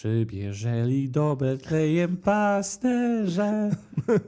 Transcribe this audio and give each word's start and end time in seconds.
Przybierzeli 0.00 1.08
do 1.08 1.36
Betlejem 1.36 2.16
pasterze. 2.16 3.70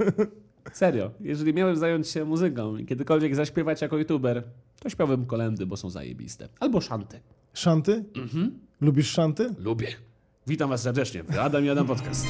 Serio, 0.73 1.11
jeżeli 1.21 1.55
miałem 1.55 1.77
zająć 1.77 2.09
się 2.09 2.25
muzyką 2.25 2.77
i 2.77 2.87
kiedykolwiek 2.87 3.35
zaśpiewać 3.35 3.83
jako 3.83 3.99
youtuber, 3.99 4.43
to 4.81 4.89
śpiewałem 4.89 5.27
kolendy, 5.27 5.67
bo 5.67 5.77
są 5.77 5.91
zajebiste. 5.91 6.49
Albo 6.61 6.81
szanty. 6.81 7.21
Szanty? 7.55 8.05
Lubisz 8.81 9.11
szanty? 9.11 9.55
Lubię. 9.59 9.89
Witam 10.47 10.71
was 10.71 10.83
serdecznie 10.83 11.23
w 11.23 11.39
Adam 11.39 11.65
i 11.65 11.71
Adam 11.71 11.87
Podcast. 11.87 12.27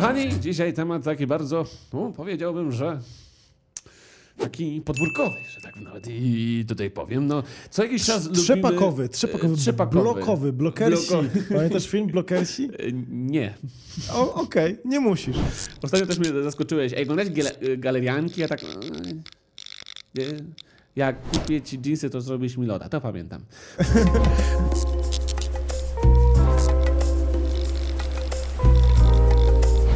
Kochani, 0.00 0.40
dzisiaj 0.40 0.72
temat 0.72 1.04
taki 1.04 1.26
bardzo, 1.26 1.64
no, 1.92 2.12
powiedziałbym, 2.16 2.72
że 2.72 3.00
taki 4.38 4.80
podwórkowy, 4.80 5.36
że 5.54 5.60
tak 5.60 5.76
nawet 5.76 6.06
i 6.08 6.64
tutaj 6.68 6.90
powiem. 6.90 7.26
No, 7.26 7.42
co 7.70 7.82
jakiś 7.82 8.04
czas 8.04 8.24
lubimy... 8.26 8.42
Trzepakowy, 8.44 9.08
trzepakowy, 9.08 9.54
e, 9.54 9.56
trzepakowy. 9.56 10.02
blokowy, 10.14 10.52
blokersi. 10.52 11.08
Blokowy. 11.08 11.42
Pamiętasz 11.54 11.88
film 11.88 12.06
Blokersi? 12.06 12.64
E, 12.78 12.92
Nie. 13.10 13.54
Okej, 14.34 14.78
nie 14.84 15.00
musisz. 15.00 15.36
Ostatnio 15.82 16.06
też 16.06 16.18
mnie 16.18 16.42
zaskoczyłeś. 16.42 16.92
Ej, 16.92 17.02
oglądałeś 17.02 17.30
gale- 17.32 17.76
galerianki? 17.78 18.40
Ja 18.40 18.48
tak... 18.48 18.60
e, 20.18 20.22
Jak 20.96 21.22
kupię 21.30 21.62
ci 21.62 21.78
dżinsy, 21.78 22.10
to 22.10 22.20
zrobisz 22.20 22.56
mi 22.56 22.66
loda. 22.66 22.88
To 22.88 23.00
pamiętam. 23.00 23.42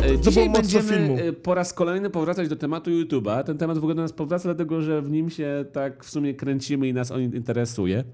Dzisiaj 0.03 0.45
było 0.45 0.47
mocno 0.47 0.63
będziemy 0.63 0.89
filmu. 0.89 1.17
e, 1.29 1.33
po 1.33 1.55
raz 1.55 1.73
kolejny 1.73 2.11
powracać 2.11 2.49
do 2.49 2.57
tematu 2.57 2.91
YouTube'a. 2.91 3.45
Ten 3.45 3.59
temat 3.59 3.77
w 3.79 3.81
ogóle 3.81 3.95
do 3.95 4.03
nas 4.03 4.13
powraca, 4.13 4.45
dlatego 4.45 4.83
że 4.83 5.03
w 5.03 5.11
nim 5.11 5.31
się 5.31 5.65
tak 5.73 6.05
w 6.05 6.11
sumie 6.11 6.35
kręcimy 6.35 6.89
i 6.89 6.95
nas 6.95 7.11
on 7.11 7.23
interesuje. 7.23 8.05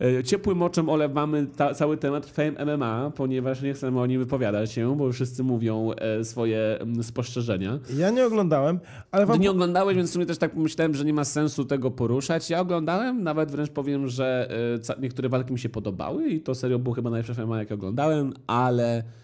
E, 0.00 0.24
Ciepłym 0.24 0.62
oczem 0.62 0.88
olewamy 0.88 1.46
ta, 1.56 1.74
cały 1.74 1.96
temat 1.96 2.26
Fame 2.26 2.76
MMA, 2.76 3.12
ponieważ 3.16 3.62
nie 3.62 3.74
chcemy 3.74 4.00
o 4.00 4.06
nim 4.06 4.20
wypowiadać 4.20 4.72
się, 4.72 4.96
bo 4.96 5.12
wszyscy 5.12 5.42
mówią 5.44 5.90
e, 5.92 6.24
swoje 6.24 6.78
spostrzeżenia. 7.02 7.78
Ja 7.96 8.10
nie 8.10 8.26
oglądałem, 8.26 8.80
ale 9.10 9.24
Ty 9.26 9.32
wam... 9.32 9.40
nie 9.40 9.50
oglądałeś, 9.50 9.96
więc 9.96 10.10
w 10.10 10.12
sumie 10.12 10.26
też 10.26 10.38
tak 10.38 10.50
pomyślałem, 10.52 10.94
że 10.94 11.04
nie 11.04 11.14
ma 11.14 11.24
sensu 11.24 11.64
tego 11.64 11.90
poruszać. 11.90 12.50
Ja 12.50 12.60
oglądałem, 12.60 13.22
nawet 13.22 13.50
wręcz 13.50 13.70
powiem, 13.70 14.08
że 14.08 14.48
e, 14.90 15.00
niektóre 15.00 15.28
walki 15.28 15.52
mi 15.52 15.58
się 15.58 15.68
podobały 15.68 16.28
i 16.28 16.40
to 16.40 16.54
serio 16.54 16.78
było 16.78 16.94
chyba 16.94 17.10
najlepsze 17.10 17.46
MMA, 17.46 17.58
jakie 17.58 17.74
oglądałem, 17.74 18.32
ale 18.46 18.98
e, 18.98 19.23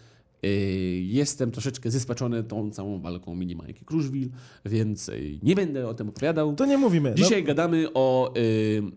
jestem 1.02 1.50
troszeczkę 1.50 1.90
zespaczony 1.90 2.42
tą 2.42 2.70
całą 2.70 3.00
walką 3.00 3.34
mini 3.34 3.56
Majki 3.56 3.84
Kruszwil, 3.84 4.28
więc 4.64 5.08
e, 5.08 5.12
nie 5.42 5.54
będę 5.54 5.88
o 5.88 5.94
tym 5.94 6.08
opowiadał. 6.08 6.54
To 6.54 6.66
nie 6.66 6.78
mówimy. 6.78 7.10
No, 7.10 7.16
Dzisiaj 7.16 7.44
gadamy 7.44 7.86
o 7.94 8.34
e, 8.34 8.40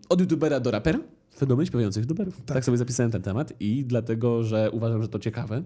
od 0.08 0.20
youtubera 0.20 0.60
do 0.60 0.70
rapera. 0.70 0.98
Fenomen 1.36 1.66
śpiewających 1.66 2.02
youtuberów. 2.02 2.40
Tak. 2.46 2.64
sobie 2.64 2.78
zapisałem 2.78 3.12
ten 3.12 3.22
temat 3.22 3.52
i 3.60 3.84
dlatego, 3.84 4.42
że 4.42 4.70
uważam, 4.70 5.02
że 5.02 5.08
to 5.08 5.18
ciekawe, 5.18 5.62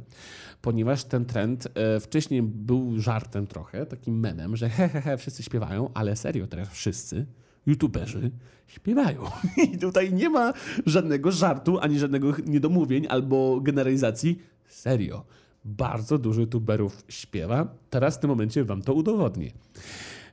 ponieważ 0.62 1.04
ten 1.04 1.24
trend 1.24 1.68
wcześniej 2.00 2.42
był 2.42 3.00
żartem 3.00 3.46
trochę, 3.46 3.86
takim 3.86 4.20
memem, 4.20 4.56
że 4.56 4.68
he, 4.68 4.88
he, 4.88 5.00
he, 5.00 5.16
wszyscy 5.16 5.42
śpiewają, 5.42 5.90
ale 5.94 6.16
serio 6.16 6.46
teraz 6.46 6.68
wszyscy 6.68 7.26
youtuberzy 7.66 8.30
śpiewają. 8.66 9.24
I 9.72 9.78
tutaj 9.78 10.12
nie 10.12 10.30
ma 10.30 10.52
żadnego 10.86 11.32
żartu, 11.32 11.78
ani 11.78 11.98
żadnego 11.98 12.32
niedomówień 12.46 13.06
albo 13.08 13.60
generalizacji. 13.60 14.38
Serio. 14.68 15.24
Bardzo 15.64 16.18
dużo 16.18 16.40
youtuberów 16.40 17.04
śpiewa. 17.08 17.74
Teraz 17.90 18.16
w 18.16 18.20
tym 18.20 18.30
momencie 18.30 18.64
wam 18.64 18.82
to 18.82 18.94
udowodnię. 18.94 19.52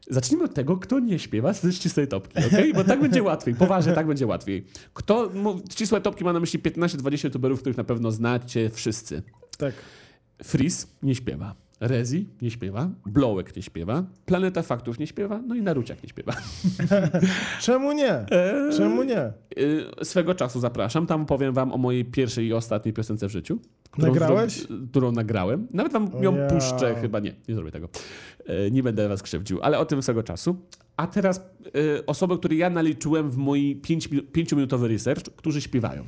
Zacznijmy 0.10 0.46
od 0.46 0.54
tego, 0.54 0.78
kto 0.78 1.00
nie 1.00 1.20
śpiewa 1.20 1.54
z 1.54 1.76
ścisłej 1.76 2.08
topki, 2.08 2.46
okej? 2.48 2.74
Bo 2.74 2.84
tak 2.84 3.02
będzie 3.02 3.24
łatwiej. 3.24 3.56
Poważnie, 3.56 3.94
tak 3.94 4.08
będzie 4.08 4.28
łatwiej. 4.28 4.66
Kto, 4.94 5.32
ścisłe 5.72 6.02
topki 6.02 6.24
ma 6.24 6.34
na 6.34 6.40
myśli 6.40 6.60
15-20 6.60 7.24
youtuberów, 7.24 7.60
których 7.60 7.78
na 7.78 7.84
pewno 7.84 8.12
znacie 8.12 8.70
wszyscy. 8.70 9.24
Tak. 9.58 9.74
Freeze 10.44 10.88
nie 11.04 11.16
śpiewa. 11.16 11.56
Rezi 11.88 12.28
nie 12.42 12.52
śpiewa, 12.52 12.90
Blowek 13.06 13.56
nie 13.56 13.62
śpiewa, 13.62 14.04
Planeta 14.26 14.62
Faktów 14.62 15.00
nie 15.00 15.08
śpiewa, 15.08 15.42
no 15.48 15.56
i 15.56 15.62
Naruciak 15.62 16.04
nie 16.04 16.10
śpiewa. 16.10 16.34
Czemu 17.62 17.92
nie? 17.92 18.26
Czemu 18.78 19.04
nie? 19.04 19.32
Yy, 19.58 19.86
swego 20.04 20.36
czasu 20.36 20.60
zapraszam, 20.60 21.08
tam 21.08 21.26
powiem 21.26 21.54
wam 21.54 21.72
o 21.74 21.78
mojej 21.78 22.06
pierwszej 22.06 22.46
i 22.46 22.54
ostatniej 22.54 22.94
piosence 22.94 23.28
w 23.28 23.32
życiu. 23.32 23.60
którą 23.92 24.08
Nagrałeś? 24.08 24.54
zro- 24.68 24.88
Którą 24.90 25.12
nagrałem. 25.12 25.68
Nawet 25.74 25.94
wam 25.94 26.10
ją 26.22 26.36
ja. 26.36 26.48
puszczę, 26.48 26.96
chyba 27.02 27.20
nie, 27.20 27.34
nie 27.48 27.56
zrobię 27.56 27.72
tego. 27.72 27.90
Yy, 28.48 28.72
nie 28.72 28.84
będę 28.84 29.10
was 29.10 29.24
krzywdził, 29.24 29.60
ale 29.62 29.80
o 29.80 29.86
tym 29.86 30.02
swego 30.04 30.24
czasu. 30.24 30.56
A 30.98 31.08
teraz 31.08 31.42
yy, 31.74 32.06
osoby, 32.06 32.38
które 32.38 32.56
ja 32.56 32.70
naliczyłem 32.70 33.30
w 33.32 33.38
mój 33.38 33.82
5-minutowy 34.34 34.88
research, 34.88 35.24
którzy 35.36 35.62
śpiewają. 35.62 36.04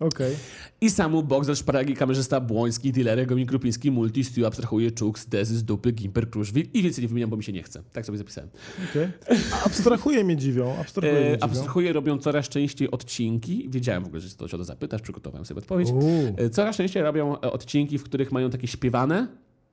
Okej. 0.00 0.36
I 0.80 0.90
samu 0.90 1.22
Bogdan, 1.22 1.56
Szparagi, 1.56 1.94
kamerzysta 1.94 2.40
Błoński, 2.40 2.92
Dilery, 2.92 3.26
Gomin 3.26 3.46
Krupiński, 3.46 3.90
Multi, 3.90 4.24
Stu, 4.24 4.46
abstrahuje 4.46 4.90
Czuk, 4.90 5.18
Dezy, 5.28 5.58
z 5.58 5.64
Dupy, 5.64 5.92
Gimper, 5.92 6.30
Kruszwil 6.30 6.66
i 6.74 6.82
więcej 6.82 7.02
nie 7.02 7.08
wymieniam, 7.08 7.30
bo 7.30 7.36
mi 7.36 7.44
się 7.44 7.52
nie 7.52 7.62
chce. 7.62 7.82
Tak 7.92 8.06
sobie 8.06 8.18
zapisałem. 8.18 8.50
A 9.52 9.64
Abstrahuje 9.66 10.24
mnie 10.24 10.36
dziwią. 10.36 10.76
Abstrahuje 10.80 11.12
mnie 11.20 11.30
E, 11.30 11.32
dziwią. 11.34 11.44
abstrahuje 11.44 11.92
robią 11.92 12.18
coraz 12.18 12.48
częściej 12.48 12.90
odcinki. 12.90 13.66
Wiedziałem 13.70 14.02
w 14.02 14.06
ogóle, 14.06 14.20
że 14.20 14.30
to 14.36 14.48
się 14.48 14.56
o 14.56 14.58
to 14.58 14.64
zapytasz, 14.64 15.02
przygotowałem 15.02 15.46
sobie 15.46 15.58
odpowiedź. 15.58 15.88
Uuu. 15.90 16.34
E, 16.36 16.50
Coraz 16.50 16.76
częściej 16.76 17.02
robią 17.02 17.34
e, 17.36 17.40
odcinki, 17.40 17.98
w 17.98 18.02
których 18.04 18.32
mają 18.32 18.50
takie 18.50 18.66
śpiewane, 18.66 19.28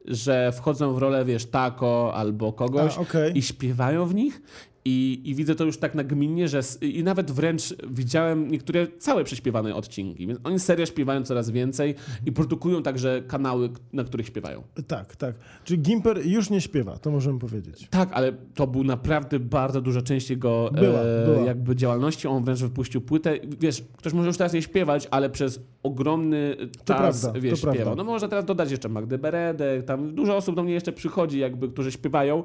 że 0.06 0.52
wchodzą 0.52 0.94
w 0.94 0.97
rolę, 0.97 1.25
wiesz, 1.25 1.46
tako 1.46 2.14
albo 2.16 2.53
kogoś 2.53 2.97
A, 2.97 3.02
okej. 3.02 3.38
i 3.38 3.41
śpiewają 3.41 4.06
w 4.06 4.16
nich. 4.16 4.41
I, 4.88 5.22
I 5.25 5.35
widzę 5.35 5.56
to 5.56 5.63
już 5.63 5.78
tak 5.78 5.96
nagminnie, 5.96 6.47
że 6.47 6.62
i 6.81 7.03
nawet 7.03 7.31
wręcz 7.31 7.75
widziałem 7.90 8.51
niektóre 8.51 8.88
całe 8.88 9.23
prześpiewane 9.23 9.75
odcinki. 9.75 10.28
Więc 10.28 10.40
oni 10.44 10.59
serio 10.59 10.85
śpiewają 10.85 11.23
coraz 11.23 11.50
więcej 11.50 11.96
i 12.25 12.31
produkują 12.31 12.84
także 12.84 13.23
kanały, 13.28 13.69
na 13.94 14.03
których 14.03 14.28
śpiewają. 14.28 14.63
Tak, 14.88 15.16
tak. 15.16 15.35
Czyli 15.63 15.81
Gimper 15.81 16.28
już 16.28 16.50
nie 16.50 16.62
śpiewa, 16.62 16.97
to 16.97 17.12
możemy 17.12 17.40
powiedzieć. 17.40 17.88
Tak, 17.90 18.09
ale 18.13 18.34
to 18.53 18.68
był 18.68 18.84
naprawdę 18.84 19.40
bardzo 19.40 19.81
duża 19.81 20.01
część 20.01 20.29
jego 20.29 20.69
Była, 20.73 21.00
e, 21.00 21.25
była. 21.25 21.46
jakby 21.46 21.75
działalności. 21.75 22.28
On 22.28 22.44
wręcz 22.44 22.59
wypuścił 22.59 23.02
płytę. 23.02 23.40
Wiesz, 23.59 23.84
ktoś 23.97 24.13
może 24.13 24.28
już 24.28 24.38
teraz 24.38 24.53
nie 24.53 24.62
śpiewać, 24.62 25.07
ale 25.12 25.29
przez 25.29 25.59
ogromny 25.84 26.56
czas 26.85 27.22
prawda, 27.22 27.40
wiesz, 27.40 27.62
to 27.62 27.73
śpiewał. 27.73 27.96
No 27.96 28.03
może 28.03 28.29
teraz 28.29 28.46
dodać 28.46 28.72
jeszcze 28.72 28.90
Magdę 28.90 29.17
Beredę, 29.17 29.84
tam 29.84 30.16
dużo 30.16 30.35
osób 30.35 30.56
do 30.56 30.63
mnie 30.63 30.73
jeszcze 30.73 30.91
przychodzi, 30.91 31.40
jakby, 31.40 31.69
którzy 31.69 31.91
śpiewają, 31.91 32.44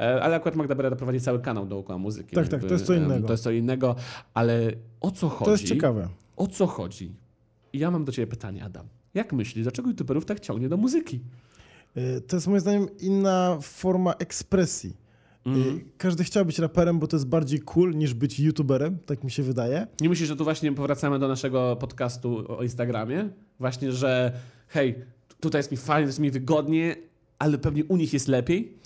e, 0.00 0.22
ale 0.22 0.36
akurat 0.36 0.56
Magda 0.56 0.74
Bereda 0.74 0.96
prowadzi 0.96 1.20
cały 1.20 1.38
kanał 1.38 1.66
dookoła 1.82 1.98
muzyki. 1.98 2.36
Tak, 2.36 2.48
tak, 2.48 2.60
to 2.64 2.72
jest 2.72 2.86
co 2.86 2.94
innego. 2.94 3.26
To 3.26 3.32
jest 3.32 3.42
co 3.44 3.50
innego, 3.50 3.96
ale 4.34 4.72
o 5.00 5.10
co 5.10 5.28
chodzi? 5.28 5.44
To 5.44 5.50
jest 5.50 5.64
ciekawe. 5.64 6.08
O 6.36 6.46
co 6.46 6.66
chodzi? 6.66 7.12
I 7.72 7.78
ja 7.78 7.90
mam 7.90 8.04
do 8.04 8.12
ciebie 8.12 8.26
pytanie, 8.26 8.64
Adam. 8.64 8.86
Jak 9.14 9.32
myślisz, 9.32 9.62
dlaczego 9.62 9.88
youtuberów 9.88 10.24
tak 10.24 10.40
ciągnie 10.40 10.68
do 10.68 10.76
muzyki? 10.76 11.20
Y, 11.96 12.20
To 12.20 12.36
jest 12.36 12.46
moim 12.46 12.60
zdaniem 12.60 12.86
inna 13.00 13.58
forma 13.62 14.12
ekspresji. 14.12 14.96
Y, 15.46 15.50
Każdy 15.98 16.24
chciał 16.24 16.44
być 16.44 16.58
raperem, 16.58 16.98
bo 16.98 17.06
to 17.06 17.16
jest 17.16 17.26
bardziej 17.26 17.60
cool 17.60 17.94
niż 17.94 18.14
być 18.14 18.40
youtuberem, 18.40 18.98
tak 19.06 19.24
mi 19.24 19.30
się 19.30 19.42
wydaje. 19.42 19.86
Nie 20.00 20.08
myślisz, 20.08 20.28
że 20.28 20.36
tu 20.36 20.44
właśnie 20.44 20.72
powracamy 20.72 21.18
do 21.18 21.28
naszego 21.28 21.76
podcastu 21.76 22.44
o 22.58 22.62
Instagramie? 22.62 23.28
Właśnie, 23.60 23.92
że 23.92 24.32
hej, 24.68 24.94
tutaj 25.40 25.58
jest 25.58 25.70
mi 25.70 25.76
fajnie, 25.76 26.06
jest 26.06 26.18
mi 26.18 26.30
wygodnie, 26.30 26.96
ale 27.42 27.58
pewnie 27.58 27.84
u 27.84 27.96
nich 27.96 28.12
jest 28.12 28.28
lepiej. 28.28 28.78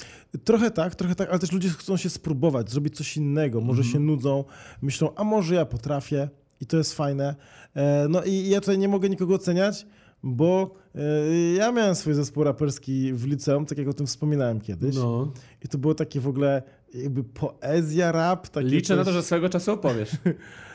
Trochę 0.44 0.70
tak, 0.70 0.94
trochę 0.94 1.14
tak, 1.14 1.30
ale 1.30 1.38
też 1.38 1.52
ludzie 1.52 1.68
chcą 1.68 1.96
się 1.96 2.10
spróbować, 2.10 2.70
zrobić 2.70 2.96
coś 2.96 3.16
innego. 3.16 3.60
Może 3.60 3.84
się 3.84 4.00
nudzą, 4.00 4.44
myślą, 4.82 5.14
a 5.16 5.24
może 5.24 5.54
ja 5.54 5.64
potrafię 5.64 6.28
i 6.60 6.66
to 6.66 6.76
jest 6.76 6.94
fajne. 6.94 7.34
E, 7.74 8.06
No 8.08 8.22
i 8.22 8.48
ja 8.48 8.60
tutaj 8.60 8.78
nie 8.78 8.88
mogę 8.88 9.08
nikogo 9.08 9.34
oceniać, 9.34 9.86
bo 10.22 10.74
e, 10.94 11.54
ja 11.54 11.72
miałem 11.72 11.94
swój 11.94 12.14
zespół 12.14 12.44
raperski 12.44 13.12
w 13.12 13.26
liceum, 13.26 13.66
tak 13.66 13.78
jak 13.78 13.88
o 13.88 13.92
tym 13.92 14.06
wspominałem 14.06 14.60
kiedyś. 14.60 14.96
No. 14.96 15.32
I 15.64 15.68
to 15.68 15.78
było 15.78 15.94
takie 15.94 16.20
w 16.20 16.28
ogóle 16.28 16.62
jakby 16.94 17.24
poezja, 17.24 18.12
rap. 18.12 18.48
Liczę 18.56 18.96
na 18.96 19.02
to, 19.02 19.04
coś. 19.04 19.14
że 19.14 19.22
swego 19.22 19.48
czasu 19.48 19.72
opowiesz. 19.72 20.10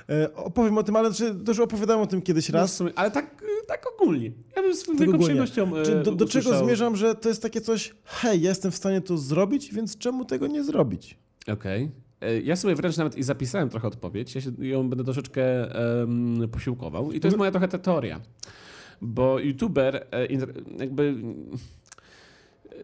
E, 0.09 0.35
Opowiem 0.35 0.77
o 0.77 0.83
tym, 0.83 0.95
ale 0.95 1.09
też 1.45 1.59
opowiadałem 1.59 2.03
o 2.03 2.07
tym 2.07 2.21
kiedyś 2.21 2.49
No 2.49 2.59
raz. 2.59 2.75
sumie, 2.75 2.91
ale 2.95 3.11
tak, 3.11 3.43
tak 3.67 3.85
ogólnie. 3.95 4.31
Ja 4.55 4.61
bym 4.61 4.75
z 4.75 4.83
Tak 4.83 4.97
wielką 4.97 5.19
przyjemnością 5.19 5.77
e, 5.77 5.83
Czy 5.85 6.03
do, 6.03 6.11
do 6.11 6.25
czego 6.25 6.57
zmierzam, 6.57 6.95
że 6.95 7.15
to 7.15 7.29
jest 7.29 7.41
takie 7.41 7.61
coś, 7.61 7.95
hej, 8.03 8.41
ja 8.41 8.49
jestem 8.49 8.71
w 8.71 8.75
stanie 8.75 9.01
to 9.01 9.17
zrobić, 9.17 9.73
więc 9.73 9.97
czemu 9.97 10.25
tego 10.25 10.47
nie 10.47 10.63
zrobić? 10.63 11.17
Okej. 11.53 11.91
E, 12.21 12.41
Ja 12.41 12.55
sobie 12.55 12.75
wręcz 12.75 12.97
nawet 12.97 13.17
i 13.17 13.23
zapisałem 13.23 13.69
trochę 13.69 13.87
odpowiedź. 13.87 14.35
Ja 14.35 14.41
się 14.41 14.51
ją 14.59 14.89
będę 14.89 15.03
troszeczkę 15.03 15.43
em, 16.01 16.49
posiłkował. 16.51 17.11
I 17.11 17.19
to 17.19 17.27
jest 17.27 17.37
moja 17.37 17.51
trochę 17.51 17.67
ta 17.67 17.77
teoria. 17.77 18.21
Bo 19.01 19.39
youtuber 19.39 20.07
e, 20.11 20.27
jakby... 20.79 21.15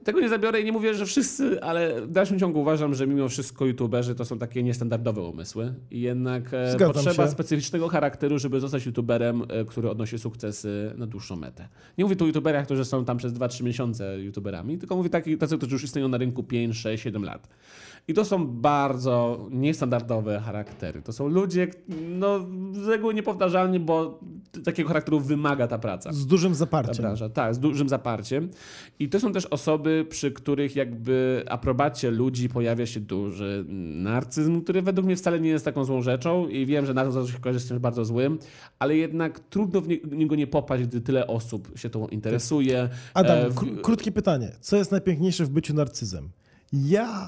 tego 0.03 0.19
nie 0.19 0.29
zabiorę 0.29 0.61
i 0.61 0.65
nie 0.65 0.71
mówię, 0.71 0.93
że 0.93 1.05
wszyscy, 1.05 1.63
ale 1.63 2.01
w 2.01 2.11
dalszym 2.11 2.39
ciągu 2.39 2.61
uważam, 2.61 2.95
że 2.95 3.07
mimo 3.07 3.29
wszystko 3.29 3.65
youtuberzy 3.65 4.15
to 4.15 4.25
są 4.25 4.39
takie 4.39 4.63
niestandardowe 4.63 5.21
umysły 5.21 5.73
i 5.91 6.01
jednak 6.01 6.53
e, 6.53 6.71
Zgadzam 6.71 6.93
potrzeba 6.93 7.25
się. 7.25 7.31
specyficznego 7.31 7.87
charakteru, 7.87 8.39
żeby 8.39 8.59
zostać 8.59 8.85
youtuberem, 8.85 9.43
e, 9.49 9.65
który 9.65 9.89
odnosi 9.89 10.19
sukcesy 10.19 10.93
na 10.97 11.07
dłuższą 11.07 11.35
metę. 11.35 11.67
Nie 11.97 12.03
mówię 12.03 12.15
tu 12.15 12.23
o 12.23 12.27
youtuberach, 12.27 12.65
którzy 12.65 12.85
są 12.85 13.05
tam 13.05 13.17
przez 13.17 13.33
2-3 13.33 13.63
miesiące 13.63 14.19
youtuberami, 14.19 14.77
tylko 14.77 14.95
mówię 14.95 15.09
takich, 15.09 15.37
tacy, 15.37 15.57
którzy 15.57 15.75
już 15.75 15.83
istnieją 15.83 16.07
na 16.07 16.17
rynku 16.17 16.43
5, 16.43 16.77
6, 16.77 17.03
7 17.03 17.23
lat. 17.23 17.47
I 18.09 18.13
to 18.13 18.25
są 18.25 18.47
bardzo 18.47 19.47
niestandardowe 19.51 20.39
charaktery. 20.39 21.01
To 21.01 21.13
są 21.13 21.27
ludzie, 21.27 21.67
no 22.09 22.39
z 22.73 22.87
reguły 22.87 23.13
niepowtarzalni, 23.13 23.79
bo 23.79 24.19
takiego 24.65 24.87
charakteru 24.87 25.19
wymaga 25.19 25.67
ta 25.67 25.77
praca. 25.79 26.13
Z 26.13 26.25
dużym 26.27 26.51
Ta 26.51 26.57
zaparciem. 26.57 26.95
branża, 27.03 27.29
tak, 27.29 27.55
z 27.55 27.59
dużym 27.59 27.89
zaparciem. 27.89 28.49
I 28.99 29.09
to 29.09 29.19
są 29.19 29.31
też 29.33 29.45
osoby, 29.45 30.05
przy 30.09 30.31
których 30.31 30.75
jakby 30.75 31.43
aprobacie 31.49 32.11
ludzi 32.11 32.49
pojawia 32.49 32.85
się 32.85 32.99
duży 32.99 33.65
narcyzm, 33.93 34.61
który 34.61 34.81
według 34.81 35.05
mnie 35.05 35.15
wcale 35.15 35.39
nie 35.39 35.49
jest 35.49 35.65
taką 35.65 35.83
złą 35.83 36.01
rzeczą 36.01 36.47
i 36.47 36.65
wiem, 36.65 36.85
że 36.85 36.93
narcyzm 36.93 37.27
się 37.33 37.39
kojarzy 37.39 37.59
z 37.59 37.67
czymś 37.67 37.79
bardzo 37.79 38.05
złym, 38.05 38.39
ale 38.79 38.95
jednak 38.97 39.39
trudno 39.39 39.81
w 39.81 39.87
nie- 39.87 39.99
w 39.99 40.15
niego 40.15 40.35
nie 40.35 40.47
popaść, 40.47 40.83
gdy 40.83 41.01
tyle 41.01 41.27
osób 41.27 41.71
się 41.75 41.89
tą 41.89 42.07
interesuje. 42.07 42.89
Adam, 43.13 43.37
E, 43.37 43.49
w- 43.49 43.55
kró- 43.55 43.81
krótkie 43.81 44.11
pytanie. 44.11 44.51
Co 44.61 44.77
jest 44.77 44.91
najpiękniejsze 44.91 45.45
w 45.45 45.49
byciu 45.49 45.73
narcyzem? 45.73 46.29
Ja! 46.73 47.27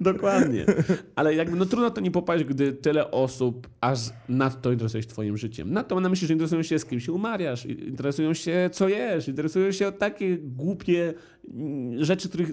Dokładnie. 0.00 0.66
Ale 1.14 1.34
jakby 1.34 1.56
no 1.56 1.66
trudno 1.66 1.90
to 1.90 2.00
nie 2.00 2.10
popaść, 2.10 2.44
gdy 2.44 2.72
tyle 2.72 3.10
osób 3.10 3.68
aż 3.80 3.98
nadto 4.28 4.72
interesuje 4.72 5.02
się 5.02 5.08
twoim 5.08 5.36
życiem. 5.36 5.72
Nadto 5.72 5.94
mam 5.94 6.02
na 6.02 6.08
myśli, 6.08 6.26
że 6.26 6.32
interesują 6.32 6.62
się 6.62 6.78
z 6.78 6.84
kim 6.84 7.00
się 7.00 7.12
umawiasz, 7.12 7.66
interesują 7.66 8.34
się 8.34 8.70
co 8.72 8.88
jesz, 8.88 9.28
interesują 9.28 9.72
się 9.72 9.88
o 9.88 9.92
takie 9.92 10.38
głupie 10.38 11.14
mm, 11.54 12.04
rzeczy, 12.04 12.28
których 12.28 12.50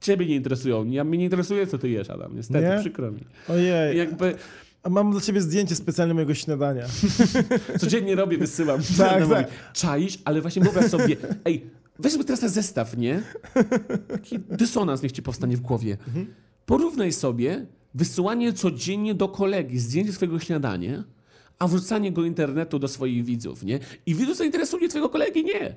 ciebie 0.00 0.26
nie 0.26 0.36
interesują. 0.36 0.84
Ja 0.84 1.04
mnie 1.04 1.18
nie 1.18 1.24
interesuje, 1.24 1.66
co 1.66 1.78
ty 1.78 1.88
jesz, 1.88 2.10
Adam. 2.10 2.36
Niestety, 2.36 2.68
Nie? 2.68 2.76
przykro 2.80 3.12
mi. 3.12 3.20
Ojej. 3.48 3.98
Jakby 3.98 4.34
A 4.82 4.88
mam 4.88 5.10
dla 5.12 5.20
ciebie 5.20 5.40
zdjęcie 5.40 5.74
specjalnie 5.74 6.14
mojego 6.14 6.34
śniadania. 6.34 6.86
codziennie 7.80 8.14
robię, 8.14 8.38
wysyłam. 8.38 8.80
Tak, 8.98 9.20
mówi, 9.22 9.34
tak. 9.34 9.48
Czaisz, 9.72 10.18
ale 10.24 10.40
właśnie 10.40 10.62
wyobraź 10.62 10.86
sobie, 10.86 11.16
ej, 11.44 11.66
weź 12.02 12.12
sobie 12.12 12.24
teraz 12.24 12.40
ten 12.40 12.48
zestaw, 12.48 12.96
nie? 12.96 13.22
Taki 14.08 14.38
dysonans 14.38 15.02
niech 15.02 15.12
ci 15.12 15.22
powstanie 15.22 15.56
w 15.56 15.60
głowie. 15.60 15.96
Porównaj 16.66 17.12
sobie 17.12 17.66
wysyłanie 17.94 18.52
codziennie 18.52 19.14
do 19.14 19.28
kolegi 19.28 19.78
zdjęcie 19.78 20.12
swojego 20.12 20.38
śniadania, 20.38 21.04
a 21.58 21.68
wrzucanie 21.68 22.12
go 22.12 22.24
internetu 22.24 22.78
do 22.78 22.88
swoich 22.88 23.24
widzów, 23.24 23.62
nie? 23.62 23.80
I 24.06 24.14
widzów 24.14 24.36
zainteresuje 24.36 24.88
twojego 24.88 25.08
kolegi, 25.08 25.44
nie. 25.44 25.76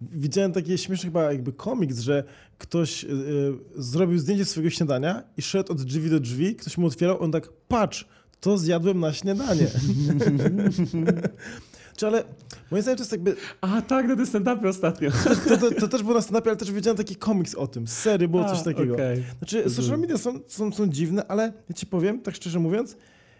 Widziałem 0.00 0.52
taki 0.52 0.78
śmieszny 0.78 1.04
chyba 1.04 1.32
jakby 1.32 1.52
komiks, 1.52 1.98
że 1.98 2.24
ktoś 2.58 3.04
y, 3.04 3.08
y, 3.08 3.82
zrobił 3.82 4.18
zdjęcie 4.18 4.44
swojego 4.44 4.70
śniadania 4.70 5.22
i 5.36 5.42
szedł 5.42 5.72
od 5.72 5.82
drzwi 5.82 6.10
do 6.10 6.20
drzwi, 6.20 6.56
ktoś 6.56 6.78
mu 6.78 6.86
otwierał, 6.86 7.22
on 7.22 7.32
tak, 7.32 7.48
patrz, 7.68 8.08
to 8.40 8.58
zjadłem 8.58 9.00
na 9.00 9.12
śniadanie. 9.12 9.66
Czy 11.96 12.06
ale, 12.06 12.24
moim 12.70 12.82
zdaniem 12.82 12.96
to 12.96 13.02
jest 13.02 13.12
jakby, 13.12 13.36
A 13.60 13.82
tak, 13.82 14.08
na 14.08 14.16
tym 14.16 14.24
stand-upie 14.26 14.68
ostatnio. 14.68 15.10
to, 15.48 15.56
to, 15.56 15.70
to 15.80 15.88
też 15.88 16.02
było 16.02 16.14
na 16.14 16.20
stand 16.20 16.46
ale 16.46 16.56
też 16.56 16.72
widziałem 16.72 16.96
taki 16.96 17.16
komiks 17.16 17.54
o 17.54 17.66
tym, 17.66 17.86
z 17.86 17.92
serii 17.92 18.28
było 18.28 18.44
coś 18.44 18.58
A, 18.60 18.64
takiego. 18.64 18.94
okej. 18.94 19.24
Znaczy, 19.38 19.70
social 19.70 19.98
media 19.98 20.18
są, 20.18 20.40
są, 20.46 20.72
są 20.72 20.86
dziwne, 20.86 21.26
ale 21.28 21.52
ja 21.68 21.74
ci 21.74 21.86
powiem, 21.86 22.20
tak 22.20 22.34
szczerze 22.34 22.58
mówiąc, 22.58 22.96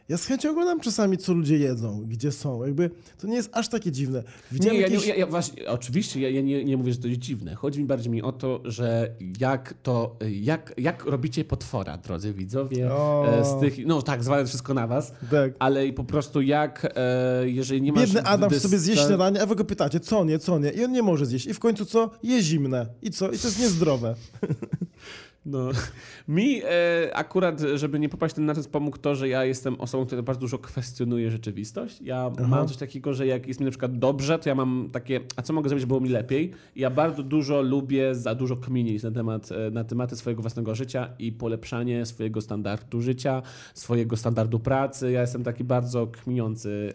ja 0.09 0.19
z 0.19 0.27
chęcią 0.27 0.51
oglądam 0.51 0.81
czasami, 0.81 1.19
co 1.19 1.33
ludzie 1.33 1.59
jedzą, 1.59 2.05
gdzie 2.07 2.33
są. 2.33 2.65
Jakby 2.65 2.91
to 3.19 3.27
nie 3.27 3.35
jest 3.37 3.51
aż 3.53 3.69
takie 3.69 3.93
dziwne. 3.93 4.23
Widziałem 4.53 4.77
Nie, 4.77 4.83
ja, 4.83 4.89
jakieś... 4.89 5.07
ja, 5.07 5.15
ja 5.15 5.27
właśnie, 5.27 5.69
oczywiście, 5.71 6.21
ja, 6.21 6.31
ja 6.31 6.41
nie, 6.41 6.65
nie 6.65 6.77
mówię, 6.77 6.93
że 6.93 6.99
to 6.99 7.09
jest 7.09 7.21
dziwne. 7.21 7.55
Chodzi 7.55 7.81
mi 7.81 7.87
bardziej 7.87 8.13
mi 8.13 8.23
o 8.23 8.33
to, 8.33 8.61
że 8.65 9.15
jak 9.41 9.75
to, 9.83 10.17
jak, 10.31 10.75
jak 10.79 11.05
robicie 11.05 11.45
potwora, 11.45 11.97
drodzy 11.99 12.35
widzowie, 12.35 12.93
O. 12.93 13.27
e, 13.41 13.45
z 13.45 13.61
tych, 13.61 13.87
no 13.87 14.03
tak, 14.03 14.25
zwalę 14.25 14.47
wszystko 14.47 14.75
na 14.75 14.87
was, 14.87 15.13
Tak. 15.31 15.53
ale 15.59 15.87
i 15.87 15.93
po 15.93 16.05
prostu 16.05 16.41
jak, 16.43 16.93
e, 16.97 17.51
jeżeli 17.51 17.83
nie 17.83 17.93
masz... 17.93 18.05
Biedny 18.05 18.23
Adam 18.23 18.51
dys- 18.51 18.61
sobie 18.61 18.79
zje 18.79 18.97
śniadanie, 18.97 19.43
a 19.43 19.47
wy 19.47 19.57
go 19.57 19.65
pytacie, 19.65 20.01
co 20.01 20.25
nie, 20.25 20.39
co 20.39 20.59
nie. 20.59 20.71
I 20.71 20.85
on 20.85 20.93
nie 20.93 21.03
może 21.03 21.27
zjeść. 21.27 21.47
I 21.47 21.55
w 21.55 21.59
końcu 21.61 21.85
co? 21.85 22.11
Je 22.23 22.43
zimne. 22.43 22.87
I 23.03 23.11
co? 23.11 23.31
I 23.31 23.39
to 23.39 23.47
jest 23.49 23.61
niezdrowe. 23.61 24.15
No. 25.47 25.69
Mi 26.29 26.63
e, 26.65 27.17
akurat, 27.17 27.61
żeby 27.75 27.99
nie 27.99 28.09
popaść 28.09 28.35
ten 28.35 28.47
narcyzm, 28.47 28.71
pomógł 28.71 28.99
to, 28.99 29.15
że 29.15 29.29
ja 29.29 29.45
jestem 29.45 29.81
osobą, 29.81 30.07
która 30.07 30.23
bardzo 30.23 30.41
dużo 30.41 30.59
kwestionuje 30.59 31.31
rzeczywistość. 31.31 32.01
Ja 32.03 32.31
mam 32.49 32.69
coś 32.69 32.77
takiego, 32.77 33.15
że 33.15 33.27
jak 33.27 33.47
jest 33.47 33.61
mi 33.61 33.65
na 33.65 33.71
przykład 33.71 33.99
dobrze, 33.99 34.39
to 34.39 34.49
ja 34.49 34.55
mam 34.55 34.89
takie, 34.93 35.21
a 35.37 35.43
co 35.43 35.53
mogę 35.53 35.69
zrobić, 35.69 35.81
żeby 35.81 35.89
było 35.89 36.01
mi 36.01 36.09
lepiej? 36.09 36.53
I 36.77 36.81
ja 36.81 36.91
bardzo 36.91 37.23
dużo 37.23 37.63
lubię 37.63 38.15
za 38.15 38.35
dużo 38.35 38.57
kminić 38.57 39.03
na, 39.03 39.11
temat, 39.11 39.53
e, 39.53 39.71
na 39.71 39.85
tematy 39.85 40.17
swojego 40.17 40.43
własnego 40.43 40.75
życia 40.75 41.09
i 41.19 41.33
polepszanie 41.33 42.07
swojego 42.07 42.41
standardu 42.41 43.03
życia, 43.03 43.43
swojego 43.75 44.17
standardu 44.17 44.59
pracy. 44.59 45.13
Ja 45.13 45.21
jestem 45.21 45.45
taki 45.45 45.65
bardzo 45.65 46.07
kminiący 46.07 46.93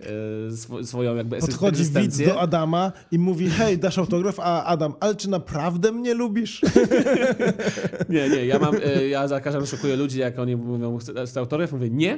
e, 0.47 0.51
swo, 0.51 0.83
swoją 0.83 1.15
jakby 1.15 1.37
Podchodzi 1.37 1.83
widz 1.83 2.17
do 2.17 2.39
Adama 2.39 2.91
i 3.11 3.19
mówi, 3.19 3.49
hej, 3.49 3.77
dasz 3.77 3.97
autograf? 3.97 4.39
A 4.39 4.63
Adam, 4.63 4.93
ale 4.99 5.15
czy 5.15 5.29
naprawdę 5.29 5.91
mnie 5.91 6.13
lubisz? 6.13 6.61
Nie, 8.09 8.29
nie, 8.29 8.38
ja 8.45 8.59
mam, 8.59 8.75
e, 8.75 9.07
ja 9.07 9.27
za 9.27 9.41
każdym 9.41 9.61
razem 9.61 9.77
szokuję 9.77 9.95
ludzi, 9.95 10.19
jak 10.19 10.39
oni 10.39 10.55
mówią, 10.55 10.97
chcę 10.97 11.39
autograf, 11.39 11.71
mówię, 11.71 11.89
nie, 11.89 12.17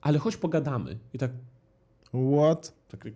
ale 0.00 0.18
chodź 0.18 0.36
pogadamy. 0.36 0.98
I 1.14 1.18
tak, 1.18 1.30
What? 2.12 2.72
tak 2.88 3.06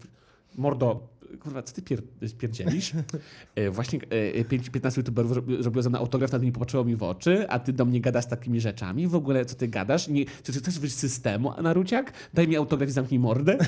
mordo, 0.54 1.08
kurwa, 1.40 1.62
co 1.62 1.75
ty 1.75 1.82
pier, 1.82 2.02
pierdzielisz? 2.38 2.93
E, 3.55 3.70
właśnie 3.70 3.99
e, 4.11 4.44
pięć- 4.44 4.70
15 4.70 5.00
youtuberów 5.00 5.32
zrobi- 5.32 5.62
zrobiło 5.62 5.82
ze 5.82 5.90
mną 5.90 5.99
autograf, 5.99 6.32
nawet 6.32 6.46
nie 6.46 6.52
popatrzyło 6.52 6.84
mi 6.84 6.96
w 6.96 7.02
oczy, 7.02 7.49
a 7.49 7.58
ty 7.58 7.73
do 7.73 7.84
mnie 7.84 8.00
gadasz 8.00 8.26
takimi 8.26 8.61
rzeczami? 8.61 9.06
W 9.08 9.14
ogóle, 9.14 9.44
co 9.44 9.55
ty 9.55 9.69
gadasz? 9.69 10.08
Nie, 10.08 10.25
czy 10.43 10.52
ty 10.52 10.58
chcesz 10.58 10.79
wyjść 10.79 10.94
z 10.96 10.99
systemu, 10.99 11.52
a 11.56 11.62
Naruciak? 11.62 12.12
Daj 12.34 12.49
mi 12.49 12.56
autograf 12.56 12.88
i 12.88 12.93
zamknij 12.93 13.19
mordę. 13.20 13.58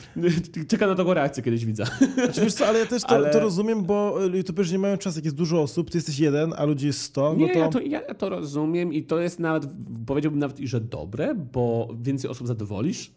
Czekam 0.68 0.90
na 0.90 0.96
taką 0.96 1.14
reakcję 1.14 1.42
kiedyś 1.42 1.64
widzę. 1.64 1.84
Znaczy, 2.14 2.40
wiesz 2.40 2.54
co, 2.54 2.66
ale 2.66 2.78
ja 2.78 2.86
też 2.86 3.02
to, 3.02 3.08
Ale- 3.08 3.30
to 3.30 3.40
rozumiem, 3.40 3.82
bo 3.84 4.18
youtuberzy 4.34 4.72
nie 4.72 4.78
mają 4.78 4.96
czasu, 4.96 5.18
jak 5.18 5.24
jest 5.24 5.36
dużo 5.36 5.62
osób, 5.62 5.90
ty 5.90 5.98
jesteś 5.98 6.18
jeden, 6.18 6.52
a 6.56 6.64
ludzi 6.64 6.86
jest 6.86 7.00
100, 7.02 7.34
Nie, 7.34 7.46
no 7.46 7.52
to... 7.52 7.58
ja, 7.58 7.68
to, 7.68 7.80
ja 7.80 8.14
to 8.14 8.28
rozumiem 8.28 8.92
i 8.92 9.02
to 9.02 9.20
jest 9.20 9.38
nawet, 9.40 9.68
powiedziałbym 10.06 10.38
nawet 10.40 10.58
że 10.58 10.80
dobre, 10.80 11.34
bo 11.52 11.88
więcej 12.02 12.30
osób 12.30 12.46
zadowolisz. 12.46 13.12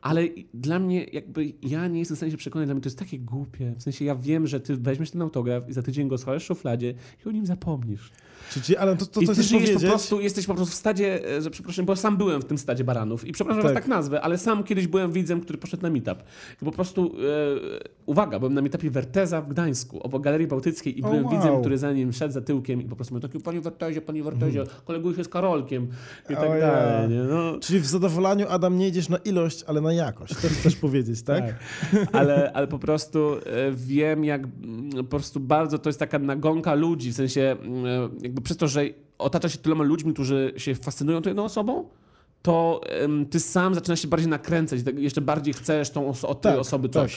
Ale 0.00 0.22
dla 0.54 0.78
mnie 0.78 1.04
jakby 1.04 1.52
ja 1.62 1.88
nie 1.88 1.98
jestem 1.98 2.14
w 2.14 2.18
stanie 2.18 2.32
się 2.32 2.38
przekonać, 2.38 2.66
dla 2.66 2.74
mnie 2.74 2.82
to 2.82 2.88
jest 2.88 2.98
takie 2.98 3.18
głupie. 3.18 3.74
W 3.78 3.82
sensie 3.82 4.04
ja 4.04 4.14
wiem, 4.14 4.46
że 4.46 4.60
ty 4.60 4.76
weźmiesz 4.76 5.10
ten 5.10 5.22
autograf 5.22 5.68
i 5.68 5.72
za 5.72 5.82
tydzień 5.82 6.08
go 6.08 6.18
schowasz 6.18 6.42
w 6.42 6.46
szufladzie 6.46 6.94
i 7.26 7.28
o 7.28 7.32
nim 7.32 7.46
zapomnisz. 7.46 8.10
Czy, 8.50 8.60
czy, 8.62 8.78
ale 8.78 8.96
to, 8.96 9.06
to, 9.06 9.20
I 9.20 9.26
ty 9.26 9.32
chcesz 9.32 9.46
żyjesz 9.46 9.62
po 9.62 9.68
powiedzieć? 9.68 9.90
prostu, 9.90 10.20
jesteś 10.20 10.46
po 10.46 10.54
prostu 10.54 10.72
w 10.72 10.78
stadzie, 10.78 11.36
e, 11.36 11.42
że 11.42 11.50
przepraszam, 11.50 11.84
bo 11.84 11.96
sam 11.96 12.16
byłem 12.16 12.42
w 12.42 12.44
tym 12.44 12.58
stadzie 12.58 12.84
baranów 12.84 13.26
i 13.26 13.32
przepraszam, 13.32 13.62
Tak. 13.62 13.70
że 13.70 13.74
tak 13.74 13.88
nazwę, 13.88 14.20
ale 14.20 14.38
sam 14.38 14.64
kiedyś 14.64 14.86
byłem 14.86 15.12
widzem, 15.12 15.40
który 15.40 15.58
poszedł 15.58 15.82
na 15.82 15.90
meetup. 15.90 16.18
I 16.62 16.64
po 16.64 16.72
prostu, 16.72 17.06
e, 17.06 17.88
uwaga, 18.06 18.38
byłem 18.38 18.54
na 18.54 18.62
meetupie 18.62 18.90
Werteza 18.90 19.42
w 19.42 19.48
Gdańsku, 19.48 20.00
obok 20.02 20.22
Galerii 20.22 20.46
Bałtyckiej 20.46 20.98
i 20.98 21.02
byłem 21.02 21.24
wow. 21.24 21.34
widzem, 21.34 21.60
który 21.60 21.78
za 21.78 21.92
nim 21.92 22.12
szedł 22.12 22.34
za 22.34 22.40
tyłkiem 22.40 22.82
i 22.82 22.84
po 22.84 22.96
prostu 22.96 23.14
mówił 23.14 23.28
taki, 23.28 23.44
panie 23.44 23.60
Wertezie, 23.60 24.00
panie 24.00 24.22
Wertezie, 24.22 24.64
koleguję 24.84 25.16
się 25.16 25.24
z 25.24 25.28
Karolkiem 25.28 25.88
i 26.30 26.34
tak 26.34 26.60
dalej. 26.60 27.18
No, 27.28 27.58
Czyli 27.60 27.80
w 27.80 27.86
zadowolaniu, 27.86 28.46
Adam, 28.48 28.78
nie 28.78 28.88
idziesz 28.88 29.08
na 29.08 29.16
ilość, 29.16 29.64
ale 29.66 29.80
na 29.80 29.92
jakość. 29.92 30.34
To 30.34 30.48
chcesz 30.48 30.76
powiedzieć, 30.86 31.22
tak? 31.22 31.54
Ale, 32.12 32.52
ale 32.52 32.66
po 32.66 32.78
prostu 32.78 33.36
e, 33.46 33.72
wiem, 33.72 34.24
jak 34.24 34.44
mm, 34.44 34.90
po 34.90 35.04
prostu 35.04 35.40
bardzo 35.40 35.78
to 35.78 35.88
jest 35.88 35.98
taka 35.98 36.18
nagonka 36.18 36.74
ludzi, 36.74 37.12
w 37.12 37.16
sensie 37.16 37.56
mm, 37.60 37.86
e, 38.24 38.27
jakby 38.28 38.40
przez 38.42 38.56
to, 38.56 38.68
że 38.68 38.84
otacza 39.18 39.48
się 39.48 39.58
tyloma 39.58 39.84
ludźmi, 39.84 40.12
którzy 40.14 40.52
się 40.56 40.74
fascynują 40.74 41.22
tą 41.22 41.30
jedną 41.30 41.44
osobą, 41.44 41.88
to 42.42 42.80
em, 42.84 43.26
ty 43.26 43.40
sam 43.40 43.74
zaczynasz 43.74 44.00
się 44.02 44.08
bardziej 44.08 44.28
nakręcać, 44.28 44.82
tak 44.82 44.98
jeszcze 44.98 45.20
bardziej 45.20 45.54
chcesz 45.54 45.90
tą 45.90 46.10
oso- 46.12 46.26
od 46.26 46.40
tej 46.40 46.52
Tak, 46.52 46.60
osoby 46.60 46.88
tak. 46.88 47.10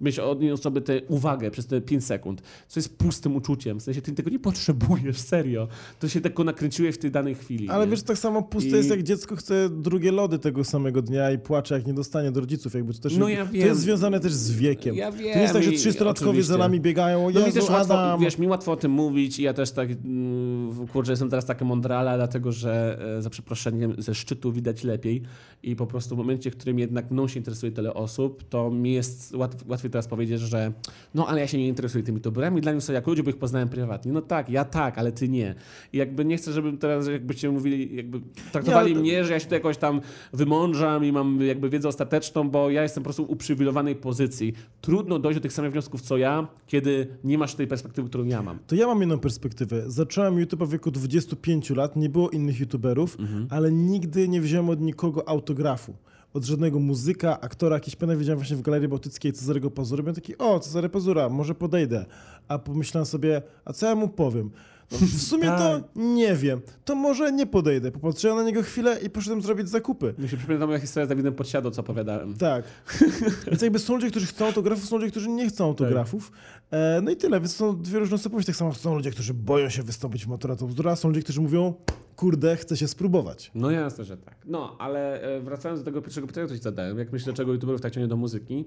Mieć 0.00 0.18
od 0.18 0.40
niej 0.40 0.52
osoby 0.52 0.80
tę 0.80 1.00
uwagę 1.08 1.50
przez 1.50 1.66
te 1.66 1.80
5 1.80 2.04
sekund, 2.04 2.42
co 2.68 2.80
jest 2.80 2.98
pustym 2.98 3.36
uczuciem. 3.36 3.80
W 3.80 3.82
sensie 3.82 4.02
ty 4.02 4.12
tego 4.12 4.30
nie 4.30 4.38
potrzebujesz, 4.38 5.20
serio. 5.30 5.68
To 5.98 6.08
się 6.08 6.20
tylko 6.20 6.44
nakręciłeś 6.44 6.94
w 6.94 6.98
tej 6.98 7.10
danej 7.10 7.34
chwili. 7.34 7.68
Ale 7.68 7.84
nie? 7.84 7.90
wiesz, 7.90 8.02
tak 8.02 8.18
samo 8.18 8.42
puste 8.42 8.68
I- 8.68 8.72
jest, 8.72 8.90
jak 8.90 9.02
dziecko 9.02 9.36
chce 9.36 9.68
drugie 9.70 10.12
lody 10.12 10.38
tego 10.38 10.64
samego 10.64 11.02
dnia 11.02 11.30
i 11.30 11.38
płacze, 11.38 11.74
jak 11.74 11.86
nie 11.86 11.94
dostanie 11.94 12.32
do 12.32 12.40
rodziców. 12.40 12.74
Jakby 12.74 12.94
to, 12.94 13.00
też, 13.00 13.16
No 13.16 13.28
ja 13.28 13.46
to 13.46 13.52
wiem. 13.52 13.66
jest 13.66 13.80
związane 13.80 14.20
też 14.20 14.32
z 14.32 14.52
wiekiem. 14.52 14.94
Ja 14.94 15.12
to 15.12 15.18
nie 15.18 15.24
jest 15.24 15.52
tak, 15.52 15.62
że 15.62 15.70
wiem 15.70 15.80
i 15.80 15.82
300-latkowie 15.82 16.42
za 16.42 16.58
nami 16.58 16.80
biegają, 16.80 17.26
o 17.26 17.30
No 17.30 17.40
mi 17.40 17.46
Jezu, 17.46 17.60
też 17.60 17.70
łatwo, 17.70 17.94
Adam. 17.94 18.20
wiesz, 18.20 18.38
mi 18.38 18.46
łatwo 18.46 18.72
o 18.72 18.76
tym 18.76 18.90
mówić 18.92 19.38
i 19.38 19.42
ja 19.42 19.54
też 19.54 19.70
tak, 19.70 19.90
mm, 19.90 20.86
kurczę, 20.86 21.12
jestem 21.12 21.30
teraz 21.30 21.46
taka 21.46 21.64
mądrala, 21.64 22.16
dlatego 22.16 22.52
że 22.52 22.98
e, 23.18 23.22
za 23.22 23.30
przeproszeniem 23.30 23.94
ze 23.98 24.14
szczytu 24.14 24.52
widać 24.52 24.84
lepiej 24.84 25.22
i 25.62 25.76
po 25.76 25.86
prostu 25.86 26.14
w 26.14 26.18
momencie, 26.18 26.50
w 26.50 26.56
którym 26.56 26.78
jednak 26.78 27.10
mną 27.10 27.28
się 27.28 27.38
interesuje 27.40 27.72
tyle 27.72 27.94
osób, 27.94 28.44
to 28.48 28.70
mi 28.70 28.92
jest 28.92 29.34
łat, 29.34 29.64
łatwiej 29.68 29.89
ty 29.90 29.92
teraz 29.92 30.08
powiedziesz, 30.08 30.40
że 30.40 30.72
no 31.14 31.26
ale 31.26 31.40
ja 31.40 31.46
się 31.46 31.58
nie 31.58 31.68
interesuję 31.68 32.04
tymi 32.04 32.16
youtuberami, 32.16 32.60
dla 32.60 32.72
nich 32.72 32.82
są 32.82 32.92
jak 32.92 33.06
ludzie, 33.06 33.22
bo 33.22 33.30
ich 33.30 33.36
poznałem 33.36 33.68
prywatnie. 33.68 34.12
No 34.12 34.22
tak, 34.22 34.48
ja 34.50 34.64
tak, 34.64 34.98
ale 34.98 35.12
ty 35.12 35.28
nie. 35.28 35.54
I 35.92 35.98
jakby 35.98 36.24
nie 36.24 36.36
chcę, 36.36 36.52
żeby 36.52 36.72
teraz 36.72 37.08
jakbyście 37.08 37.50
mówili, 37.50 37.96
jakby 37.96 38.20
traktowali 38.52 38.94
Nie, 38.94 39.00
mnie, 39.00 39.24
że 39.24 39.32
ja 39.32 39.40
się 39.40 39.46
tu 39.46 39.54
jakoś 39.54 39.76
tam 39.76 40.00
wymądrzam 40.32 41.04
i 41.04 41.12
mam 41.12 41.40
jakby 41.42 41.70
wiedzę 41.70 41.88
ostateczną, 41.88 42.50
bo 42.50 42.70
ja 42.70 42.82
jestem 42.82 43.02
po 43.02 43.04
prostu 43.04 43.26
w 43.26 43.30
uprzywilejowanej 43.30 43.96
pozycji. 43.96 44.52
Trudno 44.80 45.18
dojść 45.18 45.38
do 45.38 45.42
tych 45.42 45.52
samych 45.52 45.72
wniosków 45.72 46.00
co 46.02 46.16
ja, 46.16 46.48
kiedy 46.66 47.06
nie 47.24 47.38
masz 47.38 47.54
tej 47.54 47.66
perspektywy, 47.66 48.08
którą 48.08 48.24
ja 48.24 48.42
mam. 48.42 48.58
To 48.66 48.74
ja 48.74 48.86
mam 48.86 49.02
inną 49.02 49.18
perspektywę. 49.18 49.82
Zacząłem 49.86 50.38
YouTube 50.38 50.64
w 50.64 50.70
wieku 50.70 50.90
25 50.90 51.70
lat, 51.70 51.96
nie 51.96 52.08
było 52.08 52.30
innych 52.30 52.60
YouTuberów, 52.60 53.16
Mhm. 53.20 53.46
ale 53.50 53.72
nigdy 53.72 54.28
nie 54.28 54.40
wziąłem 54.40 54.70
od 54.70 54.80
nikogo 54.80 55.28
autografu. 55.28 55.94
Od 56.34 56.44
żadnego 56.44 56.78
muzyka, 56.80 57.40
aktora, 57.40 57.76
jakiś 57.76 57.96
pamiętam 57.96 58.18
widziałem 58.18 58.38
właśnie 58.38 58.56
w 58.56 58.62
Galerii 58.62 58.88
Bałtyckiej 58.88 59.32
Cezarego 59.32 59.70
Pazura. 59.70 60.02
Byłem 60.02 60.14
taki, 60.14 60.38
o, 60.38 60.60
Cezary 60.60 60.88
Pazura, 60.88 61.28
może 61.28 61.54
podejdę. 61.54 62.04
A 62.48 62.58
pomyślałem 62.58 63.06
sobie, 63.06 63.42
a 63.64 63.72
co 63.72 63.86
ja 63.86 63.94
mu 63.94 64.08
powiem? 64.08 64.50
No, 64.92 64.98
w 64.98 65.22
sumie 65.30 65.44
to 65.44 65.80
Tak. 65.80 65.82
nie 65.96 66.34
wiem. 66.34 66.60
To 66.84 66.94
może 66.94 67.32
nie 67.32 67.46
podejdę. 67.46 67.92
Popatrzyłem 67.92 68.36
na 68.36 68.42
niego 68.42 68.62
chwilę 68.62 68.98
i 69.02 69.10
poszedłem 69.10 69.42
zrobić 69.42 69.68
zakupy. 69.68 70.14
Mi 70.18 70.28
się 70.28 70.36
przypomina 70.36 70.66
moja 70.66 70.78
historia 70.78 71.06
z 71.06 71.08
Dawidem 71.08 71.34
Podsiadą, 71.34 71.70
co 71.70 71.80
opowiadałem. 71.80 72.34
Tak. 72.34 72.64
Więc 73.50 73.62
jakby 73.62 73.78
są 73.78 73.94
ludzie, 73.94 74.10
którzy 74.10 74.26
chcą 74.26 74.46
autografów, 74.46 74.84
są 74.84 74.96
ludzie, 74.96 75.10
którzy 75.10 75.28
nie 75.28 75.48
chcą 75.48 75.64
autografów. 75.64 76.32
E, 76.70 77.00
no 77.02 77.10
i 77.10 77.16
tyle, 77.16 77.40
więc 77.40 77.56
są 77.56 77.82
dwie 77.82 77.98
różne 77.98 78.14
osobowości. 78.14 78.46
Tak 78.46 78.56
samo 78.56 78.74
są 78.74 78.94
ludzie, 78.94 79.10
którzy 79.10 79.34
boją 79.34 79.68
się 79.68 79.82
wystąpić 79.82 80.24
w 80.24 80.28
Matura 80.28 80.56
to 80.56 80.66
bzdura, 80.66 80.96
są 80.96 81.08
ludzie, 81.08 81.22
którzy 81.22 81.40
mówią, 81.40 81.74
kurde, 82.16 82.56
chcę 82.56 82.76
się 82.76 82.88
spróbować. 82.88 83.50
No 83.54 83.70
jasne, 83.70 84.04
że 84.04 84.16
tak. 84.16 84.36
No, 84.46 84.76
ale 84.78 85.22
e, 85.22 85.40
wracając 85.40 85.80
do 85.80 85.84
tego 85.84 86.02
pierwszego 86.02 86.26
pytania, 86.26 86.46
które 86.46 86.58
ci 86.58 86.64
zadałem, 86.64 86.98
jak 86.98 87.12
myślę, 87.12 87.24
dlaczego 87.24 87.52
youtuberów 87.52 87.80
tak 87.80 87.92
ciągnie 87.92 88.08
do 88.08 88.16
muzyki, 88.16 88.64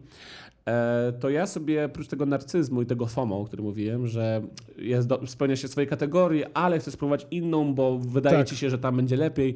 e, 0.66 1.14
to 1.20 1.30
ja 1.30 1.48
sobie, 1.48 1.86
oprócz 1.86 2.08
tego 2.08 2.26
narcyzmu 2.26 2.82
i 2.82 2.86
tego 2.86 3.06
FOMO, 3.06 3.40
o 3.40 3.46
którym 3.46 3.66
mówiłem, 3.66 4.08
że 4.08 4.42
jest 4.78 5.08
do, 5.08 5.28
spełnia 5.28 5.56
się 5.56 5.68
swojej 5.68 5.88
kategorii, 5.88 6.44
ale 6.54 6.80
chcę 6.80 6.92
spróbować 6.92 7.28
inną, 7.32 7.74
bo 7.76 7.98
wydaje 8.00 8.38
Tak. 8.38 8.48
ci 8.48 8.56
się, 8.56 8.70
że 8.70 8.78
tam 8.80 8.96
będzie 8.96 9.18
lepiej, 9.18 9.56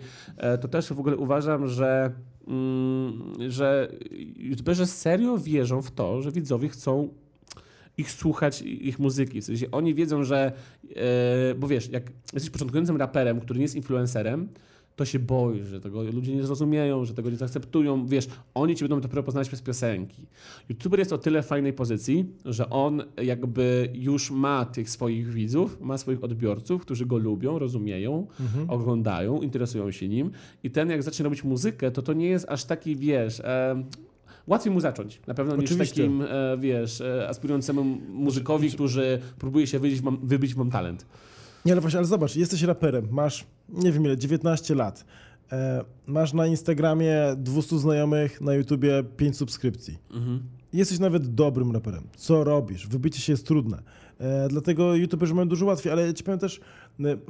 to 0.61 0.67
też 0.67 0.93
w 0.93 0.99
ogóle 0.99 1.17
uważam, 1.17 1.67
że, 1.67 2.11
mm, 2.47 3.33
że 3.47 3.91
youtuberzy 4.35 4.85
serio 4.85 5.37
wierzą 5.37 5.81
w 5.81 5.91
to, 5.91 6.21
że 6.21 6.31
widzowie 6.31 6.69
chcą 6.69 7.09
ich 7.97 8.11
słuchać, 8.11 8.61
ich 8.61 8.99
muzyki. 8.99 9.41
W 9.41 9.45
sensie 9.45 9.71
oni 9.71 9.95
wiedzą, 9.95 10.23
że. 10.23 10.51
E, 10.95 11.55
bo 11.55 11.67
wiesz, 11.67 11.89
jak 11.89 12.11
jesteś 12.33 12.49
początkującym 12.49 12.97
raperem, 12.97 13.39
który 13.39 13.59
nie 13.59 13.63
jest 13.63 13.75
influencerem, 13.75 14.49
to 14.97 15.05
się 15.05 15.19
boisz, 15.19 15.65
że 15.67 15.81
tego 15.81 16.03
ludzie 16.03 16.35
nie 16.35 16.43
zrozumieją, 16.43 17.05
że 17.05 17.13
tego 17.13 17.29
nie 17.29 17.35
zaakceptują. 17.35 18.05
Wiesz, 18.05 18.27
oni 18.53 18.75
ci 18.75 18.83
będą 18.83 19.01
dopiero 19.01 19.23
poznać 19.23 19.47
przez 19.47 19.61
piosenki. 19.61 20.25
YouTuber 20.69 20.99
jest 20.99 21.13
o 21.13 21.17
tyle 21.17 21.43
fajnej 21.43 21.73
pozycji, 21.73 22.25
że 22.45 22.69
on 22.69 23.03
jakby 23.23 23.89
już 23.93 24.31
ma 24.31 24.65
tych 24.65 24.89
swoich 24.89 25.29
widzów, 25.29 25.81
ma 25.81 25.97
swoich 25.97 26.23
odbiorców, 26.23 26.81
którzy 26.81 27.05
go 27.05 27.17
lubią, 27.17 27.59
rozumieją, 27.59 28.27
oglądają, 28.67 29.41
interesują 29.41 29.91
się 29.91 30.07
nim. 30.07 30.31
I 30.63 30.71
ten, 30.71 30.89
jak 30.89 31.03
zacznie 31.03 31.23
robić 31.23 31.43
muzykę, 31.43 31.91
to 31.91 32.01
to 32.01 32.13
nie 32.13 32.27
jest 32.27 32.45
aż 32.49 32.65
taki, 32.65 32.95
wiesz. 32.95 33.39
E, 33.39 33.83
Łatwiej 34.47 34.73
mu 34.73 34.79
zacząć, 34.79 35.21
na 35.27 35.33
pewno, 35.33 35.55
niż 35.55 35.65
Oczywiście. 35.65 35.95
takim, 35.95 36.21
e, 36.21 36.57
wiesz, 36.59 37.01
e, 37.01 37.27
aspirującemu 37.29 37.83
muzykowi, 38.09 38.71
który 38.71 39.19
próbuje 39.39 39.67
się 39.67 39.79
wybić, 39.79 40.01
mam, 40.01 40.17
wybić 40.23 40.55
mam 40.55 40.69
talent. 40.69 41.05
Nie, 41.65 41.71
ale 41.71 41.81
właśnie, 41.81 41.99
ale 41.99 42.07
zobacz, 42.07 42.35
jesteś 42.35 42.61
raperem, 42.63 43.07
masz, 43.11 43.45
nie 43.69 43.91
wiem 43.91 44.05
ile, 44.05 44.17
19 44.17 44.75
lat. 44.75 45.05
E, 45.51 45.83
masz 46.07 46.33
na 46.33 46.47
Instagramie 46.47 47.15
200 47.37 47.79
znajomych, 47.79 48.41
na 48.41 48.53
YouTubie 48.53 49.03
5 49.17 49.37
subskrypcji. 49.37 49.97
Jesteś 50.73 50.99
nawet 50.99 51.35
dobrym 51.35 51.71
raperem. 51.71 52.03
Co 52.15 52.43
robisz? 52.43 52.87
Wybycie 52.87 53.21
się 53.21 53.33
jest 53.33 53.47
trudne. 53.47 53.81
E, 54.19 54.47
dlatego 54.47 54.95
youtuberzy 54.95 55.33
mają 55.33 55.47
dużo 55.47 55.65
łatwiej, 55.65 55.91
ale 55.93 56.07
ja 56.07 56.13
ci 56.13 56.23
powiem 56.23 56.39
też, 56.39 56.59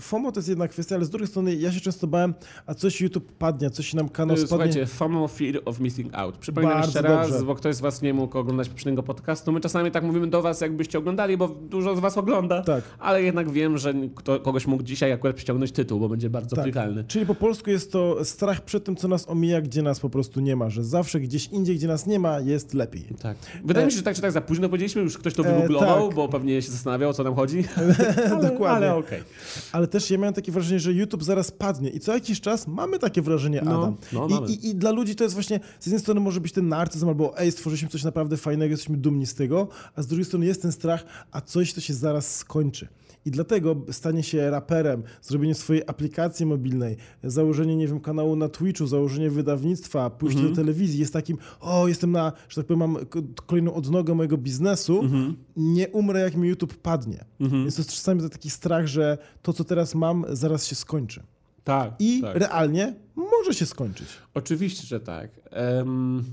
FOMO 0.01 0.31
to 0.31 0.39
jest 0.39 0.49
jedna 0.49 0.67
kwestia, 0.67 0.95
ale 0.95 1.05
z 1.05 1.09
drugiej 1.09 1.27
strony 1.27 1.55
ja 1.55 1.71
się 1.71 1.79
często 1.79 2.07
bałem, 2.07 2.33
a 2.65 2.73
coś 2.73 3.01
YouTube 3.01 3.31
padnie, 3.31 3.69
coś 3.69 3.93
nam 3.93 4.09
kanał 4.09 4.35
E, 4.35 4.37
spadnie. 4.39 4.47
Słuchajcie, 4.49 4.85
FOMO, 4.85 5.27
Fear 5.27 5.61
of 5.65 5.79
Missing 5.79 6.15
Out. 6.15 6.37
Przypominam 6.37 6.73
Bardzo 6.77 6.99
jeszcze 6.99 7.09
raz, 7.15 7.29
dobrze. 7.29 7.45
bo 7.45 7.55
ktoś 7.55 7.75
z 7.75 7.79
was 7.79 8.01
nie 8.01 8.13
mógł 8.13 8.37
oglądać 8.37 8.69
poprzedniego 8.69 9.03
podcastu. 9.03 9.51
My 9.51 9.59
czasami 9.61 9.91
tak 9.91 10.03
mówimy 10.03 10.27
do 10.27 10.41
was, 10.41 10.61
jakbyście 10.61 10.97
oglądali, 10.99 11.37
bo 11.37 11.47
dużo 11.47 11.95
z 11.95 11.99
was 11.99 12.17
ogląda. 12.17 12.61
Tak. 12.61 12.83
Ale 12.99 13.23
jednak 13.23 13.51
wiem, 13.51 13.77
że 13.77 13.93
kto, 14.15 14.39
kogoś 14.39 14.67
mógł 14.67 14.83
dzisiaj 14.83 15.11
akurat 15.11 15.35
przyciągnąć 15.35 15.71
tytuł, 15.71 15.99
bo 15.99 16.09
będzie 16.09 16.29
bardzo 16.29 16.55
Tak. 16.55 16.63
klikalny. 16.65 17.03
Czyli 17.03 17.25
po 17.25 17.35
polsku 17.35 17.69
jest 17.69 17.91
to 17.91 18.25
strach 18.25 18.61
przed 18.61 18.83
tym, 18.83 18.95
co 18.95 19.07
nas 19.07 19.29
omija, 19.29 19.61
gdzie 19.61 19.81
nas 19.81 19.99
po 19.99 20.09
prostu 20.09 20.39
nie 20.39 20.55
ma, 20.55 20.69
że 20.69 20.83
zawsze 20.83 21.19
gdzieś 21.19 21.47
indziej, 21.47 21.75
gdzie 21.75 21.87
nas 21.87 22.05
nie 22.07 22.19
ma, 22.19 22.39
jest 22.39 22.73
lepiej. 22.73 23.03
Tak. 23.21 23.37
Wydaje 23.65 23.85
mi 23.85 23.91
się, 23.91 23.97
że 23.97 24.03
tak 24.03 24.15
czy 24.15 24.21
tak 24.21 24.31
za 24.31 24.41
późno 24.41 24.69
powiedzieliśmy, 24.69 25.01
już 25.01 25.17
ktoś 25.17 25.33
to 25.33 25.43
E, 25.43 25.53
wygooglował, 25.53 26.07
tak. 26.07 26.15
bo 26.15 26.27
pewnie 26.29 26.61
się 26.61 26.71
zastanawiał, 26.71 27.09
o 27.09 27.13
co 27.13 27.23
nam 27.23 27.35
chodzi. 27.35 27.63
ale, 28.31 28.41
Dokładnie. 28.49 28.67
Ale 28.67 28.95
okej. 28.95 29.23
Ale 29.71 29.87
też 29.87 30.11
ja 30.11 30.17
miałem 30.17 30.33
takie 30.33 30.51
wrażenie, 30.51 30.79
że 30.79 30.93
YouTube 30.93 31.23
zaraz 31.23 31.51
padnie 31.51 31.89
i 31.89 31.99
co 31.99 32.13
jakiś 32.13 32.41
czas 32.41 32.67
mamy 32.67 32.99
takie 32.99 33.21
wrażenie, 33.21 33.61
No, 33.65 33.71
Adam. 33.71 33.97
no, 34.13 34.27
I, 34.47 34.51
i, 34.53 34.67
I 34.69 34.75
dla 34.75 34.91
ludzi 34.91 35.15
to 35.15 35.23
jest 35.23 35.33
właśnie, 35.33 35.59
z 35.79 35.85
jednej 35.85 36.01
strony 36.01 36.19
może 36.19 36.41
być 36.41 36.51
ten 36.51 36.67
narcyzm 36.67 37.07
albo 37.07 37.37
ej, 37.39 37.51
stworzyliśmy 37.51 37.89
coś 37.89 38.03
naprawdę 38.03 38.37
fajnego, 38.37 38.71
jesteśmy 38.71 38.97
dumni 38.97 39.25
z 39.25 39.33
tego, 39.35 39.67
a 39.95 40.01
z 40.01 40.07
drugiej 40.07 40.25
strony 40.25 40.45
jest 40.45 40.61
ten 40.61 40.71
strach, 40.71 41.05
a 41.31 41.41
coś 41.41 41.73
to 41.73 41.81
się 41.81 41.93
zaraz 41.93 42.35
skończy. 42.35 42.87
I 43.27 43.31
dlatego 43.31 43.75
stanie 43.91 44.23
się 44.23 44.49
raperem, 44.49 45.03
zrobienie 45.21 45.55
swojej 45.55 45.83
aplikacji 45.87 46.45
mobilnej, 46.45 46.97
założenie, 47.23 47.75
nie 47.75 47.87
wiem, 47.87 47.99
kanału 47.99 48.35
na 48.35 48.49
Twitchu, 48.49 48.87
założenie 48.87 49.29
wydawnictwa, 49.29 50.09
pójście 50.09 50.39
Mhm. 50.39 50.55
do 50.55 50.61
telewizji 50.61 50.99
jest 50.99 51.13
takim, 51.13 51.37
o, 51.59 51.87
jestem 51.87 52.11
na, 52.11 52.33
że 52.49 52.55
tak 52.55 52.65
powiem, 52.65 52.79
mam 52.79 52.97
kolejną 53.45 53.73
odnogę 53.73 54.15
mojego 54.15 54.37
biznesu, 54.37 54.99
Mhm. 55.01 55.35
nie 55.57 55.87
umrę, 55.89 56.19
jak 56.19 56.35
mi 56.35 56.49
YouTube 56.49 56.73
padnie. 56.73 57.25
Więc 57.39 57.75
to 57.75 57.81
jest 57.81 57.91
czasami 57.93 58.29
taki 58.29 58.49
strach, 58.49 58.87
że 58.87 59.17
to, 59.41 59.53
co 59.53 59.63
teraz 59.63 59.95
mam, 59.95 60.25
zaraz 60.31 60.65
się 60.65 60.75
skończy. 60.75 61.23
Tak. 61.63 61.93
I 61.99 62.21
tak. 62.21 62.35
realnie 62.37 62.93
może 63.15 63.53
się 63.53 63.65
skończyć. 63.65 64.07
Oczywiście, 64.33 64.87
że 64.87 64.99
tak. 64.99 65.29
Em, 65.51 66.23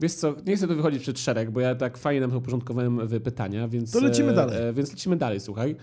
wiesz 0.00 0.12
co, 0.14 0.34
nie 0.46 0.56
chcę 0.56 0.68
tu 0.68 0.76
wychodzić 0.76 1.02
przed 1.02 1.18
szereg, 1.18 1.50
bo 1.50 1.60
ja 1.60 1.74
tak 1.74 1.98
fajnie 1.98 2.20
nam 2.20 2.36
uporządkowałem 2.36 3.08
w 3.08 3.20
pytania, 3.20 3.68
więc... 3.68 3.92
To 3.92 4.00
lecimy 4.00 4.32
e, 4.32 4.34
dalej. 4.34 4.62
E, 4.62 4.72
więc 4.72 4.90
lecimy 4.90 5.16
dalej, 5.16 5.40
słuchaj. 5.40 5.76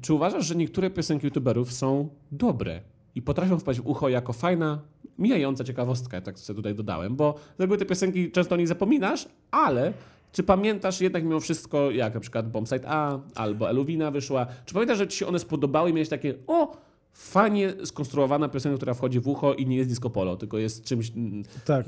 Czy 0.00 0.14
uważasz, 0.14 0.46
że 0.46 0.54
niektóre 0.54 0.90
piosenki 0.90 1.26
youtuberów 1.26 1.72
są 1.72 2.08
dobre 2.32 2.80
i 3.14 3.22
potrafią 3.22 3.58
wpaść 3.58 3.80
w 3.80 3.86
ucho 3.86 4.08
jako 4.08 4.32
fajna, 4.32 4.80
mijająca 5.18 5.64
ciekawostka, 5.64 6.20
tak 6.20 6.38
sobie 6.38 6.56
tutaj 6.56 6.74
dodałem, 6.74 7.16
bo 7.16 7.34
z 7.58 7.60
reguły 7.60 7.78
te 7.78 7.86
piosenki 7.86 8.30
często 8.30 8.54
o 8.54 8.58
nich 8.58 8.68
zapominasz, 8.68 9.28
ale... 9.50 9.92
Czy 10.32 10.42
pamiętasz 10.42 11.00
jednak 11.00 11.24
mimo 11.24 11.40
wszystko, 11.40 11.90
jak 11.90 12.14
na 12.14 12.20
przykład 12.20 12.50
Bombsite 12.50 12.88
A 12.88 13.18
albo 13.34 13.70
Eluwina 13.70 14.10
wyszła? 14.10 14.46
Czy 14.64 14.74
pamiętasz, 14.74 14.98
że 14.98 15.08
ci 15.08 15.18
się 15.18 15.26
one 15.26 15.38
spodobały 15.38 15.90
i 15.90 15.92
miałeś 15.92 16.08
takie, 16.08 16.34
o, 16.46 16.76
fajnie 17.14 17.72
skonstruowana 17.84 18.48
piosenka, 18.48 18.76
która 18.76 18.94
wchodzi 18.94 19.20
w 19.20 19.28
ucho 19.28 19.54
i 19.54 19.66
nie 19.66 19.76
jest 19.76 19.88
disco 19.88 20.10
polo, 20.10 20.36
tylko 20.36 20.58
jest 20.58 20.84
czymś... 20.84 21.10
mm, 21.16 21.42
Tak. 21.64 21.86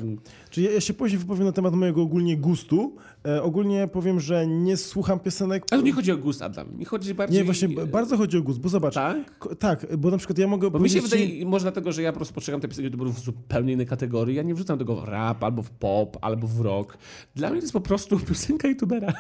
Czyli 0.51 0.67
ja, 0.67 0.73
ja 0.73 0.81
się 0.81 0.95
później 0.95 1.19
wypowiem 1.19 1.45
na 1.47 1.53
temat 1.53 1.75
mojego 1.75 2.03
ogólnie 2.03 2.37
gustu. 2.37 2.97
E, 3.27 3.43
ogólnie 3.43 3.89
powiem, 3.89 4.21
że 4.21 4.47
nie 4.47 4.77
słucham 4.77 5.21
piosenek. 5.21 5.65
Ale 5.71 5.83
nie 5.83 5.93
chodzi 5.93 6.13
o 6.13 6.17
gust, 6.17 6.43
Adam. 6.43 6.79
Mi 6.79 6.85
chodzi 6.85 7.15
bardziej... 7.15 7.39
Nie, 7.39 7.45
właśnie 7.45 7.69
bardzo 7.69 8.17
chodzi 8.17 8.39
o 8.39 8.43
gust, 8.43 8.61
bo 8.61 8.69
zobacz. 8.69 8.95
Tak? 8.95 9.39
Ko- 9.39 9.55
tak, 9.55 9.97
bo 9.97 10.11
na 10.11 10.19
przykład 10.19 10.39
ja 10.39 10.47
mogę 10.47 10.71
Bo 10.71 10.79
mi 10.79 10.91
się 10.91 10.97
powiedzieć 10.99 11.21
ci- 11.21 11.27
wydaje, 11.27 11.47
może 11.47 11.63
dlatego, 11.63 11.93
że 11.93 12.03
ja 12.03 12.13
po 12.13 12.17
prostu 12.17 12.35
postrzegam 12.35 12.61
te 12.61 12.69
piosenki 12.69 12.85
youtuberów 12.85 13.17
w 13.17 13.25
zupełnie 13.25 13.73
innej 13.73 13.87
kategorii. 13.87 14.37
Ja 14.37 14.43
nie 14.43 14.55
wrzucam 14.55 14.79
tego 14.79 14.97
w 14.97 15.05
rap, 15.05 15.45
albo 15.45 15.63
w 15.63 15.71
pop, 15.71 16.17
albo 16.21 16.47
w 16.47 16.61
rock. 16.61 16.99
Dla 17.35 17.51
mnie 17.51 17.59
to 17.61 17.65
jest 17.65 17.73
po 17.73 17.81
prostu 17.81 18.19
piosenka 18.29 18.69
youtubera. 18.69 19.13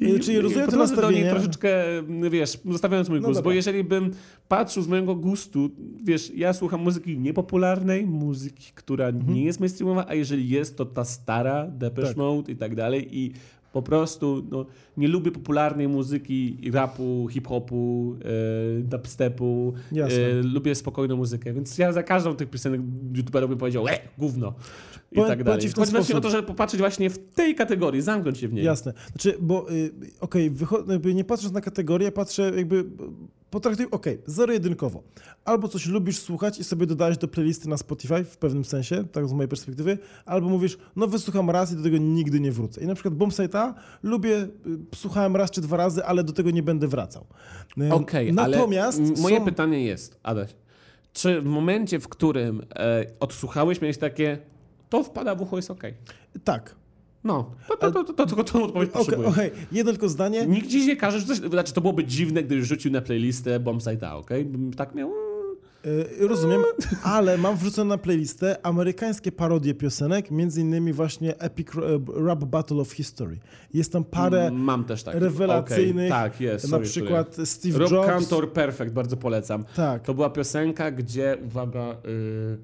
Nie, 0.00 0.18
czyli 0.18 0.40
rozumiem 0.40 0.66
to 0.66 0.70
podchodzę 0.72 0.96
do 0.96 1.10
niej 1.10 1.24
nastawienie. 1.24 1.30
troszeczkę, 1.30 1.70
wiesz, 2.30 2.58
zostawiając 2.70 3.08
mój 3.08 3.20
No 3.20 3.28
gust. 3.28 3.40
Bo 3.40 3.44
dobra. 3.44 3.54
jeżeli 3.54 3.84
bym 3.84 4.10
patrzył 4.48 4.82
z 4.82 4.88
mojego 4.88 5.14
gustu, 5.14 5.29
wiesz, 6.04 6.32
ja 6.36 6.52
słucham 6.52 6.80
muzyki 6.82 7.18
niepopularnej, 7.18 8.06
muzyki, 8.06 8.72
która 8.74 9.08
Mhm. 9.08 9.34
nie 9.34 9.44
jest 9.44 9.60
mainstreamowa, 9.60 10.06
a 10.08 10.14
jeżeli 10.14 10.48
jest, 10.48 10.76
to 10.76 10.84
ta 10.86 11.04
stara, 11.04 11.66
Depeche 11.66 12.08
Tak. 12.08 12.16
Mode 12.16 12.52
i 12.52 12.56
tak 12.56 12.74
dalej. 12.74 13.18
I 13.18 13.32
po 13.72 13.82
prostu 13.82 14.46
no, 14.50 14.66
nie 14.96 15.08
lubię 15.08 15.30
popularnej 15.30 15.88
muzyki, 15.88 16.56
rapu, 16.72 17.28
hip-hopu, 17.30 18.14
e, 18.78 18.82
dubstepu. 18.82 19.72
E, 19.96 20.42
lubię 20.42 20.74
spokojną 20.74 21.16
muzykę, 21.16 21.52
więc 21.52 21.78
ja 21.78 21.92
za 21.92 22.02
każdą 22.02 22.34
tych 22.36 22.50
piosenek 22.50 22.80
youtuberów 23.14 23.50
bym 23.50 23.58
powiedział, 23.58 23.88
e, 23.88 23.98
gówno. 24.18 24.54
I 25.12 25.14
Powiem- 25.14 25.30
tak 25.30 25.44
dalej. 25.44 25.70
Chodzi 25.76 25.90
właśnie 25.92 26.16
o 26.16 26.20
to, 26.20 26.30
żeby 26.30 26.42
popatrzeć 26.42 26.80
właśnie 26.80 27.10
w 27.10 27.18
tej 27.18 27.54
kategorii, 27.54 28.02
zamknąć 28.02 28.38
się 28.38 28.48
w 28.48 28.52
niej. 28.52 28.64
Jasne. 28.64 28.92
Znaczy, 29.12 29.36
bo 29.40 29.70
y, 29.72 29.90
okej, 30.20 30.50
jakby 30.88 31.14
nie 31.14 31.24
patrząc 31.24 31.54
na 31.54 31.60
kategorię, 31.60 32.12
patrzę 32.12 32.52
jakby 32.56 32.84
potraktuj, 33.50 33.86
okej, 33.90 34.18
zero-jedynkowo. 34.26 35.02
Albo 35.44 35.68
coś 35.68 35.86
lubisz 35.86 36.18
słuchać 36.18 36.58
i 36.58 36.64
sobie 36.64 36.86
dodałeś 36.86 37.18
do 37.18 37.28
playlisty 37.28 37.68
na 37.68 37.76
Spotify 37.76 38.24
w 38.24 38.36
pewnym 38.36 38.64
sensie, 38.64 39.04
tak 39.04 39.28
z 39.28 39.32
mojej 39.32 39.48
perspektywy, 39.48 39.98
albo 40.26 40.48
mówisz, 40.48 40.78
no 40.96 41.06
wysłucham 41.06 41.50
raz 41.50 41.72
i 41.72 41.76
do 41.76 41.82
tego 41.82 41.96
nigdy 41.98 42.40
nie 42.40 42.52
wrócę. 42.52 42.80
I 42.80 42.86
na 42.86 42.94
przykład 42.94 43.14
Bombsite'a 43.14 43.74
lubię, 44.02 44.36
y, 44.36 44.48
słuchałem 44.94 45.36
raz 45.36 45.50
czy 45.50 45.60
dwa 45.60 45.76
razy, 45.76 46.04
ale 46.04 46.24
do 46.24 46.32
tego 46.32 46.50
nie 46.50 46.62
będę 46.62 46.88
wracał. 46.88 47.26
Y, 47.78 47.92
Okej, 47.94 48.32
Natomiast 48.32 48.98
ale 48.98 49.20
moje 49.22 49.38
są... 49.38 49.44
pytanie 49.44 49.84
jest, 49.84 50.20
Adaś, 50.22 50.54
czy 51.12 51.40
w 51.40 51.44
momencie, 51.44 52.00
w 52.00 52.08
którym 52.08 52.62
e, 52.74 53.06
odsłuchałeś, 53.20 53.80
miałeś 53.80 53.98
takie, 53.98 54.38
to 54.88 55.04
wpada 55.04 55.34
w 55.34 55.42
ucho, 55.42 55.56
jest 55.56 55.70
okej. 55.70 55.94
Tak. 56.44 56.79
No, 57.24 57.50
to, 57.68 57.76
to, 57.76 58.04
to, 58.04 58.12
to, 58.14 58.26
to, 58.26 58.44
to 58.44 58.64
odpowiedź 58.64 58.90
Okej, 58.90 59.00
potrzebuję. 59.04 59.28
okej, 59.28 59.50
jedno 59.72 59.92
tylko 59.92 60.08
zdanie. 60.08 60.46
Nikt 60.46 60.66
dziś 60.68 60.86
nie 60.86 60.96
każe, 60.96 61.20
że 61.20 61.26
coś, 61.26 61.36
znaczy 61.38 61.72
to 61.72 61.80
byłoby 61.80 62.04
dziwne, 62.04 62.42
gdybyś 62.42 62.66
rzucił 62.66 62.92
na 62.92 63.00
playlistę 63.02 63.60
Bombsite 63.60 64.08
A, 64.08 64.16
okej? 64.16 64.44
Bym 64.44 64.72
tak 64.72 64.94
miał... 64.94 65.10
Y, 65.86 66.28
Rozumiem, 66.28 66.62
ale 67.02 67.38
mam 67.38 67.56
wrzucone 67.56 67.88
na 67.88 67.98
playlistę 67.98 68.56
amerykańskie 68.66 69.32
parodie 69.32 69.74
piosenek, 69.74 70.30
między 70.30 70.60
innymi 70.60 70.92
właśnie 70.92 71.38
Epic 71.38 71.68
e, 71.76 71.80
Rap 72.26 72.44
Battle 72.44 72.76
of 72.76 72.92
History. 72.92 73.38
Jest 73.74 73.92
tam 73.92 74.04
parę 74.04 74.46
Mm, 74.46 74.60
Mam 74.60 74.84
też 74.84 75.02
takie. 75.02 75.18
rewelacyjnych, 75.18 76.12
Okej, 76.12 76.30
tak, 76.30 76.40
jest. 76.40 76.64
na 76.64 76.70
sorry, 76.70 76.84
przykład 76.84 77.34
sorry. 77.34 77.46
Steve 77.46 77.78
Rob 77.78 77.90
Jobs. 77.92 78.06
Cantor 78.06 78.52
Perfect, 78.52 78.92
bardzo 78.92 79.16
polecam. 79.16 79.64
Tak, 79.76 80.02
To 80.02 80.14
była 80.14 80.30
piosenka, 80.30 80.90
gdzie, 80.90 81.38
uwaga, 81.46 81.90
y, 81.90 82.08
y, 82.08 82.58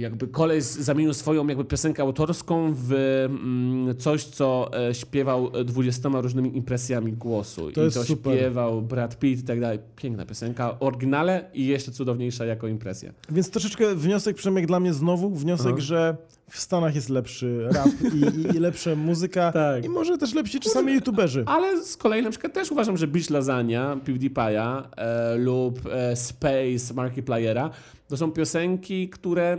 jakby 0.00 0.28
koleś 0.28 0.64
zamienił 0.64 1.14
swoją 1.14 1.46
jakby 1.46 1.64
piosenkę 1.64 2.02
autorską 2.02 2.74
w 2.74 2.92
mm, 2.92 3.96
coś, 3.96 4.24
co 4.24 4.70
e, 4.88 4.94
śpiewał 4.94 5.50
20 5.64 6.08
różnymi 6.12 6.56
impresjami 6.56 7.12
głosu. 7.12 7.72
To 7.72 7.80
I 7.80 7.84
jest 7.84 7.96
to 7.96 8.04
super. 8.04 8.36
śpiewał 8.36 8.82
Brad 8.82 9.18
Pitt 9.18 9.40
i 9.40 9.42
tak 9.44 9.60
dalej. 9.60 9.78
Piękna 9.96 10.26
piosenka, 10.26 10.80
oryginale 10.80 11.50
i 11.54 11.66
jeszcze 11.66 11.92
cudowniejsza 11.92 12.44
jako 12.44 12.68
impresja. 12.68 13.12
więc 13.30 13.50
troszeczkę 13.50 13.94
wniosek, 13.94 14.36
przynajmniej 14.36 14.66
dla 14.66 14.80
mnie 14.80 14.92
znowu, 14.92 15.30
wniosek, 15.30 15.72
Aha. 15.72 15.80
że 15.80 16.16
w 16.50 16.58
Stanach 16.58 16.94
jest 16.94 17.08
lepszy 17.08 17.68
rap 17.70 17.88
i, 18.14 18.38
i, 18.40 18.56
i 18.56 18.60
lepsza 18.60 18.94
muzyka 18.94 19.52
Tak. 19.72 19.84
i 19.84 19.88
może 19.88 20.18
też 20.18 20.34
lepsi 20.34 20.60
czasami 20.60 20.92
youtuberzy. 20.92 21.44
Ale 21.46 21.84
z 21.84 21.96
kolei 21.96 22.22
na 22.22 22.30
przykład 22.30 22.52
też 22.52 22.72
uważam, 22.72 22.96
że 22.96 23.06
Beach 23.06 23.30
Lasagna 23.30 23.96
PewDiePie'a 24.04 24.82
e, 24.96 25.36
lub 25.36 25.80
e, 25.86 26.16
Space 26.16 26.94
Markipliera 26.94 27.70
to 28.08 28.16
są 28.16 28.32
piosenki, 28.32 29.08
które 29.08 29.58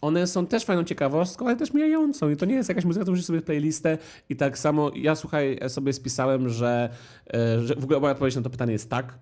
one 0.00 0.26
są 0.26 0.46
też 0.46 0.64
fajną 0.64 0.84
ciekawostką, 0.84 1.46
ale 1.46 1.56
też 1.56 1.72
mijającą. 1.72 2.30
I 2.30 2.36
to 2.36 2.46
nie 2.46 2.54
jest 2.54 2.68
jakaś 2.68 2.84
muzyka, 2.84 3.04
to 3.04 3.10
musisz 3.10 3.26
sobie 3.26 3.42
playlistę. 3.42 3.98
I 4.28 4.36
tak 4.36 4.58
samo 4.58 4.90
ja 4.94 5.14
słuchaj, 5.14 5.58
sobie 5.68 5.92
spisałem, 5.92 6.48
że, 6.48 6.88
e, 7.34 7.60
że 7.60 7.74
w 7.74 7.84
ogóle 7.84 8.00
moja 8.00 8.12
odpowiedź 8.12 8.36
na 8.36 8.42
to 8.42 8.50
pytanie 8.50 8.72
jest 8.72 8.90
tak. 8.90 9.18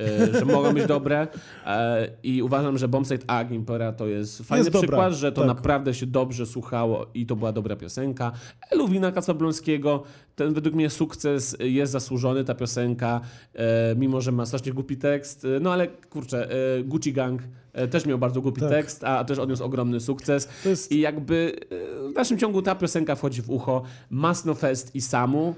E, 0.00 0.38
że 0.38 0.44
mogą 0.44 0.72
być 0.72 0.86
dobre 0.86 1.28
e, 1.66 2.08
i 2.22 2.42
uważam, 2.42 2.78
że 2.78 2.88
Bombsite 2.88 3.24
A 3.26 3.44
Gimpera 3.44 3.92
to 3.92 4.06
jest 4.06 4.42
fajny 4.42 4.60
Jest 4.60 4.70
dobra, 4.70 4.88
przykład, 4.88 5.12
że 5.12 5.32
to 5.32 5.40
tak. 5.40 5.48
naprawdę 5.48 5.94
się 5.94 6.06
dobrze 6.06 6.46
słuchało 6.46 7.06
i 7.14 7.26
to 7.26 7.36
była 7.36 7.52
dobra 7.52 7.76
piosenka. 7.76 8.32
Luwina 8.72 9.12
Kacablońskiego, 9.12 10.02
ten 10.36 10.54
według 10.54 10.74
mnie 10.74 10.90
sukces 10.90 11.56
jest 11.60 11.92
zasłużony, 11.92 12.44
ta 12.44 12.54
piosenka, 12.54 13.20
e, 13.54 13.94
mimo 13.96 14.20
że 14.20 14.32
ma 14.32 14.46
strasznie 14.46 14.72
głupi 14.72 14.96
tekst, 14.96 15.46
no 15.60 15.72
ale 15.72 15.88
kurczę, 15.88 16.48
Gucci 16.84 17.12
Gang 17.12 17.42
też 17.90 18.06
miał 18.06 18.18
bardzo 18.18 18.40
głupi 18.40 18.60
Tak. 18.60 18.70
tekst, 18.70 19.04
a 19.04 19.24
też 19.24 19.38
odniósł 19.38 19.64
ogromny 19.64 20.00
sukces. 20.00 20.48
Jest 20.64 20.92
I 20.92 21.00
jakby 21.00 21.56
w 22.10 22.12
dalszym 22.14 22.38
ciągu 22.38 22.62
ta 22.62 22.74
piosenka 22.74 23.14
wchodzi 23.14 23.42
w 23.42 23.50
ucho. 23.50 23.82
Masno 24.10 24.54
Fest 24.54 24.94
i 24.94 25.00
Samu. 25.00 25.54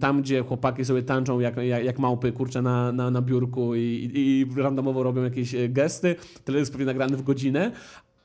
Tam, 0.00 0.22
gdzie 0.22 0.42
chłopaki 0.42 0.84
sobie 0.84 1.02
tańczą 1.02 1.40
jak, 1.40 1.56
jak, 1.56 1.84
jak 1.84 1.98
małpy, 1.98 2.32
kurczę, 2.32 2.62
na, 2.62 2.92
na, 2.92 3.10
na 3.10 3.22
biurku 3.22 3.74
i, 3.74 4.10
i, 4.14 4.46
randomowo 4.60 5.02
robią 5.02 5.22
jakieś 5.22 5.54
e, 5.54 5.68
gesty. 5.68 6.16
Teledysk 6.44 6.72
pewnie 6.72 6.86
nagrany 6.86 7.16
w 7.16 7.22
godzinę, 7.22 7.72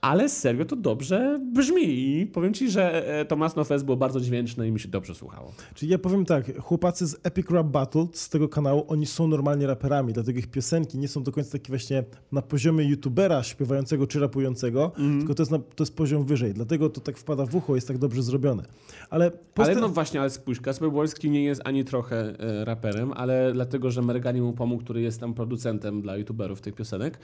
ale 0.01 0.29
serio 0.29 0.65
to 0.65 0.75
dobrze 0.75 1.39
brzmi. 1.53 2.17
I 2.19 2.25
powiem 2.27 2.53
ci, 2.53 2.69
że 2.71 3.07
e, 3.19 3.25
to 3.25 3.35
Masno 3.35 3.63
Fest 3.63 3.85
było 3.85 3.97
bardzo 3.97 4.19
dźwięczne 4.21 4.67
i 4.67 4.71
mi 4.71 4.79
się 4.79 4.87
dobrze 4.87 5.15
słuchało. 5.15 5.51
Czyli 5.73 5.91
ja 5.91 5.97
powiem 5.97 6.25
tak, 6.25 6.57
chłopacy 6.57 7.07
z 7.07 7.15
Epic 7.23 7.49
Rap 7.49 7.67
Battle 7.67 8.07
z 8.13 8.29
tego 8.29 8.49
kanału, 8.49 8.85
oni 8.87 9.05
są 9.05 9.27
normalnie 9.27 9.67
raperami, 9.67 10.13
dlatego 10.13 10.39
ich 10.39 10.47
piosenki 10.47 10.97
nie 10.97 11.07
są 11.07 11.23
do 11.23 11.31
końca 11.31 11.51
takie 11.51 11.69
właśnie 11.69 12.03
na 12.31 12.41
poziomie 12.41 12.89
youtubera 12.89 13.43
śpiewającego 13.43 14.07
czy 14.07 14.19
rapującego, 14.19 14.85
Mhm. 14.85 15.19
tylko 15.19 15.35
to 15.35 15.41
jest, 15.43 15.51
na, 15.51 15.59
to 15.59 15.83
jest 15.83 15.95
poziom 15.95 16.25
wyżej, 16.25 16.53
dlatego 16.53 16.89
to 16.89 17.01
tak 17.01 17.17
wpada 17.17 17.45
w 17.45 17.55
ucho, 17.55 17.75
jest 17.75 17.87
tak 17.87 17.97
dobrze 17.97 18.23
zrobione. 18.23 18.63
Ale, 19.09 19.31
Ale 19.55 19.75
no 19.75 19.89
właśnie, 19.89 20.21
ale 20.21 20.29
spójrz, 20.29 20.61
Kasper 20.61 20.91
Wolski 20.91 21.29
nie 21.29 21.43
jest 21.43 21.61
ani 21.65 21.85
trochę 21.85 22.39
e, 22.39 22.65
raperem, 22.65 23.13
ale 23.13 23.53
dlatego, 23.53 23.91
że 23.91 24.01
Mergani 24.01 24.41
mu 24.41 24.53
pomógł, 24.53 24.83
który 24.83 25.01
jest 25.01 25.19
tam 25.19 25.33
producentem 25.33 26.01
dla 26.01 26.17
youtuberów 26.17 26.61
tych 26.61 26.75
piosenek, 26.75 27.19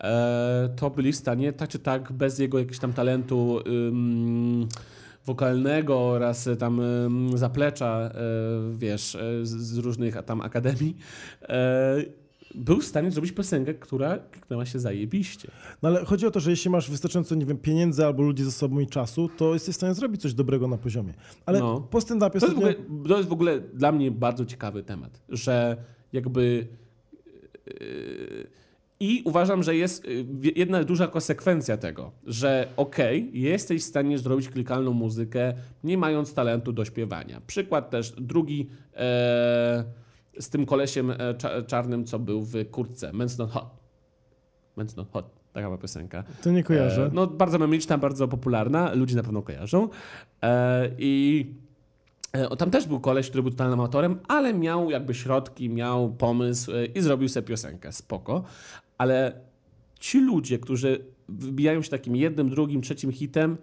e, 0.00 0.68
to 0.76 0.90
byli 0.90 1.12
w 1.12 1.16
stanie 1.16 1.52
tak 1.52 1.68
czy 1.68 1.78
tak, 1.78 2.12
bez 2.22 2.38
jego 2.38 2.58
jakiegoś 2.58 2.78
tam 2.78 2.92
talentu 2.92 3.60
wokalnego 5.26 6.00
oraz 6.00 6.46
e, 6.46 6.56
tam 6.56 6.80
zaplecza, 7.34 8.00
e, 8.00 8.10
wiesz, 8.76 9.14
e, 9.14 9.46
z, 9.46 9.78
różnych 9.78 10.22
tam 10.22 10.40
akademii, 10.40 10.96
był 12.54 12.80
w 12.80 12.84
stanie 12.84 13.10
zrobić 13.10 13.32
piosenkę, 13.32 13.74
która 13.74 14.18
kliknęła 14.18 14.66
się 14.66 14.78
zajebiście. 14.78 15.50
no 15.82 15.88
ale 15.88 16.04
chodzi 16.04 16.26
o 16.26 16.30
to, 16.30 16.40
że 16.40 16.50
jeśli 16.50 16.70
masz 16.70 16.90
wystarczająco, 16.90 17.34
nie 17.34 17.46
wiem, 17.46 17.58
pieniędzy 17.58 18.04
albo 18.06 18.22
ludzi 18.22 18.44
ze 18.44 18.52
sobą 18.52 18.80
i 18.80 18.86
czasu, 18.86 19.28
to 19.36 19.54
jesteś 19.54 19.74
w 19.74 19.76
stanie 19.76 19.94
zrobić 19.94 20.22
coś 20.22 20.34
dobrego 20.34 20.68
na 20.68 20.78
poziomie. 20.78 21.14
Ale 21.46 21.58
No. 21.58 21.80
po 21.80 21.98
stand-upie 21.98 22.40
To 22.40 22.46
ostatnio... 22.46 22.68
to 23.08 23.16
jest 23.16 23.28
w 23.28 23.32
ogóle 23.32 23.60
dla 23.60 23.92
mnie 23.92 24.10
bardzo 24.10 24.46
ciekawy 24.46 24.82
temat, 24.82 25.22
że 25.28 25.76
jakby. 26.12 26.66
yy, 27.66 28.62
I 29.02 29.22
uważam, 29.24 29.62
że 29.62 29.76
jest 29.76 30.04
yy, 30.04 30.24
jedna 30.56 30.84
duża 30.84 31.06
konsekwencja 31.06 31.76
tego, 31.76 32.10
że 32.26 32.68
okej, 32.76 33.30
jesteś 33.32 33.82
w 33.82 33.84
stanie 33.84 34.18
zrobić 34.18 34.48
klikalną 34.48 34.92
muzykę, 34.92 35.54
nie 35.84 35.98
mając 35.98 36.34
talentu 36.34 36.72
do 36.72 36.84
śpiewania. 36.84 37.40
Przykład 37.46 37.90
też 37.90 38.10
drugi 38.10 38.68
e, 38.94 38.98
z 40.38 40.48
tym 40.50 40.66
kolesiem 40.66 41.10
e, 41.10 41.14
cza- 41.16 41.66
czarnym, 41.66 42.04
co 42.04 42.18
był 42.18 42.42
w 42.42 42.70
kurtce. 42.70 43.12
Men's 43.12 43.38
Not 43.38 43.50
Hot. 43.50 43.70
Men's 44.78 44.96
Not 44.96 45.12
Hot. 45.12 45.30
Taka 45.52 45.66
była 45.66 45.78
piosenka. 45.78 46.24
To 46.42 46.50
nie 46.50 46.62
kojarzę. 46.62 47.06
E, 47.06 47.10
no, 47.12 47.26
bardzo 47.26 47.58
memyczna, 47.58 47.98
bardzo 47.98 48.28
popularna, 48.28 48.94
ludzie 48.94 49.16
na 49.16 49.22
pewno 49.22 49.42
kojarzą. 49.42 49.88
E, 50.42 50.90
I 50.98 51.46
e, 52.32 52.56
tam 52.56 52.70
też 52.70 52.86
był 52.86 53.00
koleś, 53.00 53.28
który 53.28 53.42
był 53.42 53.50
totalnym 53.50 53.80
amatorem, 53.80 54.18
ale 54.28 54.54
miał 54.54 54.90
jakby 54.90 55.14
środki, 55.14 55.70
miał 55.70 56.12
pomysł 56.12 56.72
e, 56.72 56.84
i 56.86 57.00
zrobił 57.00 57.28
sobie 57.28 57.46
piosenkę. 57.46 57.92
Spoko. 57.92 58.44
Ale 59.02 59.40
ci 60.00 60.20
ludzie, 60.20 60.58
którzy 60.58 61.04
wybijają 61.28 61.82
się 61.82 61.90
takim 61.90 62.16
jednym, 62.16 62.50
drugim, 62.50 62.82
trzecim 62.82 63.12
hitem 63.12 63.56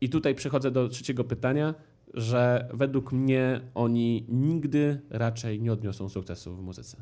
i 0.00 0.08
tutaj 0.08 0.34
przechodzę 0.34 0.70
do 0.70 0.88
trzeciego 0.88 1.24
pytania, 1.24 1.74
że 2.14 2.68
według 2.74 3.12
mnie 3.12 3.60
oni 3.74 4.26
nigdy 4.28 5.00
raczej 5.10 5.60
nie 5.60 5.72
odniosą 5.72 6.08
sukcesu 6.08 6.56
w 6.56 6.62
muzyce. 6.62 6.96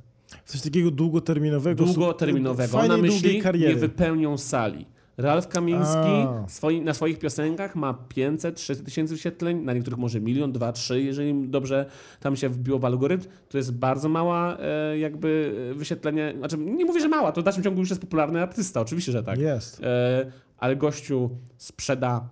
Coś 0.44 0.60
takiego 0.62 0.90
długoterminowego. 0.90 1.84
Długoterminowego. 1.84 2.88
Na 2.88 2.96
myśli 2.96 3.34
nie 3.34 3.42
kariery. 3.42 3.76
wypełnią 3.76 4.38
sali. 4.38 4.86
Ralf 5.16 5.48
Kamiński 5.48 6.26
swoi, 6.48 6.80
na 6.80 6.94
swoich 6.94 7.18
piosenkach 7.18 7.76
ma 7.76 7.94
500, 7.94 8.56
300 8.56 8.84
tysięcy 8.84 9.14
wyświetleń, 9.14 9.62
na 9.64 9.72
niektórych 9.72 9.98
może 9.98 10.20
milion, 10.20 10.52
dwa, 10.52 10.72
trzy, 10.72 11.02
jeżeli 11.02 11.48
dobrze 11.48 11.86
tam 12.20 12.36
się 12.36 12.48
wbiło 12.48 12.78
w 12.78 12.84
algorytm. 12.84 13.28
To 13.48 13.58
jest 13.58 13.74
bardzo 13.74 14.08
mała 14.08 14.58
e, 14.58 14.98
jakby 14.98 15.54
wyświetlenie. 15.76 16.34
Znaczy, 16.38 16.58
nie 16.58 16.84
mówię, 16.84 17.00
że 17.00 17.08
mała, 17.08 17.32
to 17.32 17.40
w 17.40 17.44
dalszym 17.44 17.62
ciągu 17.62 17.80
już 17.80 17.90
jest 17.90 18.00
popularny 18.00 18.42
artysta, 18.42 18.80
oczywiście, 18.80 19.12
że 19.12 19.22
tak. 19.22 19.38
Jest. 19.38 19.80
E, 19.82 20.32
ale 20.58 20.76
gościu 20.76 21.30
sprzeda 21.56 22.28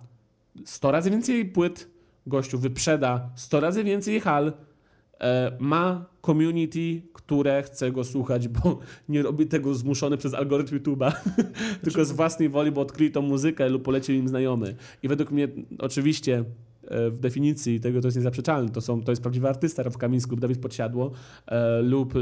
100 0.65 0.91
razy 0.91 1.11
więcej 1.11 1.45
płyt, 1.45 1.89
gościu 2.27 2.59
wyprzeda 2.59 3.29
100 3.35 3.59
razy 3.59 3.83
więcej 3.83 4.19
hal, 4.19 4.53
e, 5.19 5.51
ma 5.59 6.05
community, 6.25 7.01
które 7.25 7.63
chce 7.63 7.91
go 7.91 8.03
słuchać, 8.03 8.47
bo 8.47 8.79
nie 9.09 9.21
robi 9.21 9.47
tego 9.47 9.73
zmuszony 9.73 10.17
przez 10.17 10.33
algorytm 10.33 10.79
YouTube'a, 10.79 11.11
tylko 11.83 12.05
z 12.05 12.11
własnej 12.11 12.49
woli, 12.49 12.71
bo 12.71 12.81
odkryli 12.81 13.11
tą 13.11 13.21
muzykę 13.21 13.69
lub 13.69 13.83
polecił 13.83 14.15
im 14.15 14.27
znajomy. 14.27 14.75
I 15.03 15.07
według 15.07 15.31
mnie 15.31 15.47
oczywiście 15.79 16.43
e, 16.87 17.09
w 17.09 17.19
definicji 17.19 17.79
tego 17.79 18.01
to 18.01 18.07
jest 18.07 18.17
niezaprzeczalne. 18.17 18.69
To, 18.69 18.81
są, 18.81 19.01
to 19.01 19.11
jest 19.11 19.21
prawdziwy 19.21 19.49
artysta, 19.49 19.83
Raf 19.83 19.97
Kamiński 19.97 20.37
Dawid 20.37 20.59
Podsiadło 20.59 21.11
e, 21.47 21.81
lub 21.81 22.15
e, 22.15 22.19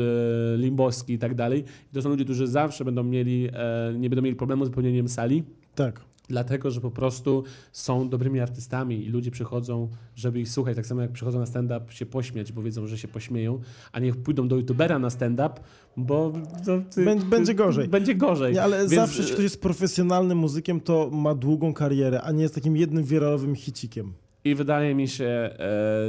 Limboski 0.57 1.13
i 1.13 1.19
tak 1.19 1.35
dalej. 1.35 1.63
I 1.91 1.93
to 1.93 2.01
są 2.01 2.09
ludzie, 2.09 2.23
którzy 2.23 2.47
zawsze 2.47 2.85
będą 2.85 3.03
mieli, 3.03 3.49
e, 3.53 3.93
nie 3.99 4.09
będą 4.09 4.23
mieli 4.23 4.35
problemu 4.35 4.65
z 4.65 4.69
wypełnieniem 4.69 5.07
sali, 5.07 5.43
Tak. 5.75 6.08
Dlatego, 6.29 6.71
że 6.71 6.81
po 6.81 6.91
prostu 6.91 7.43
są 7.71 8.09
dobrymi 8.09 8.39
artystami 8.39 9.05
i 9.05 9.09
ludzie 9.09 9.31
przychodzą, 9.31 9.89
żeby 10.15 10.39
ich 10.39 10.49
słuchać. 10.49 10.75
Tak 10.75 10.85
samo 10.85 11.01
jak 11.01 11.11
przychodzą 11.11 11.39
na 11.39 11.45
stand-up 11.45 11.81
się 11.89 12.05
pośmiać, 12.05 12.51
bo 12.51 12.61
wiedzą, 12.63 12.87
że 12.87 12.97
się 12.97 13.07
pośmieją, 13.07 13.59
a 13.91 13.99
niech 13.99 14.17
pójdą 14.17 14.47
do 14.47 14.55
youtubera 14.55 14.99
na 14.99 15.09
stand-up, 15.09 15.49
bo 15.97 16.33
Bę- 16.97 17.23
będzie 17.23 17.53
gorzej. 17.55 17.87
Będzie 17.87 18.15
gorzej. 18.15 18.53
Nie, 18.53 18.63
ale 18.63 18.77
Więc, 18.77 18.91
zawsze, 18.91 19.17
jeśli 19.17 19.33
ktoś 19.33 19.43
jest 19.43 19.61
profesjonalnym 19.61 20.37
muzykiem, 20.37 20.81
to 20.81 21.09
ma 21.09 21.35
długą 21.35 21.73
karierę, 21.73 22.21
a 22.21 22.31
nie 22.31 22.41
jest 22.41 22.55
takim 22.55 22.77
jednym 22.77 23.03
wiralowym 23.03 23.55
hicikiem. 23.55 24.13
I 24.43 24.55
wydaje 24.55 24.95
mi 24.95 25.07
się, 25.07 25.25
e, 25.25 25.49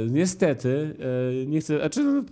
niestety, 0.09 0.95
e, 1.41 1.45
nie 1.45 1.59
chcę, 1.61 1.77
znaczy, 1.79 2.03
no, 2.03 2.23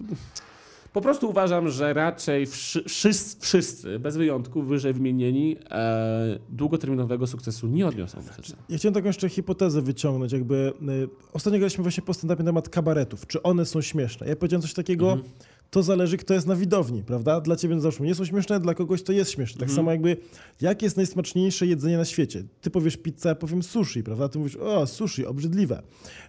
po 0.94 1.02
prostu 1.02 1.30
uważam, 1.30 1.70
że 1.70 1.94
raczej 1.94 2.46
wszy, 2.46 2.84
wszyscy, 2.84 3.42
wszyscy, 3.42 4.00
bez 4.00 4.18
wyjątku, 4.18 4.62
wyżej 4.64 4.94
wymienieni, 4.94 5.56
e, 5.72 6.40
długoterminowego 6.50 7.28
sukcesu 7.28 7.68
nie 7.68 7.88
odniosą. 7.88 8.18
muzycznie. 8.22 8.56
Ja 8.70 8.78
chciałem 8.78 8.94
taką 8.94 9.08
jeszcze 9.08 9.30
hipotezę 9.30 9.82
wyciągnąć, 9.82 10.32
jakby 10.32 10.74
y, 11.06 11.10
ostatnio 11.34 11.60
graliśmy 11.60 11.82
właśnie 11.84 12.04
po 12.04 12.14
stand 12.14 12.40
na 12.40 12.46
temat 12.46 12.70
kabaretów, 12.70 13.28
czy 13.28 13.44
one 13.44 13.66
są 13.66 13.82
śmieszne. 13.82 14.28
Ja 14.28 14.36
powiedziałem 14.36 14.62
coś 14.62 14.74
takiego, 14.74 15.12
Mhm. 15.12 15.30
To 15.70 15.84
zależy, 15.84 16.18
kto 16.18 16.34
jest 16.34 16.48
na 16.48 16.56
widowni, 16.56 17.04
prawda? 17.04 17.42
Dla 17.42 17.56
ciebie 17.56 17.80
załóżmy 17.80 18.06
nie 18.06 18.16
są 18.16 18.26
śmieszne, 18.26 18.60
dla 18.60 18.74
kogoś 18.74 19.04
to 19.04 19.12
jest 19.14 19.32
śmieszne. 19.32 19.60
Tak 19.60 19.72
samo 19.72 19.92
jakby, 19.92 20.18
jakie 20.62 20.86
jest 20.86 20.98
najsmaczniejsze 20.98 21.68
jedzenie 21.68 21.98
na 21.98 22.06
świecie? 22.06 22.44
Ty 22.62 22.70
powiesz 22.70 22.98
pizza, 22.98 23.30
ja 23.30 23.36
powiem 23.36 23.64
sushi, 23.64 24.04
prawda? 24.04 24.30
Ty 24.30 24.40
mówisz, 24.40 24.56
o, 24.56 24.88
sushi, 24.88 25.26
obrzydliwe. 25.26 25.82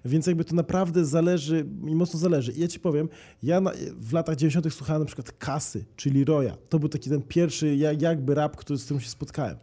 Więc 0.04 0.26
jakby 0.26 0.44
to 0.44 0.54
naprawdę 0.54 1.04
zależy 1.04 1.66
i 1.88 1.94
mocno 1.94 2.18
zależy. 2.20 2.52
I 2.52 2.60
ja 2.60 2.68
ci 2.68 2.80
powiem, 2.80 3.08
ja 3.42 3.60
na, 3.60 3.72
w 4.00 4.12
latach 4.12 4.36
90. 4.36 4.74
słuchałem 4.74 5.02
na 5.02 5.06
przykład 5.06 5.32
Kasy, 5.32 5.84
czyli 5.96 6.24
Roya. 6.24 6.52
To 6.68 6.78
był 6.78 6.88
taki 6.88 7.10
ten 7.10 7.22
pierwszy 7.22 7.76
ja- 7.76 7.92
jakby 7.92 8.34
rap, 8.34 8.56
który, 8.56 8.78
z 8.78 8.84
którym 8.84 9.00
się 9.00 9.08
spotkałem. 9.10 9.56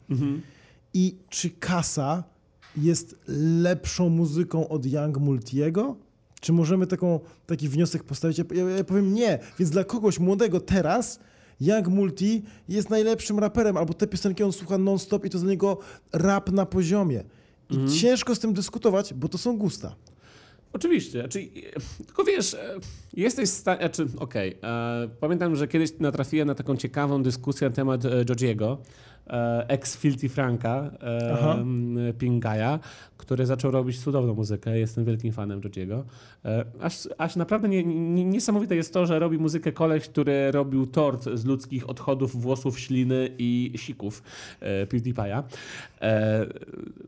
I 0.94 1.16
czy 1.30 1.50
Kasa 1.50 2.24
jest 2.78 3.16
lepszą 3.62 4.10
muzyką 4.10 4.68
od 4.70 4.86
Young 4.86 5.18
Multiego? 5.18 5.96
Czy 6.39 6.54
możemy 6.54 6.88
taką, 6.88 7.19
taki 7.45 7.69
wniosek 7.69 8.04
postawić? 8.04 8.38
Ja, 8.38 8.43
ja, 8.52 8.69
ja 8.69 8.84
powiem 8.84 9.13
nie. 9.13 9.39
Więc 9.60 9.71
dla 9.71 9.84
kogoś 9.84 10.19
młodego 10.19 10.60
teraz 10.60 11.19
Young 11.62 11.88
Multi 11.88 12.43
jest 12.69 12.89
najlepszym 12.89 13.39
raperem, 13.39 13.78
albo 13.78 13.93
te 13.93 14.08
piosenki 14.08 14.43
on 14.43 14.54
słucha 14.54 14.78
non-stop 14.78 15.26
i 15.26 15.30
to 15.30 15.39
dla 15.39 15.50
niego 15.50 15.78
rap 16.13 16.52
na 16.52 16.65
poziomie. 16.65 17.23
I 17.69 17.91
ciężko 17.91 18.36
z 18.36 18.39
tym 18.39 18.54
dyskutować, 18.54 19.13
bo 19.13 19.28
to 19.28 19.38
są 19.38 19.58
gusta. 19.58 19.95
Oczywiście, 20.73 21.19
znaczy, 21.19 21.39
e, 21.39 22.06
tylko 22.06 22.23
wiesz, 22.23 22.54
e, 22.54 22.80
jesteś 23.13 23.50
w 23.50 23.54
stanie, 23.54 23.80
znaczy, 23.80 24.08
okej, 24.17 24.58
e, 24.63 25.10
pamiętam, 25.19 25.56
że 25.56 25.67
kiedyś 25.67 25.89
natrafiłem 26.00 26.47
na 26.47 26.56
taką 26.56 26.78
ciekawą 26.78 27.23
dyskusję 27.23 27.69
na 27.69 27.76
temat 27.76 28.02
Georgiego, 28.26 28.78
e, 29.30 29.66
ex-Filthy 29.70 30.30
Franka, 30.30 30.92
e, 31.02 31.34
Aha. 31.34 31.58
Pingaja, 32.20 32.80
który 33.18 33.46
zaczął 33.46 33.72
robić 33.72 34.00
cudowną 34.00 34.34
muzykę, 34.34 34.80
jestem 34.80 35.06
wielkim 35.06 35.34
fanem 35.34 35.62
Georgiego. 35.62 36.06
E, 36.46 36.66
aż, 36.82 37.08
aż 37.18 37.36
naprawdę 37.36 37.70
nie, 37.70 37.84
nie, 37.84 38.26
niesamowite 38.26 38.76
jest 38.76 38.94
to, 38.94 39.06
że 39.06 39.20
robi 39.20 39.38
muzykę 39.38 39.72
koleś, 39.72 40.08
który 40.10 40.52
robił 40.52 40.88
tort 40.88 41.26
z 41.34 41.46
ludzkich 41.46 41.90
odchodów, 41.90 42.42
włosów, 42.42 42.80
śliny 42.80 43.30
i 43.38 43.74
sików 43.76 44.24
PewDiePie'a. 44.62 45.44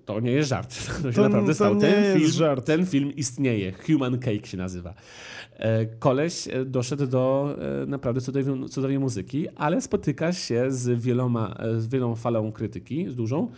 To 0.06 0.20
nie 0.20 0.32
jest 0.32 0.50
żart, 0.50 0.76
to 1.04 1.12
się 1.12 1.16
To- 1.16 1.22
naprawdę 1.22 1.48
to 1.48 1.56
stało. 1.56 1.76
Ten 1.76 2.20
film, 2.20 2.32
żart. 2.32 2.66
ten 2.66 2.86
film 2.86 3.16
istnieje. 3.16 3.74
Human 3.88 4.20
Cake 4.20 4.46
się 4.48 4.58
nazywa. 4.58 4.94
Koleś 6.00 6.48
doszedł 6.66 7.08
do 7.08 7.56
naprawdę 7.88 8.22
cudownej, 8.22 8.70
cudownej 8.70 9.00
muzyki, 9.00 9.50
ale 9.56 9.82
spotyka 9.82 10.34
się 10.34 10.72
z 10.72 11.02
wieloma, 11.02 11.56
z 11.78 11.88
wielą 12.10 12.16
falą 12.16 12.52
krytyki, 12.52 13.10
z 13.10 13.16
dużą, 13.16 13.52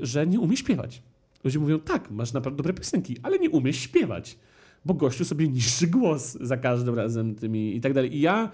że 0.00 0.26
nie 0.26 0.40
umie 0.40 0.56
śpiewać. 0.56 1.02
Ludzie 1.44 1.58
mówią, 1.58 1.78
tak, 1.78 2.10
masz 2.10 2.32
naprawdę 2.32 2.56
dobre 2.56 2.72
piosenki, 2.72 3.16
ale 3.22 3.38
nie 3.38 3.50
umiesz 3.50 3.76
śpiewać, 3.76 4.38
bo 4.84 4.94
gościu 4.94 5.24
sobie 5.24 5.48
niszczy 5.48 5.86
głos 5.86 6.38
za 6.40 6.56
każdym 6.56 6.94
razem 6.94 7.34
tymi 7.34 7.76
i 7.76 7.80
tak 7.80 7.92
dalej. 7.92 8.16
I 8.16 8.20
ja 8.20 8.50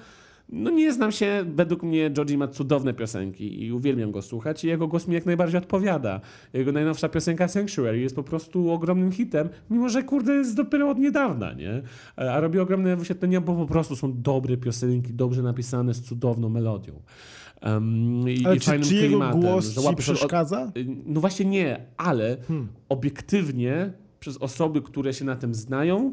no 0.48 0.70
nie 0.70 0.92
znam 0.92 1.12
się, 1.12 1.44
według 1.54 1.82
mnie 1.82 2.10
Georgie 2.10 2.38
ma 2.38 2.48
cudowne 2.48 2.94
piosenki 2.94 3.64
i 3.64 3.72
uwielbiam 3.72 4.12
go 4.12 4.22
słuchać 4.22 4.64
i 4.64 4.66
jego 4.66 4.88
głos 4.88 5.08
mi 5.08 5.14
jak 5.14 5.26
najbardziej 5.26 5.58
odpowiada. 5.58 6.20
Jego 6.52 6.72
najnowsza 6.72 7.08
piosenka 7.08 7.48
Sanctuary 7.48 8.00
jest 8.00 8.16
po 8.16 8.22
prostu 8.22 8.70
ogromnym 8.70 9.12
hitem, 9.12 9.48
mimo 9.70 9.88
że 9.88 10.02
kurde 10.02 10.32
jest 10.32 10.56
dopiero 10.56 10.90
od 10.90 10.98
niedawna, 10.98 11.52
nie? 11.52 11.82
A 12.16 12.40
robi 12.40 12.58
ogromne 12.58 12.96
wyświetlenia, 12.96 13.40
bo 13.40 13.54
po 13.54 13.66
prostu 13.66 13.96
są 13.96 14.22
dobre 14.22 14.56
piosenki, 14.56 15.12
dobrze 15.12 15.42
napisane, 15.42 15.94
z 15.94 16.02
cudowną 16.02 16.48
melodią. 16.48 17.02
Um, 17.64 18.28
i, 18.28 18.46
Ale 18.46 18.56
i 18.56 18.60
czy, 18.60 18.66
fajnym 18.66 18.88
czy 18.88 18.94
jego 18.94 19.08
klimatem, 19.08 19.40
głos 19.40 19.74
ci 19.74 19.86
od- 19.86 19.96
przeszkadza? 19.96 20.72
Y, 20.76 20.86
No 21.06 21.20
właśnie 21.20 21.44
nie, 21.44 21.86
ale 21.96 22.36
Hmm. 22.48 22.68
obiektywnie 22.88 23.92
przez 24.20 24.36
osoby, 24.36 24.82
które 24.82 25.14
się 25.14 25.24
na 25.24 25.36
tym 25.36 25.54
znają, 25.54 26.12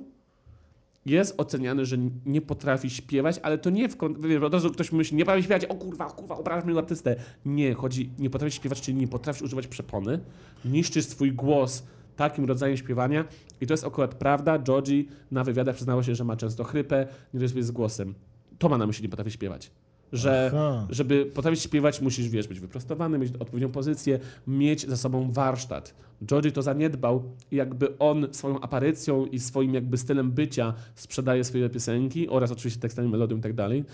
jest 1.06 1.34
oceniany, 1.38 1.86
że 1.86 1.98
nie 2.26 2.42
potrafi 2.42 2.90
śpiewać, 2.90 3.40
ale 3.44 3.58
to 3.58 3.70
nie 3.70 3.90
w 3.90 3.98
kon- 3.98 4.22
wiesz, 4.22 4.44
od 4.44 4.54
razu 4.54 4.70
ktoś 4.72 4.92
myśli, 4.92 5.18
nie 5.18 5.26
potrafi 5.26 5.44
śpiewać, 5.44 5.66
o 5.66 5.76
kurwa, 5.76 6.08
o 6.08 6.12
kurwa, 6.12 6.38
obrażasz 6.38 6.66
mnie 6.66 6.78
artystę. 6.78 7.16
Nie, 7.46 7.74
chodzi, 7.74 8.10
nie 8.20 8.30
potrafisz 8.30 8.56
śpiewać, 8.56 8.82
czyli 8.82 8.98
nie 8.98 9.08
potrafisz 9.08 9.42
używać 9.42 9.68
przepony, 9.68 10.20
niszczysz 10.66 11.06
swój 11.06 11.32
głos 11.32 11.84
takim 12.16 12.46
rodzajem 12.46 12.78
śpiewania 12.78 13.26
i 13.62 13.68
to 13.68 13.74
jest 13.74 13.86
akurat 13.86 14.16
prawda. 14.16 14.60
Georgie 14.60 15.04
na 15.32 15.44
wywiadach 15.44 15.76
przyznało 15.76 16.04
się, 16.04 16.16
że 16.16 16.24
ma 16.24 16.36
często 16.36 16.64
chrypę, 16.64 17.08
nie 17.34 17.40
rozumie 17.40 17.64
z 17.64 17.72
głosem. 17.72 18.14
To 18.60 18.70
ma 18.70 18.78
na 18.78 18.88
myśli, 18.88 19.04
nie 19.04 19.10
potrafi 19.10 19.32
śpiewać. 19.32 19.72
Że 20.14 20.52
Aha. 20.54 20.88
żeby 20.90 21.26
potrafić 21.26 21.62
śpiewać, 21.62 22.02
musisz, 22.02 22.30
wiesz, 22.30 22.48
być 22.48 22.60
wyprostowany, 22.60 23.20
mieć 23.20 23.34
odpowiednią 23.40 23.72
pozycję, 23.72 24.20
mieć 24.48 24.88
za 24.88 24.98
sobą 24.98 25.32
warsztat. 25.32 25.94
Georgie 26.26 26.52
to 26.52 26.62
zaniedbał 26.62 27.24
i 27.52 27.56
jakby 27.56 27.98
on 27.98 28.28
swoją 28.32 28.62
aparycją 28.62 29.26
i 29.26 29.40
swoim 29.40 29.74
jakby 29.74 29.98
stylem 29.98 30.32
bycia 30.32 30.74
sprzedaje 30.96 31.44
swoje 31.44 31.70
piosenki 31.70 32.30
oraz 32.30 32.52
oczywiście 32.52 32.80
tekstami, 32.80 33.10
melodią 33.10 33.38
i 33.38 33.42
tak 33.42 33.54
dalej. 33.54 33.86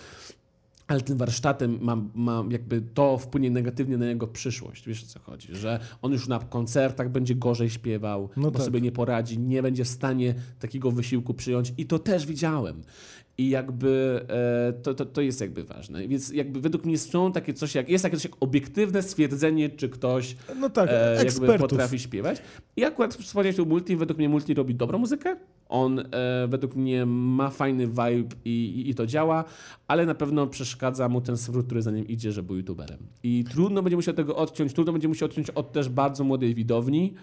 Ale 0.88 1.02
tym 1.02 1.18
warsztatem 1.18 1.78
mam, 1.82 2.10
mam 2.16 2.52
jakby 2.52 2.82
to 2.94 3.18
wpłynie 3.18 3.52
negatywnie 3.52 3.98
na 3.98 4.06
jego 4.06 4.28
przyszłość. 4.28 4.88
Wiesz 4.88 5.04
o 5.04 5.08
co 5.08 5.20
chodzi? 5.20 5.48
Że 5.52 5.80
on 6.02 6.12
już 6.12 6.28
na 6.28 6.40
koncertach 6.40 7.10
będzie 7.10 7.36
gorzej 7.36 7.70
śpiewał, 7.70 8.30
No 8.38 8.52
bo 8.52 8.58
tak. 8.58 8.66
sobie 8.66 8.82
nie 8.82 8.92
poradzi, 8.92 9.40
nie 9.40 9.62
będzie 9.62 9.84
w 9.84 9.88
stanie 9.88 10.36
takiego 10.60 10.92
wysiłku 10.92 11.34
przyjąć. 11.34 11.74
I 11.78 11.86
to 11.86 12.00
też 12.00 12.26
widziałem. 12.26 12.82
I 13.38 13.50
jakby 13.50 14.26
e, 14.30 14.74
to, 14.74 14.94
to, 14.94 15.06
to 15.06 15.22
jest 15.22 15.42
jakby 15.42 15.64
ważne. 15.64 16.08
Więc 16.08 16.34
jakby 16.34 16.62
według 16.62 16.86
mnie 16.86 16.98
są 16.98 17.32
takie 17.32 17.54
coś 17.54 17.76
jak, 17.76 17.90
jest 17.90 18.04
takie 18.04 18.18
coś 18.18 18.24
jak 18.24 18.34
obiektywne 18.40 19.02
stwierdzenie, 19.02 19.70
czy 19.70 19.90
ktoś 19.90 20.36
No 20.60 20.70
tak, 20.70 20.90
e, 20.92 21.26
jakby 21.26 21.58
potrafi 21.58 22.00
śpiewać. 22.00 22.42
I 22.76 22.84
akurat 22.84 23.14
wspomniałeś 23.14 23.56
tu 23.56 23.66
Multi, 23.66 23.96
według 23.96 24.18
mnie 24.18 24.30
Multi 24.30 24.54
robi 24.54 24.76
dobrą 24.76 25.00
muzykę. 25.00 25.36
On 25.70 26.00
e, 26.00 26.04
według 26.48 26.76
mnie 26.76 27.06
ma 27.06 27.50
fajny 27.50 27.88
vibe 27.88 28.36
i, 28.46 28.50
i, 28.50 28.90
i 28.90 28.96
to 28.96 29.06
działa, 29.06 29.44
ale 29.88 30.06
na 30.06 30.16
pewno 30.16 30.48
przeszkadza 30.48 31.10
mu 31.10 31.22
ten 31.22 31.38
swród, 31.38 31.66
który 31.66 31.82
za 31.82 31.92
nim 31.92 32.08
idzie, 32.08 32.32
że 32.32 32.44
był 32.44 32.56
youtuberem. 32.56 32.98
I 33.24 33.46
trudno 33.52 33.84
będzie 33.84 33.96
musiał 33.96 34.14
tego 34.14 34.36
odciąć, 34.36 34.74
trudno 34.74 34.94
będzie 34.94 35.08
musiał 35.08 35.26
odciąć 35.26 35.50
od 35.50 35.72
też 35.72 35.90
bardzo 35.90 36.24
młodej 36.24 36.56
widowni, 36.56 37.14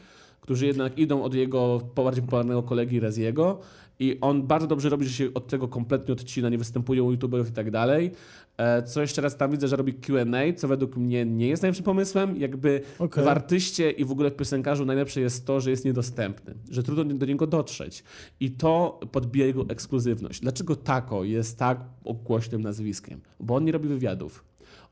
którzy 0.40 0.66
jednak 0.66 0.98
idą 0.98 1.22
od 1.22 1.34
jego 1.34 1.80
bardziej 1.96 2.22
popularnego 2.22 2.62
kolegi 2.62 3.00
Reziego 3.00 3.60
i 3.98 4.18
on 4.20 4.46
bardzo 4.46 4.66
dobrze 4.66 4.88
robi, 4.88 5.06
że 5.06 5.12
się 5.12 5.34
od 5.34 5.46
tego 5.46 5.68
kompletnie 5.68 6.14
odcina, 6.14 6.48
nie 6.48 6.58
występuje 6.58 7.02
u 7.02 7.10
youtuberów 7.10 7.48
i 7.48 7.52
tak 7.52 7.70
dalej. 7.70 8.10
E, 8.56 8.82
Co 8.82 9.00
jeszcze 9.00 9.22
raz 9.22 9.36
tam 9.36 9.50
widzę, 9.50 9.68
że 9.68 9.76
robi 9.76 9.94
Q&A, 9.94 10.52
co 10.56 10.68
według 10.68 10.96
mnie 10.96 11.26
nie 11.26 11.48
jest 11.48 11.62
najlepszym 11.62 11.84
pomysłem. 11.84 12.36
Jakby 12.36 12.80
Okej. 12.98 13.24
w 13.24 13.28
artyście 13.28 13.90
i 13.90 14.04
w 14.04 14.10
ogóle 14.10 14.30
w 14.30 14.36
piosenkarzu 14.36 14.84
najlepsze 14.84 15.20
jest 15.20 15.46
to, 15.46 15.60
że 15.60 15.70
jest 15.70 15.84
niedostępny, 15.84 16.54
że 16.70 16.82
trudno 16.82 17.04
do 17.04 17.26
niego 17.26 17.46
dotrzeć. 17.46 18.04
I 18.40 18.50
to 18.50 19.00
podbija 19.12 19.46
jego 19.46 19.66
ekskluzywność. 19.68 20.40
Dlaczego 20.40 20.76
Tako 20.76 21.24
jest 21.24 21.58
tak 21.58 21.80
głośnym 22.24 22.62
nazwiskiem? 22.62 23.20
Bo 23.40 23.54
on 23.54 23.64
nie 23.64 23.72
robi 23.72 23.88
wywiadów. 23.88 24.44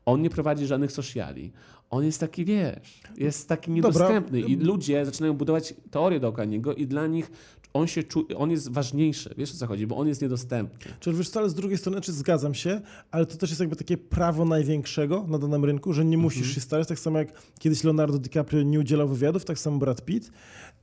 On 0.05 0.21
nie 0.21 0.29
prowadzi 0.29 0.65
żadnych 0.65 0.91
sociali. 0.91 1.51
On 1.89 2.05
jest 2.05 2.19
taki, 2.19 2.45
wiesz, 2.45 3.01
jest 3.17 3.49
taki 3.49 3.71
niedostępny 3.71 4.39
i 4.39 4.55
ludzie 4.55 5.05
zaczynają 5.05 5.33
budować 5.33 5.73
teorię 5.91 6.19
dookoła 6.19 6.45
niego 6.45 6.73
i 6.73 6.87
dla 6.87 7.07
nich 7.07 7.31
on 7.73 7.87
się 7.87 8.03
czuje, 8.03 8.37
on 8.37 8.51
jest 8.51 8.71
ważniejszy, 8.71 9.33
wiesz 9.37 9.51
o 9.51 9.57
co 9.57 9.67
chodzi, 9.67 9.87
bo 9.87 9.97
on 9.97 10.07
jest 10.07 10.21
niedostępny. 10.21 10.93
Czy 10.99 11.13
wiesz, 11.13 11.29
co, 11.29 11.39
ale 11.39 11.49
z 11.49 11.53
drugiej 11.53 11.77
strony, 11.77 12.01
czy 12.01 12.13
zgadzam 12.13 12.53
się, 12.53 12.81
ale 13.11 13.25
to 13.25 13.37
też 13.37 13.49
jest 13.49 13.59
jakby 13.59 13.75
takie 13.75 13.97
prawo 13.97 14.45
największego 14.45 15.25
na 15.27 15.39
danym 15.39 15.65
rynku, 15.65 15.93
że 15.93 16.05
nie 16.05 16.17
musisz 16.17 16.37
Mhm. 16.39 16.55
się 16.55 16.61
starać, 16.61 16.87
tak 16.87 16.99
samo 16.99 17.17
jak 17.19 17.41
kiedyś 17.59 17.83
Leonardo 17.83 18.19
DiCaprio 18.19 18.63
nie 18.63 18.79
udzielał 18.79 19.07
wywiadów, 19.07 19.45
tak 19.45 19.59
samo 19.59 19.77
Brad 19.77 20.05
Pitt, 20.05 20.31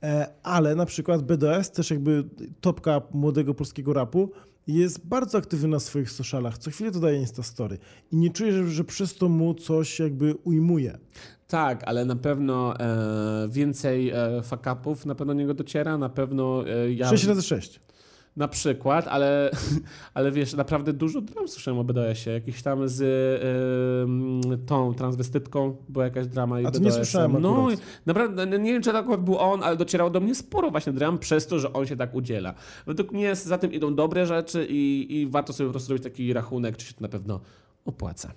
e, 0.03 0.27
ale 0.43 0.75
na 0.75 0.85
przykład 0.85 1.21
BDS, 1.21 1.71
też 1.71 1.91
jakby 1.91 2.23
topka 2.61 3.01
młodego 3.13 3.53
polskiego 3.53 3.93
rapu, 3.93 4.31
jest 4.67 5.05
bardzo 5.05 5.37
aktywny 5.37 5.67
na 5.67 5.79
swoich 5.79 6.11
socialach, 6.11 6.57
co 6.57 6.71
chwilę 6.71 6.91
dodaje 6.91 7.19
Instastory 7.19 7.77
i 8.11 8.15
nie 8.17 8.29
czuję, 8.29 8.51
że, 8.53 8.67
że 8.67 8.83
przez 8.83 9.15
to 9.15 9.29
mu 9.29 9.53
coś 9.53 9.99
jakby 9.99 10.35
ujmuje. 10.35 10.97
Tak, 11.51 11.83
ale 11.85 12.05
na 12.05 12.15
pewno 12.15 12.79
e, 12.79 13.47
więcej 13.49 14.09
e, 14.09 14.41
fuck-upów 14.43 15.05
na 15.05 15.15
pewno 15.15 15.33
do 15.33 15.39
niego 15.39 15.53
dociera, 15.53 15.97
na 15.97 16.09
pewno 16.09 16.63
e, 16.67 16.93
ja... 16.93 17.09
6 17.09 17.23
razy 17.23 17.41
6. 17.41 17.79
Na 18.35 18.47
przykład, 18.47 19.07
ale, 19.07 19.51
ale 20.13 20.31
wiesz, 20.31 20.53
naprawdę 20.53 20.93
dużo 20.93 21.21
dram 21.21 21.47
słyszałem 21.47 21.79
o 21.79 21.83
BDS-ie. 21.83 22.33
Jakiś 22.33 22.61
tam 22.61 22.87
z 22.89 23.01
y, 23.01 24.57
tą 24.57 24.93
transwestytką 24.93 25.75
była 25.89 26.05
jakaś 26.05 26.27
drama 26.27 26.61
i 26.61 26.65
A 26.65 26.71
to 26.71 26.79
nie 26.79 26.91
słyszałem 26.91 27.41
No, 27.41 27.61
akurat. 27.61 27.79
naprawdę, 28.05 28.45
no, 28.45 28.57
nie 28.57 28.73
wiem, 28.73 28.81
czy 28.81 28.91
to 28.91 28.97
akurat 28.97 29.23
był 29.23 29.37
on, 29.37 29.63
ale 29.63 29.77
docierało 29.77 30.09
do 30.09 30.19
mnie 30.19 30.35
sporo 30.35 30.71
właśnie 30.71 30.93
dram 30.93 31.19
przez 31.19 31.47
to, 31.47 31.59
że 31.59 31.73
on 31.73 31.85
się 31.85 31.95
tak 31.95 32.15
udziela. 32.15 32.53
Według 32.85 33.11
mnie 33.11 33.35
za 33.35 33.57
tym 33.57 33.73
idą 33.73 33.95
dobre 33.95 34.25
rzeczy 34.25 34.67
i, 34.69 35.07
i 35.19 35.27
warto 35.27 35.53
sobie 35.53 35.67
po 35.67 35.71
prostu 35.71 35.87
zrobić 35.87 36.03
taki 36.03 36.33
rachunek, 36.33 36.77
czy 36.77 36.85
się 36.85 36.93
to 36.93 37.01
na 37.01 37.09
pewno 37.09 37.39
opłaca. 37.85 38.31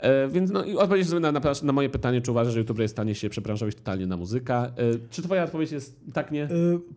E, 0.00 0.28
więc 0.28 0.50
no 0.50 0.64
i 0.64 0.76
odpowiedź 0.76 1.08
sobie 1.08 1.20
na, 1.20 1.32
na, 1.32 1.40
na 1.62 1.72
moje 1.72 1.88
pytanie, 1.90 2.20
czy 2.20 2.30
uważasz, 2.30 2.52
że 2.54 2.58
YouTuber 2.60 2.82
jest 2.82 2.94
w 2.94 2.96
stanie 2.96 3.14
się 3.14 3.30
przebranżowić 3.30 3.76
totalnie 3.76 4.06
na 4.06 4.16
muzykę. 4.16 4.54
E, 4.56 4.72
czy 5.10 5.22
twoja 5.22 5.44
odpowiedź 5.44 5.72
jest 5.72 5.96
tak, 6.12 6.32
nie? 6.32 6.44
Y, 6.44 6.48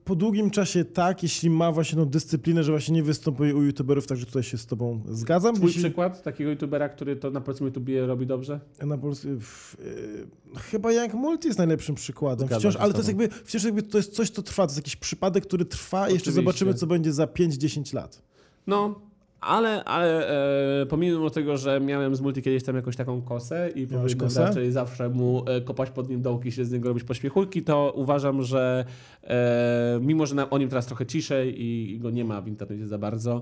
Po 0.06 0.16
długim 0.16 0.50
czasie 0.52 0.86
tak, 0.86 1.24
jeśli 1.24 1.50
ma 1.50 1.72
właśnie 1.72 1.98
tą 1.98 2.06
dyscyplinę, 2.06 2.64
że 2.64 2.72
właśnie 2.72 2.96
nie 2.96 3.04
występuje 3.04 3.56
u 3.56 3.64
youtuberów, 3.64 4.08
także 4.08 4.26
tutaj 4.26 4.44
się 4.44 4.58
z 4.58 4.66
tobą 4.66 5.02
zgadzam. 5.10 5.56
Twój 5.56 5.68
Jeśli- 5.68 5.82
przykład 5.84 6.24
takiego 6.24 6.50
youtubera, 6.50 6.90
który 6.90 7.16
to 7.16 7.32
na 7.32 7.42
powiedzmy 7.42 7.66
YouTubie 7.66 8.06
robi 8.06 8.26
dobrze? 8.26 8.60
Na 8.86 8.96
y, 8.96 9.00
chyba 10.58 10.92
Young 10.92 11.14
Multi 11.14 11.48
jest 11.48 11.58
najlepszym 11.58 11.96
przykładem. 11.96 12.48
Zgadzam 12.48 12.72
Wciąż, 12.72 12.84
ale 12.84 12.94
to 12.94 13.00
jest 13.00 13.08
jakby, 13.08 13.30
wciąż 13.30 13.64
jakby 13.64 13.84
to 13.84 13.98
jest 13.98 14.14
coś, 14.14 14.30
co 14.30 14.42
trwa. 14.44 14.64
To 14.68 14.70
jest 14.70 14.78
jakiś 14.78 14.96
przypadek, 14.96 15.46
który 15.46 15.66
trwa 15.66 16.10
i 16.10 16.14
jeszcze 16.14 16.32
zobaczymy, 16.32 16.74
co 16.74 16.88
będzie 16.88 17.14
za 17.14 17.26
5-10 17.26 17.94
lat. 17.94 18.22
No, 18.68 19.02
Ale, 19.46 19.84
ale 19.84 20.30
e, 20.82 20.86
pomimo 20.86 21.30
tego, 21.30 21.58
że 21.58 21.80
miałem 21.80 22.16
z 22.16 22.22
multi 22.22 22.42
kiedyś 22.42 22.64
tam 22.64 22.76
jakąś 22.76 22.96
taką 22.96 23.22
kosę 23.22 23.70
i 23.76 23.88
powinienem 23.88 24.30
raczej 24.38 24.72
zawsze 24.72 25.10
mu 25.10 25.44
e, 25.48 25.62
kopać 25.62 25.90
pod 25.90 26.10
nim 26.10 26.22
dołki, 26.22 26.52
się 26.52 26.66
z 26.66 26.72
niego 26.72 26.88
robić 26.90 27.04
pośpiechulki, 27.04 27.64
to 27.64 27.94
uważam, 27.96 28.44
że 28.44 28.86
e, 29.24 30.00
mimo, 30.02 30.26
że 30.26 30.36
na, 30.36 30.50
o 30.50 30.58
nim 30.58 30.70
teraz 30.70 30.86
trochę 30.86 31.06
ciszej 31.06 31.62
i, 31.62 31.92
i 31.92 32.00
go 32.00 32.12
nie 32.12 32.26
ma 32.26 32.42
w 32.42 32.48
internecie 32.48 32.88
za 32.88 32.98
bardzo, 32.98 33.42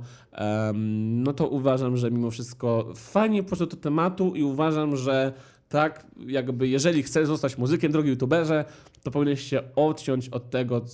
no 0.93 1.33
to 1.33 1.47
uważam, 1.47 1.97
że 1.97 2.11
mimo 2.11 2.31
wszystko 2.31 2.93
fajnie 2.95 3.43
poszedł 3.43 3.71
do 3.71 3.77
tematu 3.77 4.35
i 4.35 4.43
uważam, 4.43 4.95
że 4.95 5.33
tak, 5.73 6.05
jakby 6.27 6.67
jeżeli 6.67 7.03
chcesz 7.03 7.27
zostać 7.27 7.57
muzykiem, 7.57 7.91
drogi 7.91 8.09
youtuberze, 8.09 8.65
to 9.03 9.11
powinieneś 9.11 9.41
się 9.41 9.61
odciąć 9.75 10.29
od 10.29 10.49
tego, 10.49 10.85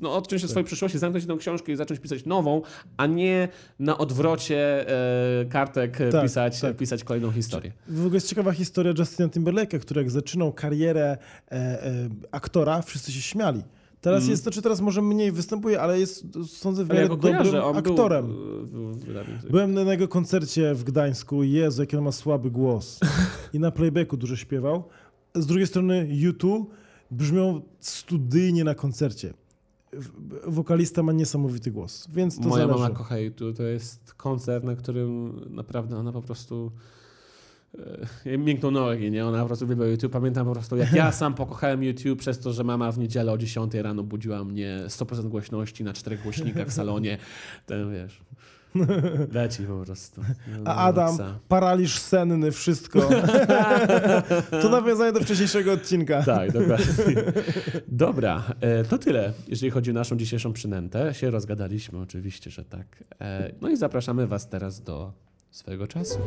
no 0.00 0.16
odciąć 0.16 0.42
się 0.42 0.46
od 0.46 0.50
swojej 0.50 0.66
przyszłości, 0.66 0.98
zamknąć 0.98 1.22
jedną 1.22 1.38
książkę 1.38 1.72
i 1.72 1.76
zacząć 1.76 2.00
pisać 2.00 2.24
nową, 2.24 2.62
a 2.96 3.06
nie 3.06 3.48
na 3.78 3.98
odwrocie 3.98 4.88
e, 5.40 5.44
kartek 5.44 6.00
e, 6.00 6.10
Tak, 6.10 6.22
pisać, 6.22 6.60
tak. 6.60 6.76
pisać 6.76 7.04
kolejną 7.04 7.32
historię. 7.32 7.72
W 7.88 8.00
ogóle 8.00 8.14
jest 8.14 8.28
ciekawa 8.28 8.52
historia 8.52 8.92
Justina 8.98 9.28
Timberlake'a, 9.28 9.78
który 9.78 10.00
jak 10.00 10.10
zaczynał 10.10 10.52
karierę 10.52 11.16
e, 11.50 11.54
e, 11.54 12.08
aktora, 12.30 12.82
wszyscy 12.82 13.12
się 13.12 13.22
śmiali. 13.22 13.62
Teraz 14.02 14.28
jest, 14.28 14.42
znaczy 14.42 14.62
teraz 14.62 14.80
może 14.80 15.02
mniej 15.02 15.32
występuje, 15.32 15.80
ale 15.80 16.00
jest, 16.00 16.26
sądzę, 16.46 16.84
w 16.84 16.88
ja 16.88 16.94
miarę 16.94 17.08
go 17.08 17.16
dobrym 17.16 17.56
aktorem. 17.76 18.26
był 18.26 18.92
w, 18.92 19.50
Byłem 19.50 19.74
na 19.74 19.92
jego 19.92 20.08
koncercie 20.08 20.74
w 20.74 20.84
Gdańsku. 20.84 21.42
Jezu, 21.42 21.82
jaki 21.82 21.96
on 21.96 22.04
ma 22.04 22.12
słaby 22.12 22.50
głos. 22.50 23.00
I 23.52 23.58
na 23.58 23.70
playbacku 23.70 24.16
dużo 24.16 24.36
śpiewał. 24.36 24.84
Z 25.34 25.46
drugiej 25.46 25.66
strony 25.66 26.06
YouTube 26.10 26.70
brzmiał 27.10 27.62
studyjnie 27.80 28.64
na 28.64 28.74
koncercie. 28.74 29.34
Wokalista 30.46 31.02
ma 31.02 31.12
niesamowity 31.12 31.70
głos, 31.70 32.08
więc 32.12 32.36
to 32.36 32.48
Moja 32.48 32.66
zależy. 32.66 32.82
mama 32.82 32.94
kocha 32.94 33.18
YouTube. 33.18 33.56
To 33.56 33.62
jest 33.62 34.14
koncert, 34.14 34.64
na 34.64 34.76
którym 34.76 35.40
naprawdę 35.50 35.96
ona 35.96 36.12
po 36.12 36.22
prostu 36.22 36.72
e, 36.76 37.01
miękną 38.38 38.70
nogi, 38.70 39.10
nie? 39.10 39.26
Ona 39.26 39.40
po 39.40 39.46
prostu 39.46 39.64
uwielbia 39.64 39.86
YouTube. 39.86 40.12
Pamiętam 40.12 40.46
po 40.46 40.52
prostu, 40.52 40.76
jak 40.76 40.92
ja 40.92 41.12
sam 41.22 41.34
pokochałem 41.34 41.82
YouTube 41.82 42.18
przez 42.18 42.38
to, 42.38 42.52
że 42.52 42.64
mama 42.64 42.92
w 42.92 42.98
niedzielę 42.98 43.32
o 43.32 43.38
10 43.38 43.74
rano 43.74 44.02
budziła 44.02 44.44
mnie 44.44 44.80
100% 44.86 45.28
głośności 45.28 45.84
na 45.84 45.92
czterech 45.92 46.22
głośnikach 46.22 46.68
w 46.68 46.72
salonie. 46.72 47.18
Ten 47.66 47.92
wiesz... 47.92 48.20
Leci 49.32 49.62
po 49.62 49.84
prostu. 49.84 50.20
No, 50.48 50.70
A 50.70 50.76
Adam, 50.76 51.18
paraliż 51.48 51.98
senny, 51.98 52.52
wszystko. 52.52 53.00
to 54.62 54.68
nawiązanie 54.68 55.12
do 55.12 55.20
wcześniejszego 55.20 55.72
odcinka. 55.72 56.22
Tak, 56.22 56.52
dokładnie. 56.52 56.86
Dobra, 57.88 58.42
e, 58.60 58.84
to 58.84 58.98
tyle, 58.98 59.32
jeżeli 59.48 59.70
chodzi 59.70 59.90
o 59.90 59.94
naszą 59.94 60.16
dzisiejszą 60.16 60.52
przynętę. 60.52 61.14
Się 61.14 61.30
rozgadaliśmy, 61.30 61.98
oczywiście, 61.98 62.50
że 62.50 62.64
tak. 62.64 63.04
E, 63.20 63.52
No 63.60 63.68
i 63.68 63.76
zapraszamy 63.76 64.26
Was 64.26 64.48
teraz 64.48 64.80
do 64.82 65.12
swojego 65.52 65.86
czasu. 65.86 66.18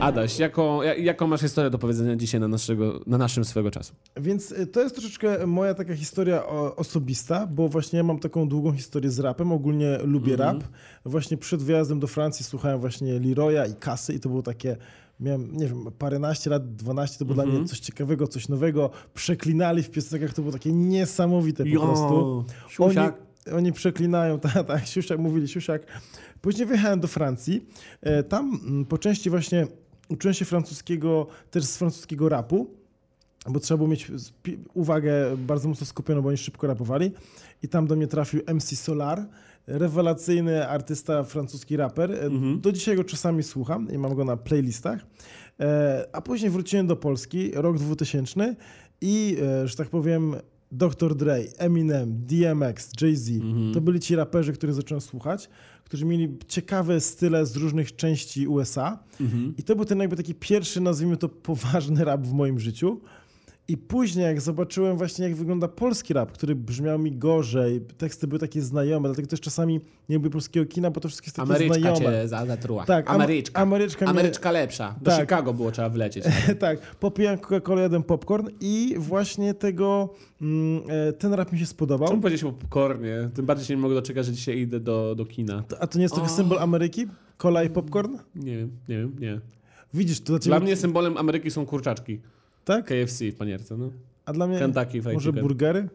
Adaś, 0.00 0.38
jaką, 0.38 0.82
ja- 0.82 0.94
jaką 0.94 1.26
masz 1.26 1.40
historię 1.40 1.70
do 1.70 1.78
powiedzenia 1.78 2.16
dzisiaj 2.16 2.40
na, 2.40 2.48
naszego, 2.48 3.00
na 3.06 3.18
naszym 3.18 3.44
swojego 3.44 3.70
czasu? 3.70 3.94
Więc 4.16 4.52
y, 4.52 4.66
to 4.66 4.80
jest 4.82 4.94
troszeczkę 4.94 5.46
moja 5.46 5.74
taka 5.74 5.94
historia 5.96 6.46
osobista, 6.76 7.46
bo 7.46 7.68
właśnie 7.68 7.96
ja 7.96 8.02
mam 8.02 8.18
taką 8.18 8.48
długą 8.48 8.72
historię 8.72 9.10
z 9.10 9.18
rapem. 9.18 9.52
Ogólnie 9.52 9.98
lubię 10.04 10.32
Mhm. 10.32 10.58
rap. 10.58 10.68
Właśnie 11.04 11.36
przed 11.36 11.62
wyjazdem 11.62 12.00
do 12.00 12.06
Francji 12.06 12.44
słuchałem 12.44 12.80
właśnie 12.80 13.20
Leroya 13.20 13.66
i 13.70 13.74
Kasy 13.74 14.14
i 14.14 14.20
to 14.20 14.28
było 14.28 14.42
takie 14.42 14.76
miałem, 15.20 15.56
nie 15.56 15.66
wiem, 15.66 15.84
paręnaście 15.98 16.50
lat, 16.50 16.74
12, 16.74 17.18
to 17.18 17.24
było 17.24 17.34
dla 17.34 17.44
Mhm. 17.44 17.60
mnie 17.60 17.68
coś 17.68 17.80
ciekawego, 17.80 18.28
coś 18.28 18.48
nowego. 18.48 18.90
Przeklinali 19.14 19.82
w 19.82 19.90
piosenkach, 19.90 20.34
to 20.34 20.42
było 20.42 20.52
takie 20.52 20.72
niesamowite 20.72 21.64
po 21.64 21.80
prostu. 21.80 22.44
siusiak. 22.68 23.14
Oni, 23.18 23.29
oni 23.52 23.72
przeklinają, 23.72 24.38
tak, 24.52 24.66
tak, 24.66 24.86
siusiak, 24.86 25.18
mówili 25.18 25.48
siusiak. 25.48 25.82
Później 26.40 26.66
wyjechałem 26.66 27.00
do 27.00 27.08
Francji. 27.08 27.66
E, 28.02 28.22
Tam 28.22 28.60
mm, 28.66 28.84
po 28.84 28.98
części 28.98 29.30
właśnie 29.30 29.66
uczyłem 30.08 30.34
się 30.34 30.44
francuskiego, 30.44 31.26
też 31.50 31.64
z 31.64 31.76
francuskiego 31.76 32.28
rapu, 32.28 32.70
bo 33.48 33.60
trzeba 33.60 33.76
było 33.78 33.88
mieć 33.88 34.12
uwagę 34.74 35.36
bardzo 35.36 35.68
mocno 35.68 35.86
skupioną, 35.86 36.22
bo 36.22 36.28
oni 36.28 36.38
szybko 36.38 36.66
rapowali. 36.66 37.12
I 37.62 37.68
tam 37.68 37.86
do 37.86 37.96
mnie 37.96 38.06
trafił 38.06 38.40
MC 38.54 38.76
Solar, 38.76 39.26
rewelacyjny 39.66 40.68
artysta, 40.68 41.24
francuski 41.24 41.76
raper. 41.76 42.12
E, 42.12 42.26
Mhm. 42.26 42.60
Do 42.60 42.72
dzisiaj 42.72 42.96
go 42.96 43.04
czasami 43.04 43.42
słucham 43.42 43.92
i 43.92 43.98
mam 43.98 44.14
go 44.14 44.24
na 44.24 44.36
playlistach. 44.36 45.00
E, 45.60 46.06
A 46.12 46.20
później 46.20 46.50
wróciłem 46.50 46.86
do 46.86 46.96
Polski, 46.96 47.50
rok 47.54 47.78
2000 47.78 48.54
i, 49.00 49.36
że 49.64 49.76
tak 49.76 49.88
powiem, 49.88 50.34
Dr. 50.72 51.14
Dre, 51.14 51.44
Eminem, 51.58 52.22
DMX, 52.22 52.90
Jay-Z. 53.00 53.30
Mhm. 53.30 53.74
To 53.74 53.80
byli 53.80 54.00
ci 54.00 54.16
raperzy, 54.16 54.52
których 54.52 54.74
zacząłem 54.74 55.00
słuchać, 55.00 55.48
którzy 55.84 56.04
mieli 56.04 56.38
ciekawe 56.48 57.00
style 57.00 57.46
z 57.46 57.56
różnych 57.56 57.96
części 57.96 58.48
USA. 58.48 58.98
Mhm. 59.20 59.54
I 59.58 59.62
to 59.62 59.76
był 59.76 59.84
ten 59.84 59.98
jakby 59.98 60.16
taki 60.16 60.34
pierwszy, 60.34 60.80
nazwijmy 60.80 61.16
to, 61.16 61.28
poważny 61.28 62.04
rap 62.04 62.20
w 62.20 62.32
moim 62.32 62.60
życiu. 62.60 63.00
I 63.70 63.76
później, 63.76 64.24
jak 64.24 64.40
zobaczyłem 64.40 64.96
właśnie, 64.96 65.24
jak 65.24 65.34
wygląda 65.36 65.68
polski 65.68 66.14
rap, 66.14 66.32
który 66.32 66.54
brzmiał 66.54 66.98
mi 66.98 67.12
gorzej, 67.12 67.80
teksty 67.80 68.26
były 68.26 68.38
takie 68.38 68.62
znajome, 68.62 69.08
dlatego 69.08 69.28
też 69.28 69.40
czasami 69.40 69.80
nie 70.08 70.16
lubię 70.16 70.30
polskiego 70.30 70.66
kina, 70.66 70.90
bo 70.90 71.00
to 71.00 71.08
wszystko 71.08 71.26
jest 71.26 71.36
takie 71.36 71.48
Ameryczka 71.48 71.78
znajome. 71.96 72.22
cię 72.22 72.28
za- 72.28 72.46
zatruła. 72.46 72.84
Tak, 72.84 73.10
Am- 73.10 73.14
Ameryczka. 73.16 73.60
Ameryczka 73.60 74.04
mnie- 74.04 74.10
Ameryczka 74.10 74.50
lepsza. 74.50 74.94
Do 75.02 75.10
Tak. 75.10 75.20
Chicago 75.20 75.54
było 75.54 75.70
trzeba 75.70 75.88
wlecieć. 75.88 76.24
tak, 76.58 76.80
popijam 76.96 77.36
Coca-Colę, 77.38 77.80
jeden 77.82 78.02
popcorn 78.02 78.48
i 78.60 78.94
właśnie 78.98 79.54
tego, 79.54 80.14
mm, 80.42 80.82
e, 81.08 81.12
ten 81.12 81.34
rap 81.34 81.52
mi 81.52 81.58
się 81.58 81.66
spodobał. 81.66 82.08
Czemu 82.08 82.20
powiedzieć 82.20 82.44
o 82.44 82.52
popcornie? 82.52 83.30
Tym 83.34 83.46
bardziej 83.46 83.66
się 83.66 83.74
nie 83.76 83.80
mogę 83.82 83.94
doczekać, 83.94 84.26
że 84.26 84.32
dzisiaj 84.32 84.58
idę 84.58 84.80
do, 84.80 85.14
do 85.14 85.24
kina. 85.26 85.64
A 85.80 85.86
to 85.86 85.98
nie 85.98 86.02
jest 86.02 86.14
trochę 86.14 86.30
symbol 86.30 86.58
Ameryki? 86.58 87.06
Cola 87.36 87.62
i 87.64 87.70
popcorn? 87.70 88.16
Nie 88.34 88.56
wiem, 88.56 88.70
nie 88.88 88.98
wiem, 88.98 89.16
nie. 89.20 89.40
Widzisz, 89.94 90.20
to 90.20 90.26
dla 90.32 90.38
ciebie... 90.38 90.50
Dla 90.56 90.60
mnie 90.60 90.76
symbolem 90.76 91.16
Ameryki 91.16 91.50
są 91.50 91.66
kurczaczki. 91.66 92.20
Tak? 92.74 92.84
KFC 92.86 93.30
w 93.32 93.34
panierce, 93.36 93.76
no. 93.76 93.90
A 94.24 94.32
dla 94.32 94.46
mnie... 94.46 94.58
Kentucky 94.58 95.02
Fried 95.02 95.14
Może 95.14 95.28
Chicken. 95.30 95.42
burgery? 95.42 95.88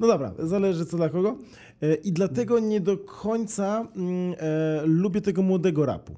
No 0.00 0.06
dobra, 0.06 0.32
zależy 0.38 0.86
co 0.86 0.96
dla 0.96 1.08
kogo. 1.08 1.38
E, 1.82 1.94
I 1.94 2.12
dlatego 2.12 2.58
nie 2.58 2.80
do 2.80 2.98
końca 2.98 3.86
mm, 3.96 4.34
e, 4.38 4.82
lubię 4.86 5.20
tego 5.20 5.42
młodego 5.42 5.86
rapu. 5.86 6.16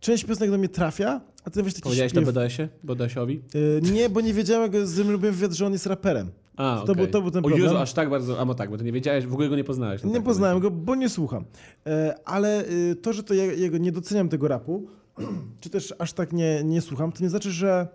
Część 0.00 0.24
piosenek 0.24 0.50
do 0.50 0.58
mnie 0.58 0.68
trafia, 0.68 1.20
a 1.44 1.50
ty 1.50 1.62
weź 1.62 1.74
taki 1.74 1.82
Powiedziałeś 1.82 2.12
to 2.12 2.20
śpiew. 2.20 2.34
BDS-ie? 2.34 2.68
BDS-owi? 2.84 3.40
E, 3.88 3.92
nie, 3.92 4.08
bo 4.08 4.20
nie 4.20 4.34
wiedziałem, 4.34 4.72
jak 4.72 4.86
z 4.86 4.96
tym 4.96 5.10
lubię 5.10 5.30
wywiad, 5.32 5.52
że 5.52 5.66
on 5.66 5.72
jest 5.72 5.86
raperem. 5.86 6.30
A, 6.56 6.76
To 6.76 6.92
okej. 6.92 6.94
był- 6.96 7.06
to 7.06 7.22
był 7.22 7.30
ten 7.30 7.44
O 7.44 7.48
Jezu, 7.48 7.60
problem. 7.60 7.82
aż 7.82 7.92
tak 7.92 8.10
bardzo, 8.10 8.40
a 8.40 8.44
no 8.44 8.54
tak, 8.54 8.70
bo 8.70 8.78
ty 8.78 8.84
nie 8.84 8.92
wiedziałeś, 8.92 9.26
w 9.26 9.32
ogóle 9.32 9.48
go 9.48 9.56
nie 9.56 9.64
poznałeś. 9.64 10.04
Nie 10.04 10.14
tak, 10.14 10.22
poznałem 10.22 10.60
go, 10.60 10.70
bo 10.70 10.94
nie 10.94 11.08
słucham. 11.08 11.44
E, 11.86 12.14
ale 12.24 12.64
e, 12.64 12.94
to, 12.94 13.12
że 13.12 13.22
to 13.22 13.34
ja, 13.34 13.44
jego 13.44 13.78
nie 13.78 13.92
doceniam 13.92 14.28
tego 14.28 14.48
rapu, 14.48 14.86
czy 15.60 15.70
też 15.70 15.94
aż 15.98 16.12
tak 16.12 16.32
nie, 16.32 16.64
nie 16.64 16.80
słucham, 16.80 17.12
to 17.12 17.22
nie 17.22 17.28
znaczy, 17.30 17.50
że 17.50 17.88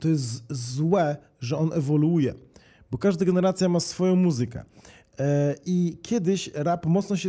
to 0.00 0.08
jest 0.08 0.42
złe, 0.50 1.16
że 1.40 1.58
on 1.58 1.70
ewoluuje. 1.72 2.34
Bo 2.90 2.98
każda 2.98 3.24
generacja 3.24 3.68
ma 3.68 3.80
swoją 3.80 4.16
muzykę. 4.16 4.64
E, 5.20 5.54
I 5.66 5.98
kiedyś 6.02 6.50
rap 6.54 6.86
mocno 6.86 7.16
się 7.16 7.28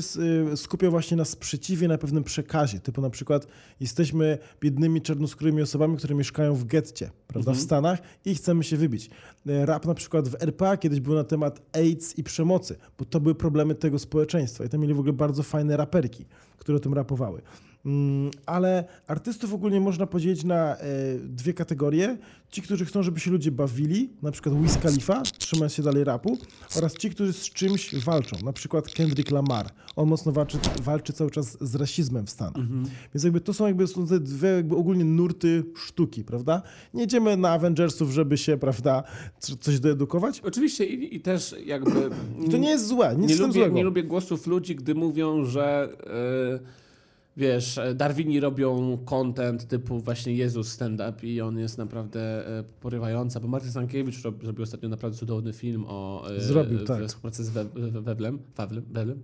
y, 0.53 0.57
skupiał 0.57 0.91
właśnie 0.91 1.17
na 1.17 1.25
sprzeciwie, 1.25 1.87
na 1.87 1.97
pewnym 1.97 2.23
przekazie. 2.23 2.79
Typu 2.79 3.01
na 3.01 3.09
przykład 3.09 3.47
jesteśmy 3.79 4.37
biednymi, 4.61 5.01
czarnoskórymi 5.01 5.61
osobami, 5.61 5.97
które 5.97 6.15
mieszkają 6.15 6.55
w 6.55 6.65
getcie, 6.65 7.09
prawda, 7.27 7.51
w 7.51 7.59
Stanach 7.59 7.99
i 8.25 8.35
chcemy 8.35 8.63
się 8.63 8.77
wybić. 8.77 9.09
E, 9.47 9.65
Rap 9.65 9.85
na 9.85 9.93
przykład 9.93 10.29
w 10.29 10.43
RPA 10.43 10.77
kiedyś 10.77 10.99
był 10.99 11.15
na 11.15 11.23
temat 11.23 11.61
AIDS 11.73 12.17
i 12.17 12.23
przemocy, 12.23 12.75
bo 12.97 13.05
to 13.05 13.19
były 13.19 13.35
problemy 13.35 13.75
tego 13.75 13.99
społeczeństwa. 13.99 14.63
I 14.63 14.69
tam 14.69 14.81
mieli 14.81 14.93
w 14.93 14.99
ogóle 14.99 15.13
bardzo 15.13 15.43
fajne 15.43 15.77
raperki, 15.77 16.25
które 16.57 16.77
o 16.77 16.79
tym 16.79 16.93
rapowały. 16.93 17.41
Mm, 17.85 18.31
Ale 18.45 18.83
artystów 19.07 19.53
ogólnie 19.53 19.81
można 19.81 20.07
podzielić 20.07 20.43
na 20.43 20.77
e, 20.77 20.85
dwie 21.19 21.53
kategorie. 21.53 22.17
Ci, 22.49 22.61
którzy 22.61 22.85
chcą, 22.85 23.03
żeby 23.03 23.19
się 23.19 23.31
ludzie 23.31 23.51
bawili, 23.51 24.09
na 24.21 24.31
przykład 24.31 24.61
Wiz 24.61 24.77
Khalifa, 24.77 25.21
trzymając 25.37 25.73
się 25.73 25.83
dalej 25.83 26.03
rapu, 26.03 26.37
oraz 26.77 26.93
ci, 26.93 27.09
którzy 27.09 27.33
z 27.33 27.49
czymś 27.49 27.95
walczą, 27.95 28.37
na 28.45 28.53
przykład 28.53 28.89
Kendrick 28.89 29.31
Lamar. 29.31 29.69
On 29.95 30.09
mocno 30.09 30.31
walczy, 30.31 30.57
walczy 30.83 31.13
cały 31.13 31.31
czas 31.31 31.57
z 31.61 31.75
rasizmem 31.75 32.25
w 32.25 32.29
Stanach. 32.29 32.67
Więc 33.13 33.23
jakby 33.23 33.41
to 33.41 33.53
są 33.53 33.67
jakby 33.67 33.87
są 33.87 34.07
te 34.07 34.19
dwie 34.19 34.49
jakby 34.49 34.75
ogólnie 34.75 35.05
nurty 35.05 35.63
sztuki, 35.75 36.23
prawda? 36.23 36.61
Nie 36.93 37.03
idziemy 37.03 37.37
na 37.37 37.51
Avengersów, 37.51 38.11
żeby 38.11 38.37
się, 38.37 38.57
prawda, 38.57 39.03
coś 39.59 39.79
doedukować. 39.79 40.39
Oczywiście 40.39 40.85
i, 40.85 41.15
i 41.15 41.19
też 41.19 41.55
jakby... 41.65 42.09
I 42.45 42.49
to 42.49 42.57
nie 42.57 42.69
jest 42.69 42.87
złe, 42.87 43.15
nic 43.17 43.29
nie 43.29 43.35
lubię, 43.35 43.53
złego. 43.53 43.75
nie 43.75 43.83
lubię 43.83 44.03
głosów 44.03 44.47
ludzi, 44.47 44.75
gdy 44.75 44.95
mówią, 44.95 45.45
że 45.45 45.89
wiesz, 47.37 47.77
e, 47.77 47.93
Darwini 47.95 48.39
robią 48.39 48.97
content 49.05 49.67
typu 49.67 49.99
właśnie 49.99 50.33
Jezus 50.33 50.71
stand-up 50.71 51.27
i 51.27 51.41
on 51.41 51.59
jest 51.59 51.77
naprawdę 51.77 52.47
e, 52.59 52.63
porywający, 52.63 53.39
bo 53.39 53.47
Martin 53.47 53.71
Stankiewicz 53.71 54.23
rob, 54.23 54.43
zrobił 54.43 54.63
ostatnio 54.63 54.89
naprawdę 54.89 55.17
cudowny 55.17 55.53
film 55.53 55.85
o 55.87 56.27
e, 56.37 56.41
Zrobił, 56.41 56.79
w- 56.79 56.83
tak. 56.87 57.05
współpracy 57.07 57.43
z 57.43 57.49
We- 57.49 57.65
We- 57.65 58.01
Wewlem, 58.01 58.39
Wawlem, 58.57 58.83
Wewlem. 58.91 59.23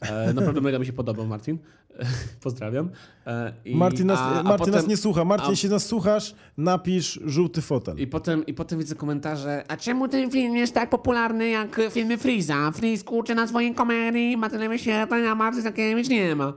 E, 0.00 0.32
naprawdę 0.32 0.60
mega 0.60 0.78
mi 0.78 0.86
się 0.86 0.92
podobał 0.92 1.26
Martin. 1.26 1.58
Pozdrawiam. 2.42 2.90
E, 3.26 3.52
i- 3.64 3.76
Martin, 3.76 4.06
nas, 4.06 4.18
a- 4.18 4.40
a 4.40 4.42
Martin 4.42 4.66
nas 4.72 4.76
potem- 4.76 4.90
nie 4.90 4.96
słucha. 4.96 5.24
Martin, 5.24 5.46
a- 5.48 5.50
jeśli 5.50 5.70
nas 5.70 5.86
słuchasz, 5.86 6.34
napisz 6.56 7.20
żółty 7.24 7.62
fotel. 7.62 7.98
I 7.98 8.06
potem, 8.06 8.46
I 8.46 8.54
potem 8.54 8.78
widzę 8.78 8.94
komentarze, 8.94 9.64
A 9.68 9.76
czemu 9.76 10.08
ten 10.08 10.30
film 10.30 10.56
jest 10.56 10.74
tak 10.74 10.90
popularny 10.90 11.48
jak 11.48 11.80
filmy 11.90 12.18
Freeza? 12.18 12.70
Freeze 12.70 13.04
kurczy 13.04 13.34
na 13.34 13.46
swojej 13.46 13.74
komedii, 13.74 14.36
ma 14.36 14.50
tyle 14.50 14.68
wyświetleń, 14.68 15.26
a 15.26 15.34
Marty 15.34 15.62
Zakiewicz 15.62 16.08
nie 16.08 16.36
ma. 16.36 16.52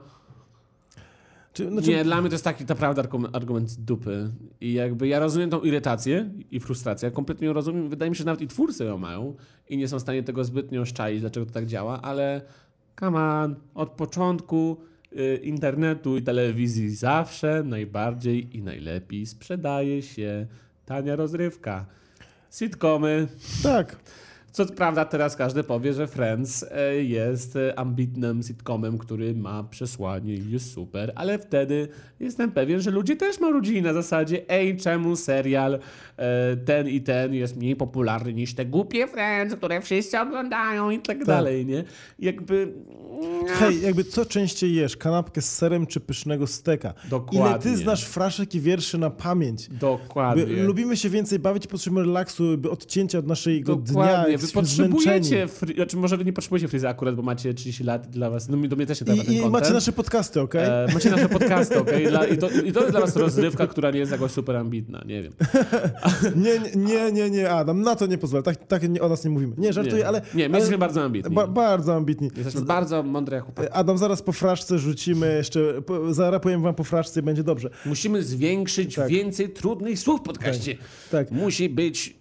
Czy, 1.52 1.70
znaczy, 1.70 1.90
Nie, 1.90 2.04
dla 2.04 2.20
mnie 2.20 2.30
to 2.30 2.34
jest 2.34 2.44
taki 2.44 2.64
naprawdę 2.64 3.02
argument, 3.32 3.70
z 3.70 3.76
dupy. 3.76 4.30
I 4.60 4.72
jakby 4.72 5.08
ja 5.08 5.18
rozumiem 5.18 5.50
tą 5.50 5.60
irytację 5.60 6.30
i 6.50 6.60
frustrację, 6.60 7.10
kompletnie 7.10 7.46
ją 7.46 7.52
rozumiem. 7.52 7.88
Wydaje 7.88 8.10
mi 8.10 8.16
się, 8.16 8.18
że 8.18 8.24
nawet 8.24 8.40
i 8.40 8.46
twórcy 8.48 8.84
ją 8.84 8.98
mają 8.98 9.34
i 9.68 9.76
nie 9.76 9.88
są 9.88 9.98
w 9.98 10.02
stanie 10.02 10.22
tego 10.22 10.44
zbytnio 10.44 10.84
szczaić, 10.84 11.20
dlaczego 11.20 11.46
to 11.46 11.52
tak 11.52 11.66
działa, 11.66 12.02
ale 12.02 12.40
come 13.00 13.18
on, 13.18 13.56
od 13.74 13.90
początku 13.90 14.76
y, 15.12 15.40
internetu 15.42 16.16
i 16.16 16.22
telewizji 16.22 16.90
zawsze 16.90 17.62
najbardziej 17.64 18.56
i 18.56 18.62
najlepiej 18.62 19.26
sprzedaje 19.26 20.02
się 20.02 20.46
tania 20.86 21.16
rozrywka. 21.16 21.86
Sitcomy, 22.50 23.28
Tak. 23.62 23.96
Co 24.58 24.66
prawda 24.66 25.04
teraz 25.04 25.36
każdy 25.36 25.64
powie, 25.64 25.92
że 25.92 26.06
Friends 26.06 26.64
e, 26.70 27.04
jest 27.04 27.56
e, 27.56 27.78
ambitnym 27.78 28.42
sitcomem, 28.42 28.98
który 28.98 29.34
ma 29.34 29.64
przesłanie 29.64 30.34
i 30.34 30.50
jest 30.50 30.72
super, 30.72 31.12
ale 31.14 31.38
wtedy 31.38 31.88
jestem 32.20 32.52
pewien, 32.52 32.80
że 32.80 32.90
ludzie 32.90 33.16
też 33.16 33.40
marudzi 33.40 33.82
na 33.82 33.92
zasadzie 33.92 34.48
ej, 34.48 34.76
czemu 34.76 35.16
serial 35.16 35.78
e, 36.16 36.56
ten 36.56 36.88
i 36.88 37.00
ten 37.00 37.34
jest 37.34 37.56
mniej 37.56 37.76
popularny 37.76 38.34
niż 38.34 38.54
te 38.54 38.66
głupie 38.66 39.06
Friends, 39.06 39.54
które 39.54 39.80
wszyscy 39.80 40.20
oglądają 40.20 40.90
i 40.90 40.98
tak, 40.98 41.24
dalej, 41.24 41.66
nie? 41.66 41.84
Jakby... 42.18 42.72
Hej, 43.48 43.82
jakby 43.82 44.04
co 44.04 44.26
częściej 44.26 44.74
jesz? 44.74 44.96
Kanapkę 44.96 45.42
z 45.42 45.56
serem 45.56 45.86
czy 45.86 46.00
pysznego 46.00 46.46
steka? 46.46 46.94
Dokładnie. 47.10 47.50
Ile 47.50 47.58
ty 47.58 47.76
znasz 47.76 48.04
fraszek 48.04 48.54
i 48.54 48.60
wierszy 48.60 48.98
na 48.98 49.10
pamięć? 49.10 49.68
Dokładnie. 49.68 50.46
By, 50.46 50.62
lubimy 50.62 50.96
się 50.96 51.08
więcej 51.08 51.38
bawić, 51.38 51.66
potrzebujemy 51.66 52.06
relaksu, 52.06 52.58
by 52.58 52.70
odcięcia 52.70 53.18
od 53.18 53.26
naszego 53.26 53.76
dnia. 53.76 54.24
Wy 54.52 54.60
potrzebujecie, 54.60 55.46
fri- 55.46 55.74
znaczy 55.74 55.96
może 55.96 56.16
wy 56.16 56.24
nie 56.24 56.32
potrzebujecie 56.32 56.68
Freeza 56.68 56.88
akurat, 56.88 57.14
bo 57.14 57.22
macie 57.22 57.54
30 57.54 57.84
lat 57.84 58.06
i 58.06 58.10
dla 58.10 58.30
was, 58.30 58.48
no 58.48 58.56
mi- 58.56 58.68
do 58.68 58.76
mnie 58.76 58.86
też 58.86 59.00
nie 59.00 59.04
trzeba 59.06 59.24
ten 59.24 59.34
I, 59.34 59.36
I 59.36 59.50
macie 59.50 59.72
nasze 59.72 59.92
podcasty, 59.92 60.40
okej? 60.40 60.64
E, 60.64 60.86
macie 60.94 61.10
nasze 61.10 61.28
podcasty, 61.28 61.78
okej? 61.78 62.06
Dla- 62.06 62.26
I, 62.26 62.38
to, 62.38 62.50
I 62.50 62.72
to 62.72 62.80
jest 62.80 62.90
dla 62.92 63.00
was 63.00 63.16
rozrywka, 63.16 63.66
która 63.66 63.90
nie 63.90 63.98
jest 63.98 64.12
jakoś 64.12 64.30
super 64.32 64.56
ambitna, 64.56 65.02
nie 65.06 65.22
wiem. 65.22 65.32
Nie, 66.36 66.60
nie, 66.76 67.12
nie, 67.12 67.30
nie, 67.30 67.50
Adam, 67.50 67.82
na 67.82 67.96
to 67.96 68.06
nie 68.06 68.18
pozwolę. 68.18 68.42
Tak, 68.42 68.66
tak 68.66 68.82
o 69.00 69.08
nas 69.08 69.24
nie 69.24 69.30
mówimy. 69.30 69.54
Nie, 69.58 69.72
żartuję, 69.72 69.96
nie. 70.02 70.08
ale... 70.08 70.22
Nie, 70.34 70.48
my 70.48 70.54
ale, 70.54 70.58
jesteśmy 70.58 70.78
bardzo 70.78 71.02
ambitni. 71.02 71.34
ba, 71.34 71.46
bardzo 71.46 71.94
ambitni. 71.94 72.30
Jesteśmy 72.36 72.60
bardzo 72.60 73.02
mądre 73.02 73.36
jak 73.36 73.44
chłopaki. 73.44 73.68
Adam, 73.72 73.98
zaraz 73.98 74.22
po 74.22 74.32
fraszce 74.32 74.78
rzucimy 74.78 75.34
jeszcze, 75.36 75.82
po, 75.82 76.14
zarapujemy 76.14 76.62
wam 76.62 76.74
po 76.74 76.84
fraszce 76.84 77.20
i 77.20 77.22
będzie 77.22 77.42
dobrze. 77.42 77.70
Musimy 77.86 78.22
zwiększyć 78.22 78.94
Tak. 78.94 79.08
więcej 79.08 79.50
trudnych 79.50 79.98
słów 79.98 80.20
w 80.20 80.22
podcaście. 80.22 80.76
Tak. 81.10 81.30
Musi 81.30 81.68
być 81.68 82.16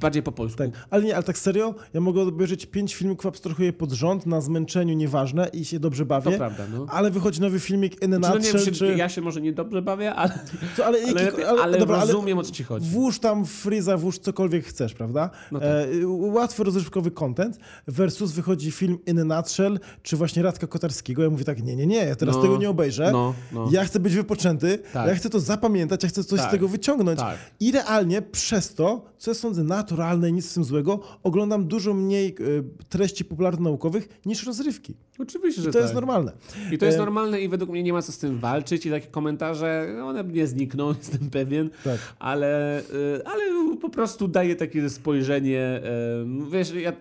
bardziej 0.00 0.22
po 0.22 0.32
polsku. 0.32 0.58
Tak, 0.58 0.70
ale 0.90 1.02
nie, 1.04 1.14
ale 1.14 1.22
tak 1.24 1.38
serio, 1.38 1.74
ja 1.94 2.00
mogę 2.00 2.22
obejrzeć 2.22 2.66
pięć 2.66 2.94
filmików 2.94 3.26
abstrahuję 3.26 3.72
pod 3.72 3.92
rząd 3.92 4.26
na 4.26 4.40
zmęczeniu, 4.40 4.94
nieważne 4.94 5.48
i 5.52 5.64
się 5.64 5.80
dobrze 5.80 6.04
bawię. 6.06 6.30
To 6.32 6.36
prawda, 6.38 6.64
no. 6.74 6.86
Ale 6.90 7.10
wychodzi 7.10 7.40
nowy 7.40 7.60
filmik 7.60 8.02
in 8.02 8.14
a 8.14 8.16
Czy 8.16 8.22
no 8.28 8.38
nie 8.38 8.52
wiem, 8.64 8.74
czy, 8.74 8.94
ja 8.96 9.08
się 9.08 9.20
może 9.20 9.40
nie 9.40 9.52
dobrze 9.52 9.82
bawię, 9.82 10.14
ale, 10.14 10.38
to, 10.76 10.86
ale, 10.86 10.98
ale, 11.08 11.24
jaki- 11.24 11.44
ale, 11.44 11.78
dobra, 11.78 11.96
ale 11.96 12.12
rozumiem 12.12 12.38
o 12.38 12.42
co 12.42 12.52
ci 12.52 12.64
chodzi. 12.64 12.90
włóż 12.90 13.18
tam 13.18 13.46
Freeza, 13.46 13.96
włóż 13.96 14.18
cokolwiek 14.18 14.64
chcesz, 14.64 14.94
prawda? 14.94 15.30
No 15.52 15.60
tak. 15.60 15.68
e, 15.68 16.06
łatwy, 16.06 16.64
rozrywkowy 16.64 17.10
content 17.10 17.58
versus 17.86 18.32
wychodzi 18.32 18.70
film 18.70 18.98
in 19.06 19.20
a 19.32 19.36
nutshell, 19.36 19.80
czy 20.02 20.16
właśnie 20.16 20.42
Radka 20.42 20.66
Kotarskiego. 20.66 21.22
Ja 21.22 21.30
mówię 21.30 21.44
tak, 21.44 21.62
nie, 21.62 21.76
nie, 21.76 21.86
nie, 21.86 21.96
ja 21.96 22.16
teraz 22.16 22.36
No, 22.36 22.42
tego 22.42 22.56
nie 22.56 22.70
obejrzę. 22.70 23.12
no, 23.12 23.34
no. 23.52 23.68
Ja 23.72 23.84
chcę 23.84 24.00
być 24.00 24.14
wypoczęty, 24.14 24.78
Tak. 24.92 25.08
ja 25.08 25.14
chcę 25.14 25.30
to 25.30 25.40
zapamiętać, 25.40 26.02
ja 26.02 26.08
chcę 26.08 26.24
coś 26.24 26.38
Tak, 26.40 26.48
z 26.48 26.50
tego 26.50 26.68
wyciągnąć. 26.68 27.18
tak. 27.20 27.38
I 27.60 27.72
realnie 27.72 28.22
przez 28.22 28.74
to, 28.74 29.04
co 29.18 29.30
ja 29.30 29.34
sądzę 29.34 29.64
naturalne 29.64 30.32
nic 30.32 30.50
z 30.50 30.54
tym 30.54 30.64
złego, 30.64 31.00
oglądam 31.22 31.68
dużo 31.68 31.94
mniej 31.94 32.28
e, 32.28 32.34
treści 32.88 33.24
popularno-naukowych 33.24 34.08
niż 34.26 34.46
rozrywki. 34.46 34.94
Oczywiście, 35.18 35.62
że 35.62 35.68
I 35.68 35.72
to 35.72 35.78
tak. 35.78 35.82
jest 35.82 35.94
normalne. 35.94 36.32
I 36.72 36.78
to 36.78 36.86
jest 36.86 36.98
E, 36.98 37.00
normalne 37.00 37.40
i 37.40 37.48
według 37.48 37.70
mnie 37.70 37.82
nie 37.82 37.92
ma 37.92 38.02
co 38.02 38.12
z 38.12 38.18
tym 38.18 38.38
walczyć 38.38 38.86
i 38.86 38.90
takie 38.90 39.06
komentarze, 39.06 39.96
one 40.04 40.24
nie 40.24 40.46
znikną, 40.46 40.88
jestem 40.98 41.30
pewien, 41.30 41.70
Tak. 41.84 41.98
ale, 42.18 42.80
y, 42.80 43.20
ale 43.24 43.42
po 43.80 43.88
prostu 43.88 44.28
daje 44.28 44.56
takie 44.56 44.90
spojrzenie, 44.90 45.80
wiesz, 46.52 46.72
ja 46.74 46.92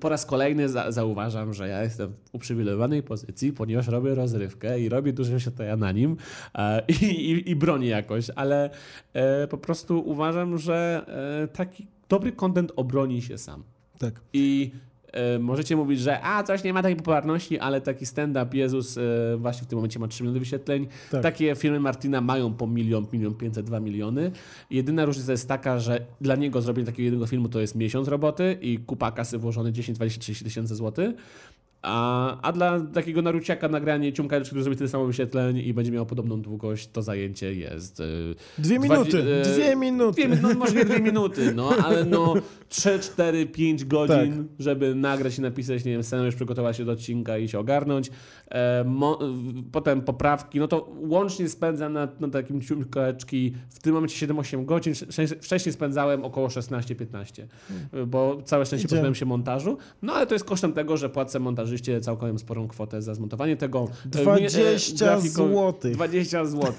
po 0.00 0.08
raz 0.08 0.26
kolejny 0.26 0.68
za, 0.68 0.92
zauważam, 0.92 1.54
że 1.54 1.68
ja 1.68 1.82
jestem 1.82 2.08
w 2.08 2.34
uprzywilejowanej 2.34 3.02
pozycji, 3.02 3.52
ponieważ 3.52 3.88
robię 3.88 4.14
rozrywkę 4.14 4.80
i 4.80 4.88
robię 4.88 5.12
dużo 5.12 5.38
światła 5.38 5.76
na 5.76 5.92
nim 5.92 6.16
e, 6.54 6.82
i, 6.88 7.04
i, 7.04 7.50
i 7.50 7.56
bronię 7.56 7.88
jakoś, 7.88 8.30
ale 8.36 8.70
e, 9.12 9.46
po 9.46 9.58
prostu 9.58 10.02
uważam, 10.08 10.58
że 10.58 11.04
e, 11.42 11.48
taki 11.66 11.86
dobry 12.08 12.32
content 12.32 12.72
obroni 12.76 13.22
się 13.22 13.38
sam. 13.38 13.62
Tak. 13.98 14.20
I 14.32 14.70
e, 15.12 15.38
możecie 15.38 15.76
mówić, 15.76 16.00
że 16.00 16.22
a, 16.22 16.42
coś 16.42 16.64
nie 16.64 16.72
ma 16.72 16.82
takiej 16.82 16.96
popularności, 16.96 17.58
ale 17.58 17.80
taki 17.80 18.06
stand-up 18.06 18.56
Jezus 18.56 18.98
e, 18.98 19.00
właśnie 19.38 19.64
w 19.64 19.66
tym 19.66 19.76
momencie 19.76 19.98
ma 19.98 20.08
3 20.08 20.22
miliony 20.22 20.40
wyświetleń. 20.40 20.86
Tak. 21.10 21.22
Takie 21.22 21.54
filmy 21.54 21.80
Martina 21.80 22.20
mają 22.20 22.54
po 22.54 22.66
milion, 22.66 23.06
milion 23.12 23.34
500, 23.34 23.66
2 23.66 23.80
miliony. 23.80 24.30
Jedyna 24.70 25.04
różnica 25.04 25.32
jest 25.32 25.48
taka, 25.48 25.78
że 25.78 26.06
dla 26.20 26.36
niego 26.36 26.62
zrobienie 26.62 26.86
takiego 26.86 27.02
jednego 27.02 27.26
filmu 27.26 27.48
to 27.48 27.60
jest 27.60 27.74
miesiąc 27.74 28.08
roboty 28.08 28.58
i 28.60 28.78
kupa 28.78 29.12
kasy 29.12 29.38
włożony 29.38 29.72
10, 29.72 29.96
20, 29.96 30.20
30 30.20 30.44
tysięcy 30.44 30.74
złotych. 30.74 31.14
A, 31.82 32.40
a 32.42 32.52
dla 32.52 32.80
takiego 32.80 33.22
naruciaka 33.22 33.68
nagranie 33.68 34.12
ciumka, 34.12 34.40
który 34.40 34.62
zrobi 34.62 34.76
tyle 34.76 34.88
samo 34.88 35.06
wyświetleń 35.06 35.56
i 35.58 35.74
będzie 35.74 35.92
miał 35.92 36.06
podobną 36.06 36.42
długość, 36.42 36.88
to 36.92 37.02
zajęcie 37.02 37.54
jest... 37.54 38.00
e, 38.00 38.04
Dwie 38.58 38.78
minuty, 38.78 39.24
dwie 39.54 39.76
minuty. 39.76 40.28
Dwie, 40.28 40.38
no, 40.42 40.54
może 40.54 40.74
nie 40.74 40.84
dwie 40.84 41.00
minuty, 41.00 41.52
no, 41.54 41.70
ale 41.84 42.04
no 42.04 42.34
3, 42.68 42.98
4, 42.98 43.46
5 43.46 43.84
godzin, 43.84 44.16
Tak. 44.36 44.44
żeby 44.58 44.94
nagrać 44.94 45.38
i 45.38 45.40
napisać, 45.40 45.84
nie 45.84 45.92
wiem, 45.92 46.02
scenariusz, 46.02 46.34
przygotować 46.34 46.76
się 46.76 46.84
do 46.84 46.92
odcinka 46.92 47.38
i 47.38 47.48
się 47.48 47.58
ogarnąć. 47.58 48.10
E, 48.50 48.84
mo, 48.84 49.18
potem 49.72 50.02
poprawki, 50.02 50.58
no 50.58 50.68
to 50.68 50.88
łącznie 51.00 51.48
spędzam 51.48 51.92
na, 51.92 52.08
na 52.20 52.28
takim 52.28 52.60
ciumkaczki 52.60 53.54
w 53.70 53.78
tym 53.78 53.94
momencie 53.94 54.26
7-8 54.26 54.64
godzin. 54.64 54.94
Wcześniej- 55.40 55.72
spędzałem 55.72 56.24
około 56.24 56.48
16-15, 56.48 57.46
bo 58.06 58.42
całe 58.44 58.66
szczęście 58.66 58.88
pozbyłem 58.88 59.14
się 59.14 59.26
montażu. 59.26 59.76
No 60.02 60.12
ale 60.12 60.26
to 60.26 60.34
jest 60.34 60.44
kosztem 60.44 60.72
tego, 60.72 60.96
że 60.96 61.08
płacę 61.10 61.40
montażyście 61.72 62.00
całkiem 62.00 62.38
sporą 62.38 62.68
kwotę 62.68 63.02
za 63.02 63.14
zmontowanie 63.14 63.56
tego. 63.56 63.88
E, 64.04 64.08
20 64.22 65.06
grafiko- 65.06 65.30
złotych. 65.30 65.94
20 65.94 66.44
zł. 66.44 66.72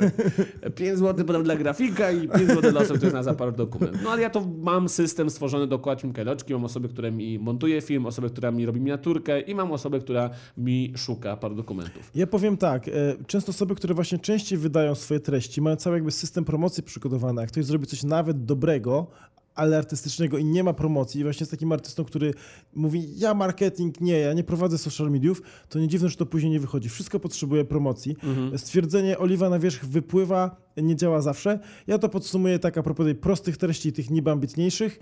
5 0.75 0.99
zł 0.99 1.25
podam 1.25 1.43
dla 1.43 1.55
grafika 1.55 2.11
i 2.11 2.27
5 2.27 2.47
zł 2.47 2.71
dla 2.71 2.81
osób, 2.81 2.97
które 2.97 3.11
zna 3.11 3.23
zapar 3.23 3.55
dokument. 3.55 3.97
No 4.03 4.09
ale 4.09 4.21
ja 4.21 4.29
to 4.29 4.47
mam 4.61 4.89
system 4.89 5.29
stworzony 5.29 5.67
dokładnie 5.67 6.13
kajloczki, 6.13 6.53
mam 6.53 6.65
osobę, 6.65 6.87
która 6.89 7.11
mi 7.11 7.39
montuje 7.39 7.81
film, 7.81 8.05
osobę, 8.05 8.29
która 8.29 8.51
mi 8.51 8.65
robi 8.65 8.79
miniaturkę 8.81 9.41
i 9.41 9.55
mam 9.55 9.71
osobę, 9.71 9.99
która 9.99 10.29
mi 10.57 10.93
szuka 10.95 11.37
paru 11.37 11.55
dokumentów. 11.55 12.11
Ja 12.15 12.27
powiem 12.27 12.57
tak, 12.57 12.87
e, 12.87 12.91
często 13.27 13.49
osoby, 13.49 13.75
które 13.75 13.93
właśnie 13.93 14.19
częściej 14.19 14.57
wydają 14.57 14.95
swoje 14.95 15.19
treści, 15.19 15.61
mają 15.61 15.75
cały 15.75 15.95
jakby 15.95 16.11
system 16.11 16.45
promocji 16.45 16.83
przygotowany. 16.83 17.41
Jak 17.41 17.51
ktoś 17.51 17.65
zrobi 17.65 17.85
coś 17.85 18.03
nawet 18.03 18.45
dobrego, 18.45 19.07
ale 19.55 19.77
artystycznego 19.77 20.37
i 20.37 20.45
nie 20.45 20.63
ma 20.63 20.73
promocji, 20.73 21.21
i 21.21 21.23
właśnie 21.23 21.45
z 21.45 21.49
takim 21.49 21.71
artystą, 21.71 22.05
który 22.05 22.33
mówi, 22.73 23.19
ja 23.19 23.33
marketing 23.33 24.01
nie, 24.01 24.19
ja 24.19 24.33
nie 24.33 24.43
prowadzę 24.43 24.77
social 24.77 25.11
mediów, 25.11 25.41
to 25.69 25.79
nie 25.79 25.87
dziwne, 25.87 26.09
że 26.09 26.15
to 26.15 26.25
później 26.25 26.51
nie 26.51 26.59
wychodzi. 26.59 26.89
Wszystko 26.89 27.19
potrzebuje 27.19 27.65
promocji. 27.65 28.17
Stwierdzenie 28.57 29.17
oliwa 29.17 29.49
na 29.49 29.59
wierzch 29.59 29.85
wypływa, 29.85 30.55
nie 30.77 30.95
działa 30.95 31.21
zawsze. 31.21 31.59
Ja 31.87 31.97
to 31.97 32.09
podsumuję 32.09 32.59
tak 32.59 32.77
a 32.77 32.83
propos 32.83 33.05
tej 33.05 33.15
prostych 33.15 33.57
treści 33.57 33.93
tych 33.93 34.09
niby 34.09 34.31
ambitniejszych. 34.31 34.99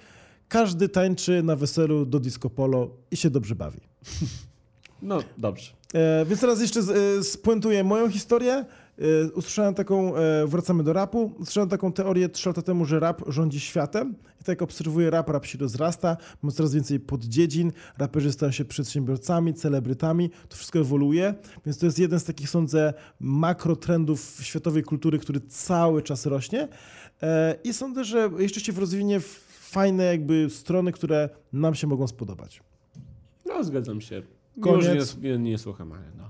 Każdy 0.48 0.90
tańczy 0.90 1.44
na 1.44 1.56
weselu 1.56 2.06
do 2.06 2.20
disco 2.20 2.50
polo 2.50 2.90
i 3.12 3.18
się 3.18 3.30
dobrze 3.30 3.56
bawi. 3.56 3.80
No 5.02 5.20
dobrze. 5.38 5.72
E, 5.94 6.26
więc 6.26 6.42
teraz 6.42 6.62
jeszcze 6.62 6.82
z, 6.82 6.90
e, 6.90 7.24
spuentuję 7.24 7.84
moją 7.84 8.10
historię. 8.10 8.66
E, 8.97 9.32
usłyszałem 9.32 9.73
taką, 9.73 10.15
e, 10.15 10.47
wracamy 10.47 10.84
do 10.84 10.93
rapu, 10.93 11.32
usłyszałem 11.39 11.69
taką 11.69 11.93
teorię 11.93 12.30
trzy 12.30 12.49
lata 12.49 12.62
temu, 12.62 12.86
że 12.86 12.99
rap 12.99 13.21
rządzi 13.27 13.60
światem. 13.60 14.15
I 14.36 14.43
tak 14.43 14.47
jak 14.47 14.62
obserwuję 14.62 15.10
rap, 15.10 15.30
rap 15.30 15.45
się 15.45 15.58
rozrasta, 15.58 16.17
ma 16.41 16.51
coraz 16.51 16.73
więcej 16.73 16.99
poddziedzin, 16.99 17.71
raperzy 17.97 18.32
stają 18.32 18.51
się 18.51 18.65
przedsiębiorcami, 18.65 19.54
celebrytami, 19.54 20.30
to 20.49 20.56
wszystko 20.56 20.80
ewoluuje, 20.80 21.34
więc 21.65 21.77
to 21.77 21.86
jest 21.86 21.99
jeden 21.99 22.19
z 22.19 22.23
takich, 22.23 22.49
sądzę, 22.49 22.93
makrotrendów 23.19 24.39
światowej 24.41 24.84
kultury, 24.84 25.19
który 25.19 25.39
cały 25.39 26.01
czas 26.01 26.25
rośnie. 26.25 26.67
E, 27.23 27.56
I 27.63 27.73
sądzę, 27.73 28.04
że 28.04 28.30
jeszcze 28.38 28.60
się 28.60 28.71
rozwinie 28.71 29.19
w 29.19 29.51
fajne 29.71 30.04
jakby 30.04 30.49
strony, 30.49 30.91
które 30.91 31.30
nam 31.54 31.75
się 31.75 31.88
mogą 31.88 32.08
spodobać. 32.08 32.63
No 33.45 33.63
zgadzam 33.63 34.01
się. 34.01 34.21
Koniec. 34.62 34.96
Już 34.96 35.16
nie, 35.18 35.38
nie, 35.38 35.58
słucham, 35.58 35.92
ale 35.92 36.02
no. 36.18 36.30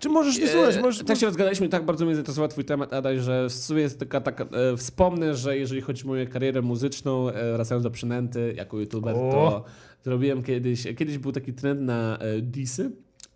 Czy 0.00 0.08
możesz 0.08 0.38
nie 0.38 0.48
słuchać? 0.48 0.76
E, 0.76 0.80
Możesz, 0.80 1.04
tak 1.04 1.18
się 1.18 1.26
rozgadaliśmy, 1.26 1.68
tak 1.68 1.84
bardzo 1.84 2.04
mnie 2.04 2.14
zainteresował 2.14 2.48
twój 2.48 2.64
temat, 2.64 2.92
Adaś, 2.92 3.18
że 3.18 3.48
w 3.48 3.52
sumie 3.52 3.82
jest 3.82 3.98
taka, 3.98 4.20
taka 4.20 4.44
e, 4.44 4.76
wspomnę, 4.76 5.34
że 5.34 5.58
jeżeli 5.58 5.80
chodzi 5.80 6.04
o 6.04 6.06
moją 6.06 6.26
karierę 6.26 6.62
muzyczną, 6.62 7.28
e, 7.28 7.52
wracając 7.52 7.84
do 7.84 7.90
przynęty 7.90 8.54
jako 8.56 8.80
youtuber, 8.80 9.16
O! 9.16 9.18
to 9.20 9.64
zrobiłem 10.04 10.42
kiedyś, 10.42 10.82
kiedyś 10.96 11.18
był 11.18 11.32
taki 11.32 11.52
trend 11.52 11.80
na 11.80 12.18
e, 12.18 12.40
disy, 12.40 12.90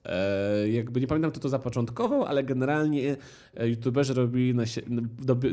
E, 0.05 0.69
jakby 0.69 1.01
nie 1.01 1.07
pamiętam, 1.07 1.31
kto 1.31 1.41
to 1.41 1.49
zapoczątkował, 1.49 2.25
ale 2.25 2.45
generalnie 2.45 3.17
e, 3.57 3.69
youtuberzy 3.69 4.15
robili 4.15 4.55
na 4.55 4.67
sie, 4.67 4.83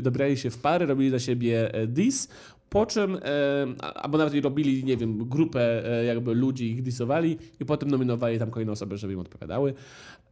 dobrali 0.02 0.36
się 0.36 0.50
w 0.50 0.58
pary, 0.58 0.86
robili 0.86 1.10
na 1.10 1.18
siebie 1.18 1.72
diss, 1.86 2.28
po 2.72 2.86
czym, 2.86 3.16
e, 3.16 3.92
albo 3.94 4.18
nawet 4.18 4.44
robili, 4.44 4.84
nie 4.84 4.96
wiem, 4.96 5.28
grupę 5.28 5.84
e, 6.00 6.04
jakby 6.04 6.34
ludzi, 6.34 6.70
ich 6.70 6.82
dissowali 6.82 7.38
i 7.60 7.64
potem 7.64 7.90
nominowali 7.90 8.38
tam 8.38 8.50
kolejne 8.50 8.72
osoby, 8.72 8.96
żeby 8.96 9.12
im 9.12 9.18
odpowiadały. 9.18 9.74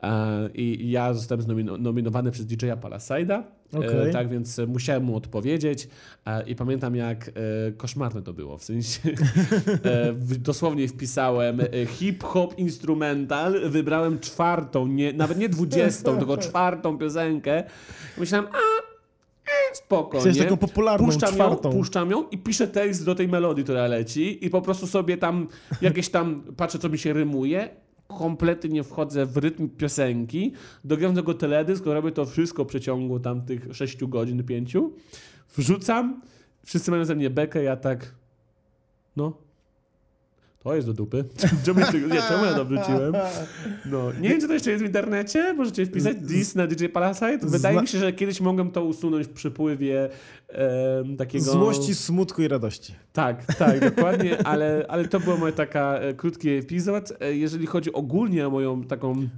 E, 0.02 0.50
I 0.54 0.90
ja 0.90 1.14
zostałem 1.14 1.66
nominowany 1.82 2.30
przez 2.30 2.46
DJ-a 2.46 2.76
Palaside'a, 2.76 3.42
Okej. 3.72 4.08
e, 4.08 4.12
tak 4.12 4.28
więc 4.28 4.60
musiałem 4.68 5.04
mu 5.04 5.16
odpowiedzieć 5.16 5.88
e, 6.26 6.48
i 6.48 6.54
pamiętam 6.54 6.96
jak 6.96 7.28
e, 7.28 7.32
koszmarne 7.72 8.22
to 8.22 8.32
było, 8.32 8.58
w 8.58 8.64
sensie 8.64 9.00
w, 10.12 10.36
dosłownie 10.36 10.88
wpisałem 10.88 11.60
hip-hop 11.86 12.58
instrumental, 12.58 13.70
wybrałem 13.70 14.18
czwartą, 14.18 14.86
nie, 14.86 15.12
nawet 15.12 15.38
nie 15.38 15.48
dwudziestą, 15.48 16.18
tylko 16.18 16.36
czwartą 16.36 16.98
piosenkę. 16.98 17.64
Myślałem, 18.18 18.48
a 18.52 18.79
spoko, 19.72 20.18
Chciałeś 20.18 20.36
nie? 20.36 20.42
taką 20.42 20.56
popularną, 20.56 21.06
puszczam 21.06 21.34
czwartą. 21.34 21.68
Ją, 21.70 21.76
puszczam 21.76 22.10
ją 22.10 22.28
i 22.28 22.38
piszę 22.38 22.68
tekst 22.68 23.04
do 23.04 23.14
tej 23.14 23.28
melodii, 23.28 23.64
która 23.64 23.86
leci 23.86 24.46
i 24.46 24.50
po 24.50 24.62
prostu 24.62 24.86
sobie 24.86 25.16
tam 25.16 25.48
jakieś 25.80 26.08
tam, 26.08 26.42
patrzę 26.56 26.78
co 26.78 26.88
mi 26.88 26.98
się 26.98 27.12
rymuje, 27.12 27.68
kompletnie 28.18 28.70
nie 28.70 28.84
wchodzę 28.84 29.26
w 29.26 29.36
rytm 29.36 29.68
piosenki, 29.68 30.52
dogram 30.84 31.14
do 31.14 31.22
tego 31.22 31.34
teledysk, 31.34 31.86
robię 31.86 32.12
to 32.12 32.26
wszystko 32.26 32.64
w 32.64 32.66
przeciągu 32.66 33.20
tam 33.20 33.42
tych 33.42 33.68
6 33.72 34.04
godzin, 34.04 34.44
5, 34.44 34.76
wrzucam, 35.56 36.20
wszyscy 36.64 36.90
mają 36.90 37.04
ze 37.04 37.14
mnie 37.14 37.30
bekę, 37.30 37.62
ja 37.62 37.76
tak, 37.76 38.14
no, 39.16 39.32
to 40.62 40.74
jest 40.74 40.86
do 40.86 40.92
dupy. 40.94 41.24
Czemu, 41.64 41.80
nie, 41.80 42.22
czemu 42.28 42.44
ja 42.44 42.54
to 42.54 42.64
wróciłem? 42.64 43.12
No, 43.86 44.12
nie 44.20 44.28
wiem, 44.28 44.40
czy 44.40 44.46
to 44.46 44.54
jeszcze 44.54 44.70
jest 44.70 44.82
w 44.82 44.86
internecie, 44.86 45.54
możecie 45.54 45.86
wpisać 45.86 46.16
dis 46.16 46.54
na 46.54 46.66
DJ 46.66 46.86
Palasite. 46.86 47.38
Wydaje 47.42 47.74
Zna- 47.74 47.82
mi 47.82 47.88
się, 47.88 47.98
że 47.98 48.12
kiedyś 48.12 48.40
mogłem 48.40 48.70
to 48.70 48.84
usunąć 48.84 49.26
w 49.26 49.30
przypływie 49.30 50.08
em, 50.48 51.16
takiego... 51.16 51.44
Złości, 51.44 51.94
smutku 51.94 52.42
i 52.42 52.48
radości. 52.48 52.94
Tak, 53.12 53.54
tak, 53.54 53.80
dokładnie, 53.94 54.46
ale, 54.46 54.84
ale 54.88 55.08
to 55.08 55.20
była 55.20 55.36
moja 55.36 55.52
taka 55.52 55.94
e, 55.98 56.14
krótki 56.14 56.48
epizod. 56.50 57.12
E, 57.20 57.36
Jeżeli 57.36 57.66
chodzi 57.66 57.92
ogólnie 57.92 58.46
o 58.46 58.50
moją 58.50 58.84
taką 58.84 59.28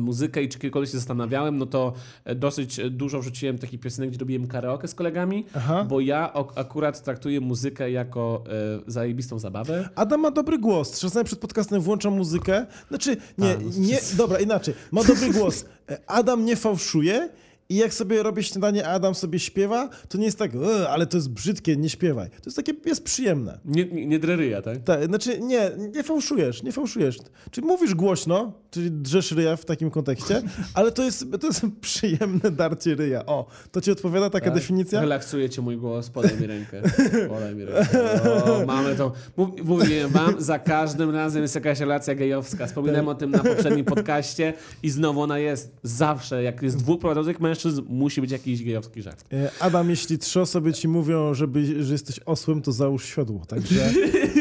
muzykę 0.00 0.42
i 0.42 0.48
czy 0.48 0.58
kiedykolwiek 0.58 0.90
się 0.90 0.98
zastanawiałem, 0.98 1.58
no 1.58 1.66
to 1.66 1.92
e, 2.24 2.34
dosyć 2.34 2.78
e, 2.78 2.90
dużo 2.90 3.20
wrzuciłem 3.20 3.58
takich 3.58 3.80
piosenek, 3.80 4.10
gdzie 4.10 4.18
robiłem 4.18 4.46
karaoke 4.46 4.88
z 4.88 4.94
kolegami, 4.94 5.44
Aha. 5.54 5.86
bo 5.88 6.00
ja 6.00 6.32
akurat 6.54 7.02
traktuję 7.02 7.40
muzykę 7.40 7.90
jako 7.90 8.44
e, 8.86 8.90
zajebistą 8.90 9.38
zabawę. 9.38 9.88
Adam 9.94 10.20
ma 10.20 10.30
dobry 10.30 10.58
głos. 10.58 11.00
Czasami 11.00 11.24
przed 11.24 11.38
podcastem 11.38 11.80
włącza 11.80 12.10
muzykę. 12.10 12.66
Znaczy, 12.88 13.16
nie, 13.38 13.54
Tak. 13.54 13.76
nie, 13.76 13.98
dobra, 14.16 14.38
inaczej. 14.38 14.74
Ma 14.92 15.04
dobry 15.04 15.30
głos. 15.30 15.64
Adam 16.06 16.44
nie 16.44 16.56
fałszuje 16.56 17.28
i 17.68 17.76
jak 17.76 17.94
sobie 17.94 18.22
robię 18.22 18.42
śniadanie, 18.42 18.88
Adam 18.88 19.14
sobie 19.14 19.38
śpiewa, 19.38 19.88
to 20.08 20.18
nie 20.18 20.24
jest 20.24 20.38
tak, 20.38 20.50
"E, 20.54 20.88
ale 20.88 21.06
to 21.06 21.16
jest 21.16 21.30
brzydkie, 21.30 21.76
nie 21.76 21.88
śpiewaj. 21.88 22.30
To 22.30 22.36
jest 22.44 22.56
takie, 22.56 22.72
jest 22.86 23.04
przyjemne. 23.04 23.58
Nie, 23.64 23.84
nie, 23.84 24.06
nie 24.06 24.18
dreryja, 24.18 24.62
tak? 24.62 24.78
Tak, 24.84 25.04
znaczy 25.06 25.40
nie, 25.40 25.70
nie 25.94 26.02
fałszujesz, 26.02 26.62
nie 26.62 26.72
fałszujesz. 26.72 27.18
Czyli 27.50 27.66
mówisz 27.66 27.94
głośno, 27.94 28.52
czyli 28.70 28.90
drzesz 28.90 29.32
ryja 29.32 29.56
w 29.56 29.64
takim 29.64 29.90
kontekście, 29.90 30.42
ale 30.74 30.92
to 30.92 31.02
jest, 31.04 31.26
to 31.40 31.46
jest 31.46 31.60
przyjemne 31.80 32.50
darcie 32.50 32.94
ryja. 32.94 33.26
O, 33.26 33.46
to 33.72 33.80
ci 33.80 33.90
odpowiada 33.90 34.30
taka 34.30 34.44
Tak. 34.46 34.54
definicja? 34.54 35.00
Relaksuje 35.00 35.50
cię 35.50 35.62
mój 35.62 35.76
głos, 35.76 36.10
podaj 36.10 36.36
mi 36.40 36.46
rękę. 36.46 36.82
Podaj 37.28 37.54
mi 37.54 37.64
rękę. 37.64 38.22
O, 38.44 38.66
mamy 38.66 38.94
to. 38.96 39.12
Mów- 39.36 39.64
Mówiłem 39.64 40.10
wam, 40.10 40.34
za 40.42 40.58
każdym 40.58 41.10
razem 41.10 41.42
jest 41.42 41.54
jakaś 41.54 41.80
relacja 41.80 42.14
gejowska. 42.14 42.66
Wspominałem 42.66 43.08
o 43.08 43.14
tym 43.14 43.30
na 43.30 43.38
poprzednim 43.38 43.84
podcaście 43.84 44.52
i 44.82 44.90
znowu 44.90 45.20
ona 45.22 45.38
jest. 45.38 45.72
Zawsze, 45.82 46.42
jak 46.42 46.62
jest 46.62 46.76
dwóch 46.76 47.00
prowadzących 47.00 47.40
mężczyzn, 47.40 47.53
musi 47.88 48.20
być 48.20 48.30
jakiś 48.30 48.64
gejowski 48.64 49.02
żart. 49.02 49.24
E, 49.32 49.50
Adam, 49.60 49.90
jeśli 49.90 50.18
trzy 50.18 50.40
osoby 50.40 50.72
ci 50.72 50.88
mówią, 50.88 51.34
żeby, 51.34 51.84
że 51.84 51.92
jesteś 51.92 52.20
osłem, 52.26 52.62
to 52.62 52.72
załóż 52.72 53.04
siodło. 53.04 53.42
Także 53.46 53.92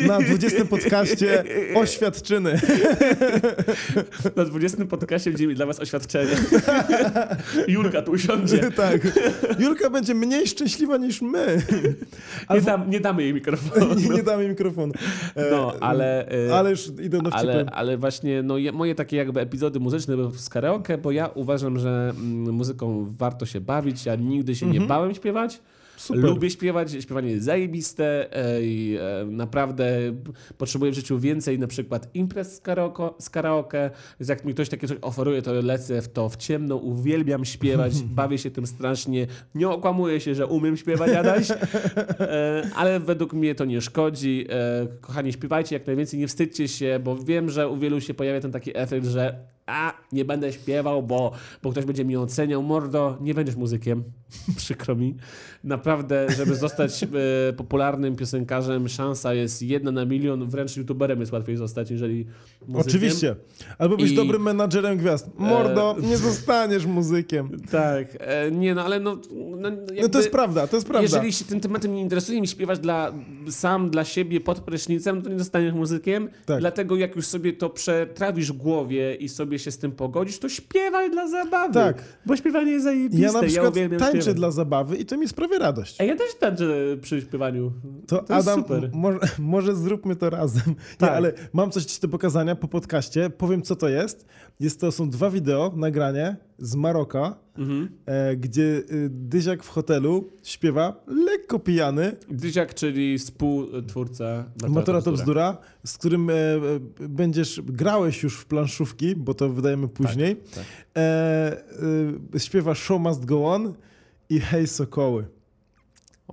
na 0.07 0.19
20 0.19 0.65
podcaście 0.65 1.43
oświadczyny. 1.75 2.59
Na 4.35 4.45
20 4.45 4.85
podcaście 4.85 5.31
będziemy 5.31 5.55
dla 5.55 5.65
was 5.65 5.79
oświadczenie. 5.79 6.31
Julka 7.67 8.01
tu 8.01 8.11
usiądzie. 8.11 8.71
tak. 8.75 9.01
Julka 9.59 9.89
będzie 9.89 10.15
mniej 10.15 10.47
szczęśliwa 10.47 10.97
niż 10.97 11.21
my. 11.21 11.61
Nie, 12.49 12.61
dam, 12.61 12.89
nie 12.89 12.99
damy 12.99 13.23
jej 13.23 13.33
mikrofonu. 13.33 13.93
Nie, 13.95 14.09
nie 14.09 14.23
damy 14.23 14.47
mikrofonu. 14.49 14.93
E, 15.35 15.51
No, 15.51 15.73
ale... 15.79 16.31
e, 16.47 16.55
Ale 16.55 16.69
już 16.69 16.87
idę 17.03 17.21
do 17.21 17.33
Ale, 17.33 17.65
ale 17.71 17.97
właśnie 17.97 18.43
no, 18.43 18.57
je- 18.57 18.71
moje 18.71 18.95
takie 18.95 19.17
jakby 19.17 19.39
epizody 19.41 19.79
muzyczne 19.79 20.15
były 20.15 20.31
z 20.37 20.49
karaoke, 20.49 20.97
bo 20.97 21.11
ja 21.11 21.27
uważam, 21.27 21.79
że 21.79 22.13
mm, 22.17 22.53
muzyką 22.53 23.02
warto 23.05 23.45
się 23.45 23.61
bawić. 23.61 24.05
Ja 24.05 24.15
nigdy 24.15 24.55
się 24.55 24.65
nie 24.65 24.81
bałem 24.81 25.13
śpiewać. 25.15 25.61
Super. 25.97 26.23
Lubię 26.23 26.49
śpiewać, 26.49 26.91
śpiewanie 26.91 27.31
jest 27.31 27.45
zajebiste 27.45 28.29
i 28.61 28.97
e, 29.01 29.25
naprawdę 29.25 29.97
potrzebuję 30.57 30.91
w 30.91 30.95
życiu 30.95 31.19
więcej 31.19 31.59
na 31.59 31.67
przykład 31.67 32.09
imprez 32.13 32.55
z 32.55 32.59
karaoke, 32.59 33.09
z 33.19 33.29
karaoke. 33.29 33.91
Więc 34.19 34.29
jak 34.29 34.45
mi 34.45 34.53
ktoś 34.53 34.69
takie 34.69 34.87
coś 34.87 34.97
oferuje, 35.01 35.41
to 35.41 35.53
lecę 35.53 36.01
w 36.01 36.07
to 36.07 36.29
w 36.29 36.37
ciemno, 36.37 36.75
uwielbiam 36.75 37.45
śpiewać, 37.45 37.93
bawię 38.19 38.37
się 38.37 38.51
tym 38.51 38.67
strasznie. 38.67 39.27
Nie 39.55 39.69
okłamuję 39.69 40.19
się, 40.19 40.35
że 40.35 40.47
umiem 40.47 40.77
śpiewać, 40.77 41.11
Adaś, 41.11 41.51
e, 42.19 42.69
ale 42.75 42.99
według 42.99 43.33
mnie 43.33 43.55
to 43.55 43.65
nie 43.65 43.81
szkodzi. 43.81 44.45
E, 44.49 44.87
kochani, 45.01 45.33
śpiewajcie 45.33 45.75
jak 45.75 45.87
najwięcej, 45.87 46.19
nie 46.19 46.27
wstydźcie 46.27 46.67
się, 46.67 46.99
bo 47.03 47.15
wiem, 47.17 47.49
że 47.49 47.69
u 47.69 47.77
wielu 47.77 48.01
się 48.01 48.13
pojawia 48.13 48.41
ten 48.41 48.51
taki 48.51 48.77
efekt, 48.77 49.05
że 49.05 49.53
a, 49.65 49.93
nie 50.11 50.25
będę 50.25 50.53
śpiewał, 50.53 51.03
bo, 51.03 51.31
bo 51.63 51.71
ktoś 51.71 51.85
będzie 51.85 52.05
mi 52.05 52.17
oceniał. 52.17 52.63
Mordo, 52.63 53.17
nie 53.21 53.33
będziesz 53.33 53.55
muzykiem. 53.55 54.03
Przykro 54.57 54.95
mi. 54.95 55.15
Naprawdę, 55.63 56.27
żeby 56.37 56.55
zostać 56.55 57.03
e, 57.03 57.07
popularnym 57.53 58.15
piosenkarzem, 58.15 58.89
szansa 58.89 59.33
jest 59.33 59.61
jedna 59.61 59.91
na 59.91 60.05
milion. 60.05 60.49
Wręcz 60.49 60.77
youtuberem 60.77 61.19
jest 61.19 61.31
łatwiej 61.31 61.57
zostać, 61.57 61.91
jeżeli 61.91 62.25
muzykiem. 62.67 62.87
Oczywiście. 62.89 63.35
Albo 63.77 63.97
być 63.97 64.11
I- 64.11 64.15
dobrym 64.15 64.41
menadżerem 64.41 64.97
gwiazd. 64.97 65.29
Mordo, 65.37 65.95
nie 66.01 66.17
zostaniesz 66.17 66.85
muzykiem. 66.85 67.49
Tak. 67.71 68.07
E, 68.19 68.51
nie, 68.51 68.75
no 68.75 68.83
ale 68.85 68.99
no... 68.99 69.17
No, 69.33 69.69
No 69.69 69.69
jakby- 69.93 70.09
to 70.09 70.17
jest 70.19 70.31
prawda, 70.31 70.67
to 70.67 70.77
jest 70.77 70.87
prawda. 70.87 71.03
Jeżeli 71.03 71.33
się 71.33 71.45
tym 71.45 71.59
tematem 71.59 71.93
nie 71.93 72.01
interesuje 72.01 72.39
i 72.39 72.47
śpiewasz 72.47 72.79
dla, 72.79 73.13
sam 73.49 73.89
dla 73.89 74.03
siebie 74.05 74.39
pod 74.41 74.59
prysznicem, 74.59 75.21
to 75.21 75.29
nie 75.29 75.39
zostaniesz 75.39 75.73
muzykiem. 75.73 76.29
Tak. 76.45 76.59
Dlatego 76.59 76.95
jak 76.95 77.15
już 77.15 77.25
sobie 77.25 77.53
to 77.53 77.69
przetrawisz 77.69 78.51
w 78.51 78.57
głowie 78.57 79.15
i 79.15 79.29
sobie 79.29 79.52
się 79.59 79.71
z 79.71 79.77
tym 79.77 79.91
pogodzisz, 79.91 80.39
to 80.39 80.49
śpiewaj 80.49 81.11
dla 81.11 81.27
zabawy. 81.27 81.73
Tak. 81.73 82.03
Bo 82.25 82.35
śpiewanie 82.35 82.71
jest 82.71 82.83
zajebiste. 82.83 83.25
Ja 83.25 83.31
na 83.31 83.43
przykład 83.43 83.71
uwielbiam 83.71 83.99
tańczę 83.99 84.17
śpiewać. 84.21 84.35
dla 84.35 84.51
zabawy 84.51 84.97
i 84.97 85.05
to 85.05 85.17
mi 85.17 85.27
sprawia 85.27 85.59
radość. 85.59 86.01
A 86.01 86.03
ja 86.03 86.15
też 86.15 86.35
tańczę 86.39 86.65
przy 87.01 87.21
śpiewaniu. 87.21 87.71
To, 88.07 88.23
To 88.23 88.35
jest 88.35 88.47
Adam, 88.47 88.63
może, 88.93 89.19
może 89.39 89.75
zróbmy 89.75 90.15
to 90.15 90.29
razem. 90.29 90.75
Tak. 90.97 91.09
Nie, 91.09 91.15
ale 91.15 91.33
mam 91.53 91.71
coś 91.71 91.85
ci 91.85 92.01
do 92.01 92.07
pokazania 92.07 92.55
po 92.55 92.67
podcaście. 92.67 93.29
Powiem, 93.29 93.61
co 93.61 93.75
to 93.75 93.89
jest. 93.89 94.25
Jest 94.59 94.79
to 94.79 94.91
są 94.91 95.09
dwa 95.09 95.29
wideo, 95.29 95.73
nagranie 95.75 96.35
z 96.57 96.75
Maroka, 96.75 97.35
Mhm. 97.57 97.89
e, 98.05 98.35
gdzie 98.35 98.61
y, 98.63 99.09
Dyziak 99.09 99.63
w 99.63 99.69
hotelu 99.69 100.29
śpiewa 100.43 101.03
lekko 101.07 101.59
pijany. 101.59 102.15
Dyziak, 102.29 102.73
czyli 102.73 103.17
współtwórca 103.17 104.45
Matura 104.69 105.01
to 105.01 105.11
bzdura, 105.11 105.57
z 105.85 105.97
którym 105.97 106.29
e, 106.29 106.33
e, 106.33 106.59
będziesz, 107.09 107.61
grałeś 107.65 108.23
już 108.23 108.37
w 108.37 108.45
planszówki, 108.45 109.15
bo 109.15 109.33
to 109.33 109.49
wydajemy 109.49 109.87
później. 109.87 110.35
tak. 110.35 110.63
E, 110.97 111.63
e, 112.35 112.39
śpiewa 112.39 112.75
Show 112.75 113.01
Must 113.01 113.25
Go 113.25 113.45
On 113.45 113.73
i 114.29 114.39
Hej 114.39 114.67
Sokoły. 114.67 115.25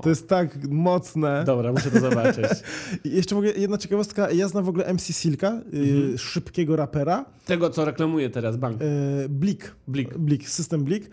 To 0.03 0.09
jest 0.09 0.28
tak 0.28 0.68
mocne. 0.68 1.44
Dobra, 1.46 1.72
muszę 1.72 1.90
to 1.90 2.01
zobaczyć. 2.01 2.44
Jeszcze 3.05 3.34
mogę, 3.34 3.51
jedna 3.53 3.78
ciekawostka, 3.78 4.30
ja 4.30 4.48
znam 4.48 4.64
w 4.64 4.68
ogóle 4.68 4.94
MC 4.94 5.12
Silka, 5.12 5.48
Mhm. 5.51 6.14
y, 6.14 6.18
szybkiego 6.18 6.76
rapera, 6.76 7.24
Tego, 7.46 7.70
co 7.70 7.84
reklamuje 7.84 8.30
teraz 8.30 8.57
bank. 8.57 8.82
y, 8.82 9.28
Blik. 9.28 9.74
Blik. 9.88 10.18
Blik, 10.18 10.48
system 10.48 10.84
Blik. 10.84 11.05
Y, 11.07 11.11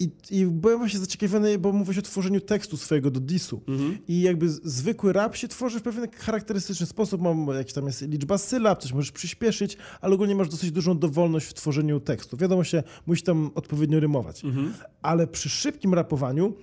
I, 0.00 0.10
I 0.30 0.46
byłem 0.46 0.78
właśnie 0.78 1.00
zaciekawiony, 1.00 1.58
bo 1.58 1.72
mówisz 1.72 1.98
o 1.98 2.02
tworzeniu 2.02 2.40
tekstu 2.40 2.76
swojego 2.76 3.10
do 3.10 3.20
disu. 3.20 3.62
Mhm. 3.68 3.98
I 4.08 4.20
jakby 4.22 4.48
zwykły 4.48 5.12
rap 5.12 5.36
się 5.36 5.48
tworzy 5.48 5.78
w 5.80 5.82
pewien 5.82 6.06
charakterystyczny 6.18 6.86
sposób. 6.86 7.20
Mam 7.22 7.46
jakiś 7.48 7.72
tam 7.72 7.86
jest 7.86 8.02
liczba 8.02 8.38
sylab, 8.38 8.82
coś 8.82 8.92
możesz 8.92 9.12
przyspieszyć, 9.12 9.76
ale 10.00 10.14
ogólnie 10.14 10.34
masz 10.34 10.48
dosyć 10.48 10.70
dużą 10.72 10.98
dowolność 10.98 11.46
w 11.46 11.54
tworzeniu 11.54 12.00
tekstu. 12.00 12.36
Wiadomo 12.36 12.64
się, 12.64 12.82
musi 13.06 13.22
tam 13.22 13.50
odpowiednio 13.54 14.00
rymować. 14.00 14.44
Mhm. 14.44 14.72
Ale 15.02 15.26
przy 15.26 15.48
szybkim 15.48 15.94
rapowaniu 15.94 16.54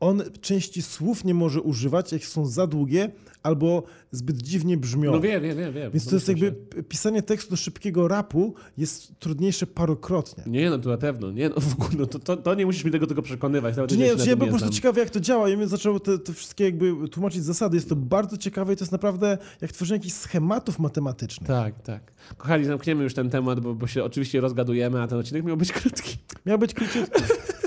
on 0.00 0.22
części 0.40 0.82
słów 0.82 1.24
nie 1.24 1.34
może 1.34 1.60
używać, 1.60 2.12
jak 2.12 2.24
są 2.24 2.46
za 2.46 2.66
długie 2.66 3.10
albo 3.42 3.82
zbyt 4.10 4.42
dziwnie 4.42 4.76
brzmią. 4.76 5.12
No 5.12 5.20
wiem, 5.20 5.42
wiem, 5.42 5.56
wiem. 5.56 5.72
wiem. 5.72 5.90
Więc 5.92 6.06
to 6.06 6.14
jest 6.14 6.28
jakby 6.28 6.52
pisanie 6.82 7.22
tekstu 7.22 7.50
do 7.50 7.56
szybkiego 7.56 8.08
rapu 8.08 8.54
jest 8.78 9.18
trudniejsze 9.18 9.66
parokrotnie. 9.66 10.44
Nie, 10.46 10.70
no 10.70 10.78
to 10.78 10.88
na 10.88 10.98
pewno. 10.98 11.30
Nie, 11.30 11.48
no, 11.48 11.54
w 11.60 11.72
ogóle, 11.72 11.90
no, 11.98 12.06
to, 12.06 12.18
to, 12.18 12.36
to 12.36 12.54
nie 12.54 12.66
musisz 12.66 12.84
mi 12.84 12.90
tego 12.90 13.06
tylko 13.06 13.22
przekonywać. 13.22 13.76
Nawet 13.76 13.92
nie, 13.92 14.14
na 14.14 14.24
ja 14.24 14.36
byłem 14.36 14.38
po 14.38 14.58
prostu 14.58 14.70
ciekawy, 14.76 15.00
jak 15.00 15.10
to 15.10 15.20
działa 15.20 15.48
i 15.48 15.56
mnie 15.56 15.68
zaczęło 15.68 16.00
te, 16.00 16.18
te 16.18 16.32
wszystkie 16.32 16.64
jakby 16.64 17.08
tłumaczyć 17.08 17.44
zasady. 17.44 17.76
Jest 17.76 17.88
to 17.88 17.96
bardzo 17.96 18.36
ciekawe 18.36 18.72
i 18.72 18.76
to 18.76 18.84
jest 18.84 18.92
naprawdę 18.92 19.38
jak 19.60 19.72
tworzenie 19.72 19.96
jakichś 19.96 20.14
schematów 20.14 20.78
matematycznych. 20.78 21.48
Tak, 21.48 21.82
tak. 21.82 22.12
Kochani, 22.36 22.64
zamkniemy 22.64 23.04
już 23.04 23.14
ten 23.14 23.30
temat, 23.30 23.60
bo, 23.60 23.74
bo 23.74 23.86
się 23.86 24.04
oczywiście 24.04 24.40
rozgadujemy, 24.40 25.02
a 25.02 25.06
ten 25.06 25.18
odcinek 25.18 25.44
miał 25.44 25.56
być 25.56 25.72
krótki. 25.72 26.16
Miał 26.46 26.58
być 26.58 26.74
króciutki. 26.74 27.22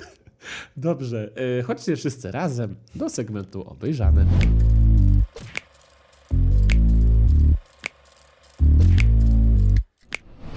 Dobrze, 0.77 1.29
y, 1.59 1.63
chodźcie 1.63 1.95
wszyscy 1.95 2.31
razem 2.31 2.75
do 2.95 3.09
segmentu 3.09 3.69
obejrzane. 3.69 4.25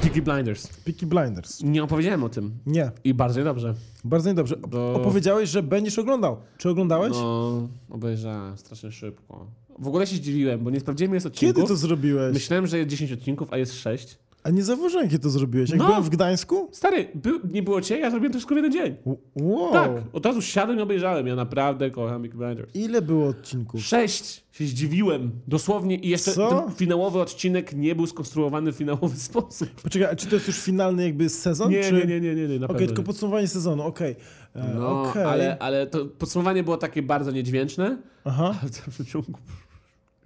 Peaky 0.02 0.22
Blinders. 0.22 0.66
Peaky 0.84 1.06
Blinders. 1.06 1.62
Nie 1.62 1.84
opowiedziałem 1.84 2.24
o 2.24 2.28
tym. 2.28 2.50
Nie, 2.66 2.90
I 3.04 3.14
bardzo 3.14 3.44
dobrze. 3.44 3.74
bardzo 4.04 4.28
niedobrze. 4.30 4.56
Bo- 4.56 4.94
Opowiedziałeś, 4.94 5.50
że 5.50 5.62
będziesz 5.62 5.98
oglądał. 5.98 6.36
Czy 6.58 6.68
oglądałeś? 6.70 7.12
No, 7.12 7.68
obejrzałem 7.90 8.58
strasznie 8.58 8.92
szybko. 8.92 9.46
W 9.78 9.86
ogóle 9.88 10.06
się 10.06 10.16
zdziwiłem, 10.16 10.64
bo 10.64 10.70
nie 10.70 10.80
sprawdziłem 10.80 11.14
jest 11.14 11.26
Kiedy 11.26 11.36
odcinków. 11.50 11.68
to 11.68 11.76
zrobiłeś? 11.76 12.34
Myślałem, 12.34 12.66
że 12.66 12.78
jest 12.78 12.90
10 12.90 13.12
odcinków, 13.12 13.52
a 13.52 13.56
jest 13.58 13.74
6. 13.74 14.18
A 14.46 14.50
nie 14.50 14.64
zauważyłem, 14.64 15.08
kiedy 15.08 15.18
to 15.22 15.30
zrobiłeś. 15.30 15.70
Jak 15.70 15.78
No. 15.78 15.86
byłem 15.86 16.02
w 16.02 16.08
Gdańsku? 16.08 16.68
Stary, 16.72 17.08
był, 17.14 17.40
nie 17.52 17.62
było 17.62 17.80
cię, 17.80 17.98
ja 17.98 18.10
zrobiłem 18.10 18.32
to 18.32 18.38
wszystko 18.38 18.54
w 18.54 18.56
jeden 18.58 18.72
dzień. 18.72 18.96
Wow. 19.36 19.72
Tak, 19.72 19.90
od 20.12 20.26
razu 20.26 20.42
siadłem 20.42 20.78
i 20.78 20.82
obejrzałem. 20.82 21.26
Ja 21.26 21.34
naprawdę 21.36 21.90
kocham 21.90 22.22
Peaky 22.22 22.36
Blinders. 22.36 22.74
Ile 22.74 23.02
było 23.02 23.28
odcinków? 23.28 23.80
Sześć 23.84 24.44
się 24.52 24.66
zdziwiłem. 24.66 25.30
Dosłownie. 25.48 25.96
I 25.96 26.08
jeszcze 26.08 26.32
Co? 26.32 26.48
ten 26.62 26.74
finałowy 26.74 27.20
odcinek 27.20 27.72
nie 27.76 27.94
był 27.94 28.06
skonstruowany 28.06 28.72
w 28.72 28.76
finałowy 28.76 29.16
sposób. 29.30 29.68
Poczekaj, 29.82 30.08
a 30.12 30.16
czy 30.16 30.26
to 30.26 30.34
jest 30.34 30.46
już 30.46 30.60
finalny 30.60 31.04
jakby 31.04 31.28
sezon? 31.28 31.70
Nie, 31.70 31.82
czy... 31.82 31.92
nie, 31.92 32.06
nie, 32.06 32.20
nie, 32.20 32.34
nie, 32.34 32.48
nie 32.48 32.56
Okej, 32.56 32.68
pewno 32.68 32.86
tylko 32.86 33.02
nie. 33.02 33.06
podsumowanie 33.06 33.48
sezonu, 33.48 33.82
okej. 33.82 34.16
E, 34.54 34.74
No, 34.74 35.02
okej. 35.02 35.24
ale, 35.24 35.58
ale 35.58 35.86
to 35.86 36.06
podsumowanie 36.06 36.64
było 36.64 36.76
takie 36.76 37.02
bardzo 37.02 37.30
niedźwięczne. 37.30 37.98
Aha, 38.24 38.44
Ale 38.60 38.70
w 38.70 38.84
dalszym 38.84 39.06
ciągu 39.06 39.32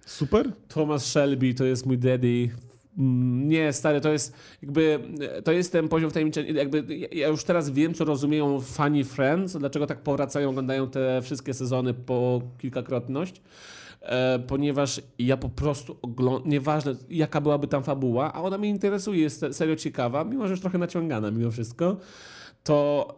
super. 0.07 0.53
Thomas 0.69 1.07
Shelby 1.07 1.55
to 1.55 1.65
jest 1.65 1.87
mój 1.87 1.99
daddy. 1.99 2.51
Mm, 2.99 3.49
Nie, 3.49 3.73
stary, 3.73 4.01
to 4.01 4.13
jest 4.13 4.35
jakby, 4.63 5.01
to 5.45 5.53
jest 5.53 5.73
ten 5.73 5.89
poziom 5.89 6.11
wtajemniczenia, 6.11 6.53
jakby 6.53 6.85
ja- 7.13 7.29
już 7.29 7.45
teraz 7.45 7.71
wiem, 7.71 7.95
co 7.95 8.05
rozumieją 8.05 8.61
fani 8.61 9.05
Friends, 9.05 9.57
dlaczego 9.57 9.87
tak 9.87 10.03
powracają, 10.03 10.49
oglądają 10.51 10.91
te 10.91 11.23
wszystkie 11.23 11.55
sezony 11.55 11.95
po 11.95 12.43
kilkakrotność, 12.59 13.43
e, 14.03 14.39
ponieważ 14.39 15.01
ja 15.19 15.37
po 15.37 15.49
prostu 15.49 15.97
oglądam, 16.03 16.51
nieważne 16.51 16.95
jaka 17.11 17.41
byłaby 17.41 17.67
tam 17.67 17.83
fabuła, 17.85 18.33
a 18.33 18.43
ona 18.43 18.59
mnie 18.59 18.69
interesuje, 18.69 19.21
jest 19.23 19.41
se- 19.41 19.53
serio 19.53 19.77
ciekawa, 19.77 20.25
mimo 20.25 20.47
że 20.47 20.51
już 20.51 20.61
trochę 20.61 20.79
naciągana 20.79 21.31
mimo 21.31 21.51
wszystko, 21.51 21.97
to 22.65 23.09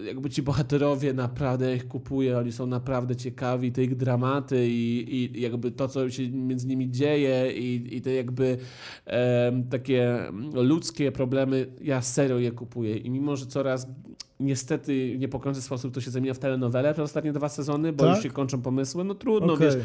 e, 0.00 0.04
jakby 0.04 0.30
ci 0.30 0.42
bohaterowie 0.42 1.12
naprawdę 1.12 1.76
ich 1.76 1.88
kupuję, 1.88 2.38
oni 2.38 2.52
są 2.52 2.66
naprawdę 2.66 3.16
ciekawi, 3.16 3.72
te 3.72 3.84
ich 3.84 3.96
dramaty 3.96 4.66
i, 4.68 5.14
i 5.16 5.40
jakby 5.40 5.70
to, 5.70 5.88
co 5.88 6.10
się 6.10 6.30
między 6.30 6.66
nimi 6.66 6.90
dzieje 6.90 7.52
i, 7.52 7.96
i 7.96 8.00
te 8.00 8.12
jakby 8.12 8.58
em, 9.06 9.68
takie 9.68 10.18
ludzkie 10.54 11.12
problemy, 11.12 11.66
ja 11.80 12.02
serio 12.02 12.38
je 12.38 12.52
kupuję 12.52 12.96
i 12.96 13.10
mimo, 13.10 13.36
że 13.36 13.46
coraz 13.46 13.86
niestety 14.40 15.14
w 15.16 15.18
niepokojący 15.18 15.62
sposób 15.62 15.94
to 15.94 16.00
się 16.00 16.10
zamienia 16.10 16.34
w 16.34 16.38
telenowelę 16.38 16.92
przez 16.92 17.04
ostatnie 17.04 17.32
dwa 17.32 17.48
sezony, 17.48 17.92
bo 17.92 18.04
Tak? 18.04 18.14
już 18.14 18.22
się 18.22 18.30
kończą 18.30 18.62
pomysły, 18.62 19.04
no 19.04 19.14
trudno, 19.14 19.52
Okej. 19.52 19.66
wiesz, 19.66 19.76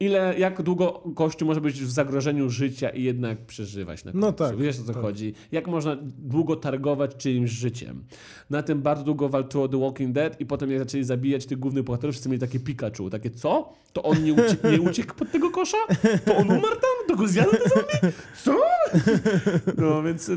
ile, 0.00 0.34
jak 0.38 0.62
długo 0.62 1.02
gościu 1.06 1.46
może 1.46 1.60
być 1.60 1.82
w 1.82 1.90
zagrożeniu 1.90 2.50
życia 2.50 2.88
i 2.88 3.02
jednak 3.02 3.38
przeżywać 3.46 4.04
na 4.04 4.12
końcu. 4.12 4.26
No 4.26 4.32
tak, 4.32 4.56
Wiesz 4.56 4.80
o 4.80 4.82
co 4.84 4.92
tak. 4.92 5.02
chodzi? 5.02 5.34
Jak 5.52 5.68
można 5.68 5.96
długo 6.18 6.56
targować 6.56 7.16
czyimś 7.16 7.50
życiem? 7.50 8.04
Na 8.50 8.62
tym 8.62 8.82
bardzo 8.82 9.04
długo 9.04 9.28
walczyło 9.28 9.68
The 9.68 9.80
Walking 9.80 10.12
Dead 10.12 10.40
i 10.40 10.46
potem 10.46 10.70
jak 10.70 10.78
zaczęli 10.78 11.04
zabijać 11.04 11.46
tych 11.46 11.58
głównych 11.58 11.84
bohaterów, 11.84 12.14
wszyscy 12.14 12.28
mieli 12.28 12.40
takie 12.40 12.60
Pikachu. 12.60 13.10
Takie, 13.10 13.30
co? 13.30 13.72
To 13.92 14.02
on 14.02 14.24
nie 14.24 14.32
uciekł, 14.34 14.68
nie 14.68 14.80
uciekł 14.80 15.14
pod 15.14 15.32
tego 15.32 15.50
kosza? 15.50 15.76
To 16.24 16.36
on 16.36 16.46
umarł 16.50 16.62
tam? 16.74 17.08
To 17.08 17.16
go 17.16 17.28
zjadł 17.28 17.50
te 17.50 17.68
zombie? 17.68 18.14
Co? 18.44 18.56
No 19.76 20.02
więc, 20.02 20.30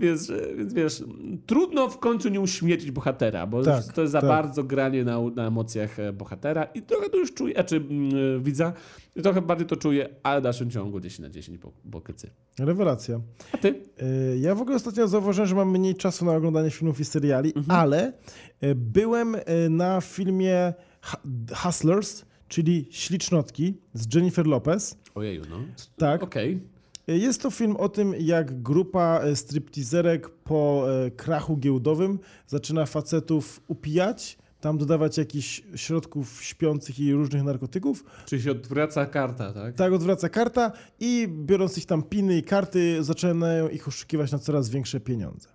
więc, 0.00 0.32
więc 0.56 0.74
wiesz, 0.74 1.04
trudno 1.46 1.88
w 1.88 1.98
końcu 1.98 2.28
nie 2.28 2.40
uśmiecić 2.40 2.90
bohatera, 2.90 3.46
bo 3.46 3.62
Tak, 3.62 3.92
to 3.92 4.00
jest 4.00 4.12
za 4.12 4.20
tak. 4.20 4.28
bardzo 4.28 4.64
granie 4.64 5.04
na, 5.04 5.18
na 5.36 5.46
emocjach 5.46 5.98
e, 5.98 6.12
bohatera 6.12 6.64
i 6.64 6.82
trochę 6.82 7.10
to 7.10 7.16
już 7.16 7.34
czuję, 7.34 7.54
znaczy 7.54 7.76
mm, 7.76 8.42
widza, 8.42 8.72
i 9.18 9.22
trochę 9.22 9.42
bardziej 9.42 9.66
to 9.66 9.76
czuję, 9.76 10.08
ale 10.22 10.40
w 10.40 10.42
dalszym 10.44 10.70
ciągu 10.70 11.00
10 11.00 11.18
na 11.18 11.30
10 11.30 11.58
bo, 11.58 11.72
bo 11.84 12.00
kycy. 12.00 12.30
Rewelacja. 12.58 13.20
A 13.52 13.58
ty? 13.58 13.82
E, 13.98 14.38
Ja 14.38 14.54
w 14.54 14.60
ogóle 14.60 14.76
ostatnio 14.76 15.08
zauważyłem, 15.08 15.48
że 15.48 15.54
mam 15.54 15.70
mniej 15.70 15.94
czasu 15.94 16.24
na 16.24 16.32
oglądanie 16.36 16.70
filmów 16.70 17.00
i 17.00 17.04
seriali, 17.04 17.52
Mhm. 17.56 17.80
ale 17.80 18.12
e, 18.60 18.74
byłem 18.74 19.34
e, 19.34 19.40
na 19.70 20.00
filmie 20.00 20.74
Hu- 21.02 21.56
Hustlers, 21.56 22.24
czyli 22.48 22.88
Ślicznotki 22.90 23.74
z 23.94 24.14
Jennifer 24.14 24.46
Lopez. 24.46 24.96
Ojeju, 25.14 25.42
no. 25.50 25.56
Tak. 25.96 26.22
Okej. 26.22 26.60
E, 27.08 27.16
Jest 27.18 27.42
to 27.42 27.50
film 27.50 27.76
o 27.76 27.88
tym, 27.88 28.14
jak 28.20 28.62
grupa 28.62 29.20
stripteaserek 29.34 30.28
po 30.28 30.86
krachu 31.16 31.56
giełdowym 31.56 32.18
zaczyna 32.46 32.86
facetów 32.86 33.60
upijać, 33.68 34.38
tam 34.60 34.78
dodawać 34.78 35.18
jakichś 35.18 35.62
środków 35.74 36.42
śpiących 36.42 37.00
i 37.00 37.12
różnych 37.12 37.42
narkotyków. 37.42 38.04
Czyli 38.26 38.42
się 38.42 38.50
odwraca 38.50 39.06
karta, 39.06 39.52
tak? 39.52 39.74
Tak 39.74 39.92
odwraca 39.92 40.28
karta 40.28 40.72
i 41.00 41.28
biorąc 41.28 41.78
ich 41.78 41.86
tam 41.86 42.02
piny 42.02 42.38
i 42.38 42.42
karty, 42.42 43.04
zaczynają 43.04 43.68
ich 43.68 43.88
oszukiwać 43.88 44.32
na 44.32 44.38
coraz 44.38 44.70
większe 44.70 45.00
pieniądze. 45.00 45.48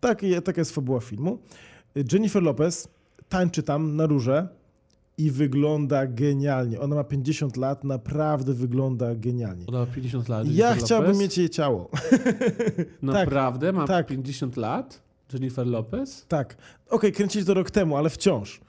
Tak, 0.00 0.22
taka 0.44 0.60
jest 0.60 0.74
fabuła 0.74 1.00
filmu. 1.00 1.38
Jennifer 2.12 2.42
Lopez 2.42 2.88
tańczy 3.28 3.62
tam 3.62 3.96
na 3.96 4.06
róże 4.06 4.48
i 5.18 5.30
wygląda 5.30 6.06
genialnie. 6.06 6.80
Ona 6.80 6.96
ma 6.96 7.04
50 7.04 7.56
lat, 7.56 7.84
naprawdę 7.84 8.52
wygląda 8.52 9.14
genialnie. 9.14 9.66
Ona 9.66 9.78
ma 9.78 9.86
50 9.86 10.28
lat. 10.28 10.46
Ja 10.46 10.66
Jennifer 10.66 10.84
chciałbym 10.84 11.10
Lopez? 11.10 11.22
mieć 11.22 11.38
jej 11.38 11.50
ciało. 11.50 11.90
Naprawdę? 13.02 13.72
Ma 13.72 13.86
tak. 13.86 14.06
50 14.06 14.56
lat? 14.56 15.02
Jennifer 15.34 15.66
Lopez? 15.66 16.26
Tak. 16.28 16.56
Okej, 16.90 17.12
kręcili 17.12 17.44
to 17.44 17.54
rok 17.54 17.70
temu, 17.70 17.96
ale 17.96 18.10
wciąż. 18.10 18.60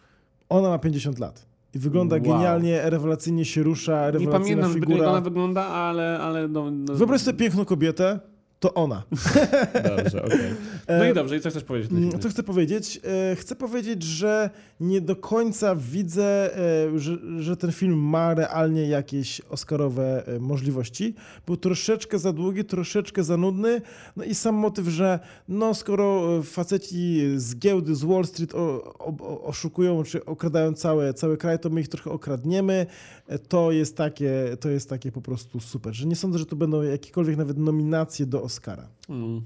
Ona 0.50 0.70
ma 0.70 0.80
50 0.80 1.20
lat. 1.20 1.46
I 1.74 1.80
wygląda 1.80 2.16
Wow. 2.16 2.24
genialnie, 2.26 2.90
rewelacyjnie 2.90 3.46
się 3.46 3.64
rusza, 3.64 3.92
Nie 4.06 4.12
rewelacyjna 4.12 4.40
pamiętam 4.40 4.72
zbytnio, 4.72 4.90
jak 4.90 4.98
figura. 4.98 5.12
ona 5.12 5.22
wygląda, 5.22 5.66
ale... 5.66 6.20
ale 6.20 6.48
no, 6.48 6.72
no, 6.72 6.94
Wyobraź 6.94 7.22
sobie 7.22 7.38
piękną 7.40 7.66
kobietę, 7.66 8.20
to 8.60 8.74
ona. 8.74 9.04
Dobrze, 9.98 10.24
okej. 10.24 10.56
No 10.88 11.06
i 11.06 11.14
dobrze, 11.14 11.38
i 11.38 11.42
co 11.42 11.50
chcesz 11.50 11.64
powiedzieć? 11.64 11.92
Mm? 11.92 12.20
Co 12.20 12.30
chcę 12.30 12.44
powiedzieć? 12.44 13.00
E, 13.32 13.36
Chcę 13.36 13.56
powiedzieć, 13.56 14.04
że 14.04 14.50
nie 14.80 15.02
do 15.02 15.16
końca 15.16 15.76
widzę, 15.76 16.58
e, 16.58 17.00
że, 17.00 17.18
że 17.40 17.58
ten 17.58 17.72
film 17.72 18.00
ma 18.00 18.34
realnie 18.34 18.88
jakieś 18.88 19.42
oscarowe 19.42 20.28
e, 20.28 20.40
możliwości. 20.40 21.14
Był 21.46 21.58
troszeczkę 21.58 22.20
za 22.20 22.34
długi, 22.34 22.66
troszeczkę 22.66 23.24
za 23.24 23.38
nudny. 23.38 23.82
No 24.16 24.24
i 24.24 24.36
sam 24.36 24.56
motyw, 24.56 24.88
że 24.88 25.20
no 25.48 25.74
skoro 25.74 26.38
e, 26.40 26.44
faceci 26.44 27.22
z 27.36 27.56
giełdy, 27.56 27.96
z 27.96 28.04
Wall 28.04 28.26
Street 28.26 28.56
o, 28.56 28.94
o, 29.00 29.44
oszukują 29.44 30.04
czy 30.04 30.26
okradają 30.26 30.74
cały, 30.74 31.14
cały 31.14 31.38
kraj, 31.38 31.60
to 31.60 31.70
my 31.70 31.82
ich 31.82 31.88
trochę 31.88 32.12
okradniemy. 32.12 32.86
E, 33.28 33.40
To 33.40 33.72
jest, 33.72 33.98
takie, 33.98 34.58
to 34.60 34.70
jest 34.70 34.90
takie 34.90 35.12
po 35.12 35.22
prostu 35.22 35.60
super. 35.60 35.94
Że 35.94 36.06
nie 36.08 36.16
sądzę, 36.16 36.40
że 36.40 36.46
tu 36.46 36.56
będą 36.56 36.82
jakiekolwiek 36.82 37.38
nawet 37.38 37.58
nominacje 37.58 38.26
do 38.26 38.44
Oscara. 38.44 38.88
Mm. 39.10 39.42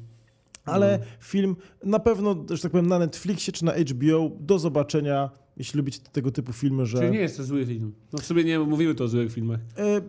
Ale 0.65 0.99
film 1.19 1.55
na 1.83 1.99
pewno, 1.99 2.45
że 2.49 2.61
tak 2.61 2.71
powiem, 2.71 2.87
na 2.87 2.99
Netflixie 2.99 3.53
czy 3.53 3.65
na 3.65 3.73
HBO 3.73 4.31
do 4.39 4.59
zobaczenia, 4.59 5.29
jeśli 5.57 5.77
lubicie 5.77 5.99
tego 6.11 6.31
typu 6.31 6.53
filmy, 6.53 6.85
że... 6.85 6.97
Czyli 6.97 7.11
nie 7.11 7.19
jest 7.19 7.37
to 7.37 7.43
zły 7.43 7.65
film. 7.65 7.93
No 8.13 8.19
w 8.19 8.25
sobie 8.25 8.43
nie 8.43 8.59
mówiły 8.59 8.95
to 8.95 9.03
o 9.03 9.07
złych 9.07 9.33
filmach. 9.33 9.59
E, 9.77 10.01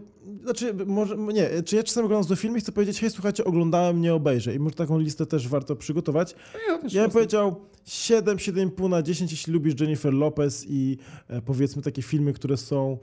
znaczy, 0.43 0.75
może, 0.87 1.17
nie, 1.17 1.63
czy 1.63 1.77
ja 1.77 1.83
czasem 1.83 2.05
oglądam 2.05 2.37
filmu 2.37 2.57
i 2.57 2.61
chcę 2.61 2.73
powiedzieć, 2.73 3.01
hej, 3.01 3.11
słuchajcie, 3.11 3.45
oglądałem, 3.45 4.01
nie 4.01 4.15
obejrzę. 4.15 4.55
I 4.55 4.59
może 4.59 4.75
taką 4.75 4.99
listę 4.99 5.27
też 5.27 5.49
warto 5.49 5.77
przygotować. 5.77 6.35
Ja, 6.69 6.79
też 6.79 6.93
Ja 6.93 7.03
bym 7.03 7.11
powiedział 7.11 7.61
7, 7.85 8.37
7,5 8.37 8.89
na 8.89 9.03
10, 9.03 9.31
jeśli 9.31 9.53
lubisz 9.53 9.81
Jennifer 9.81 10.13
Lopez 10.13 10.67
i 10.69 10.99
e, 11.29 11.43
powiedzmy 11.43 11.83
takie 11.83 12.03
filmy, 12.03 12.33
które 12.33 12.57
są, 12.57 12.99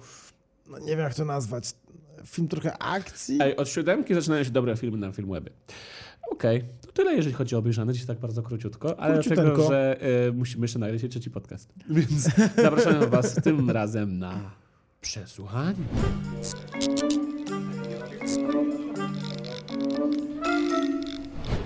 no 0.69 0.79
nie 0.79 0.87
wiem 0.87 0.99
jak 0.99 1.15
to 1.15 1.25
nazwać, 1.25 1.73
film 2.25 2.47
trochę 2.47 2.77
akcji. 2.77 3.37
Ej, 3.41 3.55
od 3.55 3.69
siódemki 3.69 4.13
zaczynają 4.13 4.43
się 4.43 4.51
dobre 4.51 4.77
filmy 4.77 4.97
na 4.97 5.11
Filmwebie. 5.11 5.51
Okej, 6.31 6.63
to 6.81 6.91
tyle 6.91 7.15
jeżeli 7.15 7.35
chodzi 7.35 7.55
o 7.55 7.59
obejrzane, 7.59 7.93
dzisiaj 7.93 8.07
tak 8.07 8.19
bardzo 8.19 8.43
króciutko, 8.43 8.99
ale 8.99 9.19
dlatego, 9.21 9.67
że 9.67 9.97
e, 10.27 10.31
musimy 10.31 10.63
jeszcze 10.63 10.79
nagrać 10.79 11.01
trzeci 11.01 11.31
podcast. 11.31 11.73
Więc 11.89 12.29
zapraszamy 12.55 13.07
was 13.07 13.35
tym 13.35 13.69
razem 13.69 14.19
na 14.19 14.51
przesłuchanie. 15.01 15.83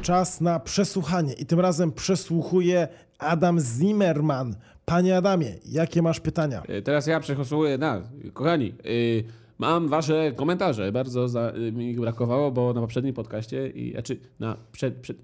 czas 0.01 0.41
na 0.41 0.59
przesłuchanie 0.59 1.33
i 1.33 1.45
tym 1.45 1.59
razem 1.59 1.91
przesłuchuje 1.91 2.87
Adam 3.17 3.59
Zimmerman. 3.59 4.55
Panie 4.85 5.17
Adamie, 5.17 5.55
jakie 5.65 6.01
masz 6.01 6.19
pytania? 6.19 6.63
E, 6.67 6.81
Teraz 6.81 7.07
ja 7.07 7.19
przegłosuję 7.19 7.77
na. 7.77 8.01
Kochani, 8.33 8.73
y, 8.85 9.23
mam 9.61 9.87
wasze 9.87 10.31
komentarze. 10.35 10.91
Bardzo 10.91 11.27
za, 11.27 11.53
y, 11.67 11.71
mi 11.71 11.95
brakowało, 11.95 12.51
bo 12.51 12.73
na 12.73 12.81
poprzednim 12.81 13.13
podcaście, 13.13 13.69
i, 13.69 13.91
znaczy 13.91 14.19
na 14.39 14.57
przed, 14.71 14.95
przed, 14.95 15.17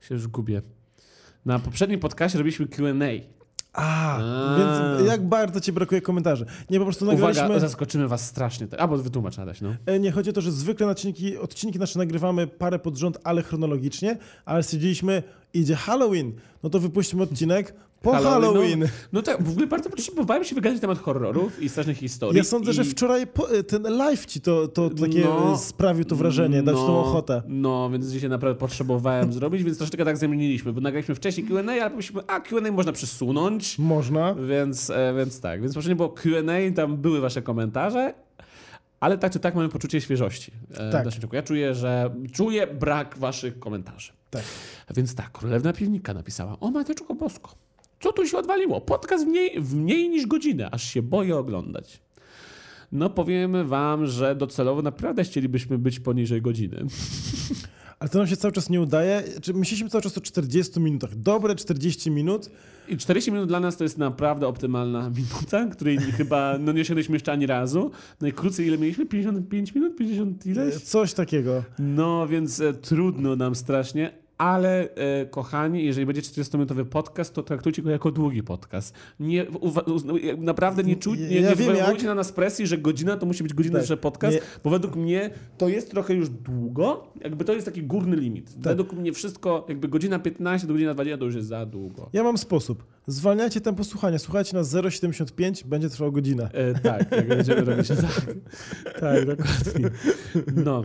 się 0.00 0.14
już 0.14 0.28
gubię. 0.28 0.62
Na 1.46 1.58
poprzednim 1.58 2.00
podcaście 2.00 2.38
robiliśmy 2.38 2.66
Q&A. 2.66 3.34
A, 3.72 4.18
A. 4.18 4.56
więc 4.58 5.08
jak 5.08 5.28
bardzo 5.28 5.60
ci 5.60 5.72
brakuje 5.72 6.00
komentarzy? 6.00 6.46
Nie, 6.70 6.78
po 6.78 6.84
prostu 6.84 7.04
nagraliśmy... 7.04 7.44
Uwaga, 7.44 7.60
zaskoczymy 7.60 8.08
was 8.08 8.26
strasznie. 8.26 8.66
Albo 8.78 8.96
wytłumacz 8.96 9.38
Adaś, 9.38 9.60
no. 9.60 9.74
E, 9.86 9.98
Nie, 10.00 10.10
chodzi 10.10 10.30
o 10.30 10.32
to, 10.32 10.40
że 10.40 10.52
zwykle 10.52 10.86
odcinki, 10.86 11.38
odcinki 11.38 11.78
nasze 11.78 11.98
nagrywamy 11.98 12.46
parę 12.46 12.78
pod 12.78 12.96
rząd, 12.96 13.18
ale 13.24 13.42
chronologicznie, 13.42 14.16
ale 14.44 14.62
stwierdziliśmy, 14.62 15.22
idzie 15.54 15.76
Halloween, 15.76 16.32
no 16.62 16.70
to 16.70 16.80
wypuścimy 16.80 17.22
odcinek 17.22 17.74
po 18.04 18.12
Halloween. 18.12 18.80
No, 18.80 18.86
no 19.12 19.22
tak, 19.22 19.42
w 19.42 19.50
ogóle 19.50 19.66
bardzo 19.66 19.90
potrzebowałem 19.90 20.44
się 20.44 20.54
wygadać 20.54 20.76
na 20.76 20.80
temat 20.80 20.98
horrorów 20.98 21.62
i 21.62 21.68
strasznych 21.68 21.98
historii. 21.98 22.38
Ja 22.38 22.44
sądzę, 22.44 22.70
i... 22.70 22.74
że 22.74 22.84
wczoraj 22.84 23.26
po, 23.26 23.50
e, 23.50 23.62
ten 23.62 23.82
live 23.82 24.26
ci 24.26 24.40
to, 24.40 24.68
to 24.68 24.90
takie 24.90 25.24
No. 25.24 25.52
e, 25.52 25.58
sprawił 25.58 26.04
to 26.04 26.16
wrażenie, 26.16 26.62
dać 26.62 26.76
tą 26.76 27.00
ochotę. 27.00 27.42
No, 27.48 27.90
więc 27.90 28.06
dzisiaj 28.06 28.30
naprawdę 28.30 28.58
potrzebowałem 28.58 29.32
zrobić, 29.32 29.62
więc 29.62 29.78
troszeczkę 29.78 30.04
tak 30.04 30.16
zmieniliśmy, 30.16 30.72
bo 30.72 30.80
nagraliśmy 30.80 31.14
wcześniej 31.14 31.46
Q&A, 31.46 31.60
ale 31.72 31.90
pomyśleliśmy, 31.90 32.22
a 32.26 32.40
Q&A 32.40 32.72
można 32.72 32.92
przesunąć, 32.92 33.78
Można. 33.78 34.34
więc, 34.34 34.90
e, 34.90 35.14
więc 35.18 35.40
tak. 35.40 35.62
Więc 35.62 35.74
poprzednio 35.74 35.96
było 35.96 36.08
Q&A, 36.08 36.74
tam 36.76 36.96
były 36.96 37.20
wasze 37.20 37.42
komentarze, 37.42 38.14
ale 39.00 39.18
tak 39.18 39.32
czy 39.32 39.38
tak 39.40 39.54
mamy 39.54 39.68
poczucie 39.68 40.00
świeżości. 40.00 40.52
Tak. 40.92 41.02
w 41.02 41.04
naszym 41.04 41.22
ciągu. 41.22 41.36
Ja 41.36 41.42
czuję, 41.42 41.74
że 41.74 42.14
czuję 42.32 42.66
brak 42.66 43.18
waszych 43.18 43.58
komentarzy. 43.58 44.12
Tak. 44.30 44.42
Więc 44.96 45.14
tak, 45.14 45.32
Królewna 45.32 45.72
Piwnika 45.72 46.14
napisała, 46.14 46.56
o 46.60 46.70
Mateczko 46.70 47.14
Bosko, 47.14 47.50
co 48.00 48.12
tu 48.12 48.26
się 48.26 48.38
odwaliło? 48.38 48.80
Podcast 48.80 49.24
w 49.24 49.28
mniej, 49.28 49.60
w 49.60 49.74
mniej 49.74 50.08
niż 50.08 50.26
godzinę, 50.26 50.70
aż 50.70 50.84
się 50.84 51.02
boję 51.02 51.36
oglądać. 51.36 52.00
No 52.92 53.10
powiemy 53.10 53.64
wam, 53.64 54.06
że 54.06 54.34
docelowo 54.34 54.82
naprawdę 54.82 55.24
chcielibyśmy 55.24 55.78
być 55.78 56.00
poniżej 56.00 56.42
godziny. 56.42 56.84
Ale 57.98 58.10
to 58.10 58.18
nam 58.18 58.26
się 58.26 58.36
cały 58.36 58.52
czas 58.52 58.70
nie 58.70 58.80
udaje. 58.80 59.22
Czy 59.42 59.54
Myśleliśmy 59.54 59.88
cały 59.90 60.02
czas 60.02 60.18
o 60.18 60.20
40 60.20 60.80
minutach. 60.80 61.14
Dobre 61.14 61.54
40 61.54 62.10
minut. 62.10 62.50
I 62.88 62.96
40 62.96 63.32
minut 63.32 63.48
dla 63.48 63.60
nas 63.60 63.76
to 63.76 63.84
jest 63.84 63.98
naprawdę 63.98 64.46
optymalna 64.46 65.10
minuta, 65.16 65.66
której 65.66 65.98
chyba 65.98 66.58
no 66.58 66.72
nie 66.72 66.80
osiągnęliśmy 66.80 67.14
jeszcze 67.16 67.32
ani 67.32 67.46
razu. 67.46 67.90
Najkrócej 68.20 68.66
ile 68.66 68.78
mieliśmy? 68.78 69.06
55 69.06 69.74
minut? 69.74 69.96
50 69.96 70.46
E, 70.46 70.50
ileś? 70.50 70.74
Coś 70.74 71.12
takiego. 71.14 71.64
No 71.78 72.28
więc 72.28 72.60
e, 72.60 72.74
trudno 72.74 73.36
nam 73.36 73.54
strasznie. 73.54 74.23
Ale 74.38 74.94
e, 74.94 75.26
kochani, 75.26 75.84
jeżeli 75.84 76.06
będzie 76.06 76.22
40-minutowy 76.22 76.84
podcast, 76.84 77.34
to 77.34 77.42
traktujcie 77.42 77.82
go 77.82 77.90
jako 77.90 78.10
długi 78.10 78.42
podcast. 78.42 78.94
Nie, 79.20 79.44
uwa- 79.46 79.84
uzna- 79.84 80.14
naprawdę 80.38 80.82
nie, 80.82 80.96
czuć, 80.96 81.20
nie, 81.20 81.26
Ja 81.26 81.30
nie 81.50 81.56
wiem 81.56 81.56
wywołujcie 81.56 81.92
jak. 81.92 82.02
na 82.02 82.14
nas 82.14 82.32
presji, 82.32 82.66
że 82.66 82.78
godzina 82.78 83.16
to 83.16 83.26
musi 83.26 83.42
być 83.42 83.54
godzina, 83.54 83.78
Tak. 83.78 83.88
że 83.88 83.96
podcast, 83.96 84.34
Nie. 84.36 84.42
bo 84.64 84.70
według 84.70 84.96
mnie 84.96 85.30
to 85.58 85.68
jest 85.68 85.90
trochę 85.90 86.14
już 86.14 86.28
długo. 86.28 87.12
Jakby 87.20 87.44
to 87.44 87.52
jest 87.52 87.66
taki 87.66 87.82
górny 87.82 88.16
limit. 88.16 88.54
Tak. 88.54 88.62
Według 88.62 88.92
mnie 88.92 89.12
wszystko, 89.12 89.66
jakby 89.68 89.88
godzina 89.88 90.18
15 90.18 90.66
do 90.66 90.72
godzina 90.72 90.94
20 90.94 91.18
to 91.18 91.24
już 91.24 91.34
jest 91.34 91.48
za 91.48 91.66
długo. 91.66 92.10
Ja 92.12 92.22
mam 92.22 92.38
sposób. 92.38 92.84
Zwalniajcie 93.06 93.60
tempo 93.60 93.84
słuchania. 93.84 94.18
Słuchajcie 94.18 94.56
na 94.56 94.62
0,75, 94.62 95.64
będzie 95.64 95.88
trwało 95.88 96.10
godzinę. 96.10 96.50
E, 96.52 96.74
tak, 96.80 97.12
jak 97.12 97.28
będziemy 97.28 97.60
robić 97.64 97.88
tak. 97.88 98.34
Tak, 99.00 99.26
dokładnie. 99.26 99.90
No. 100.64 100.82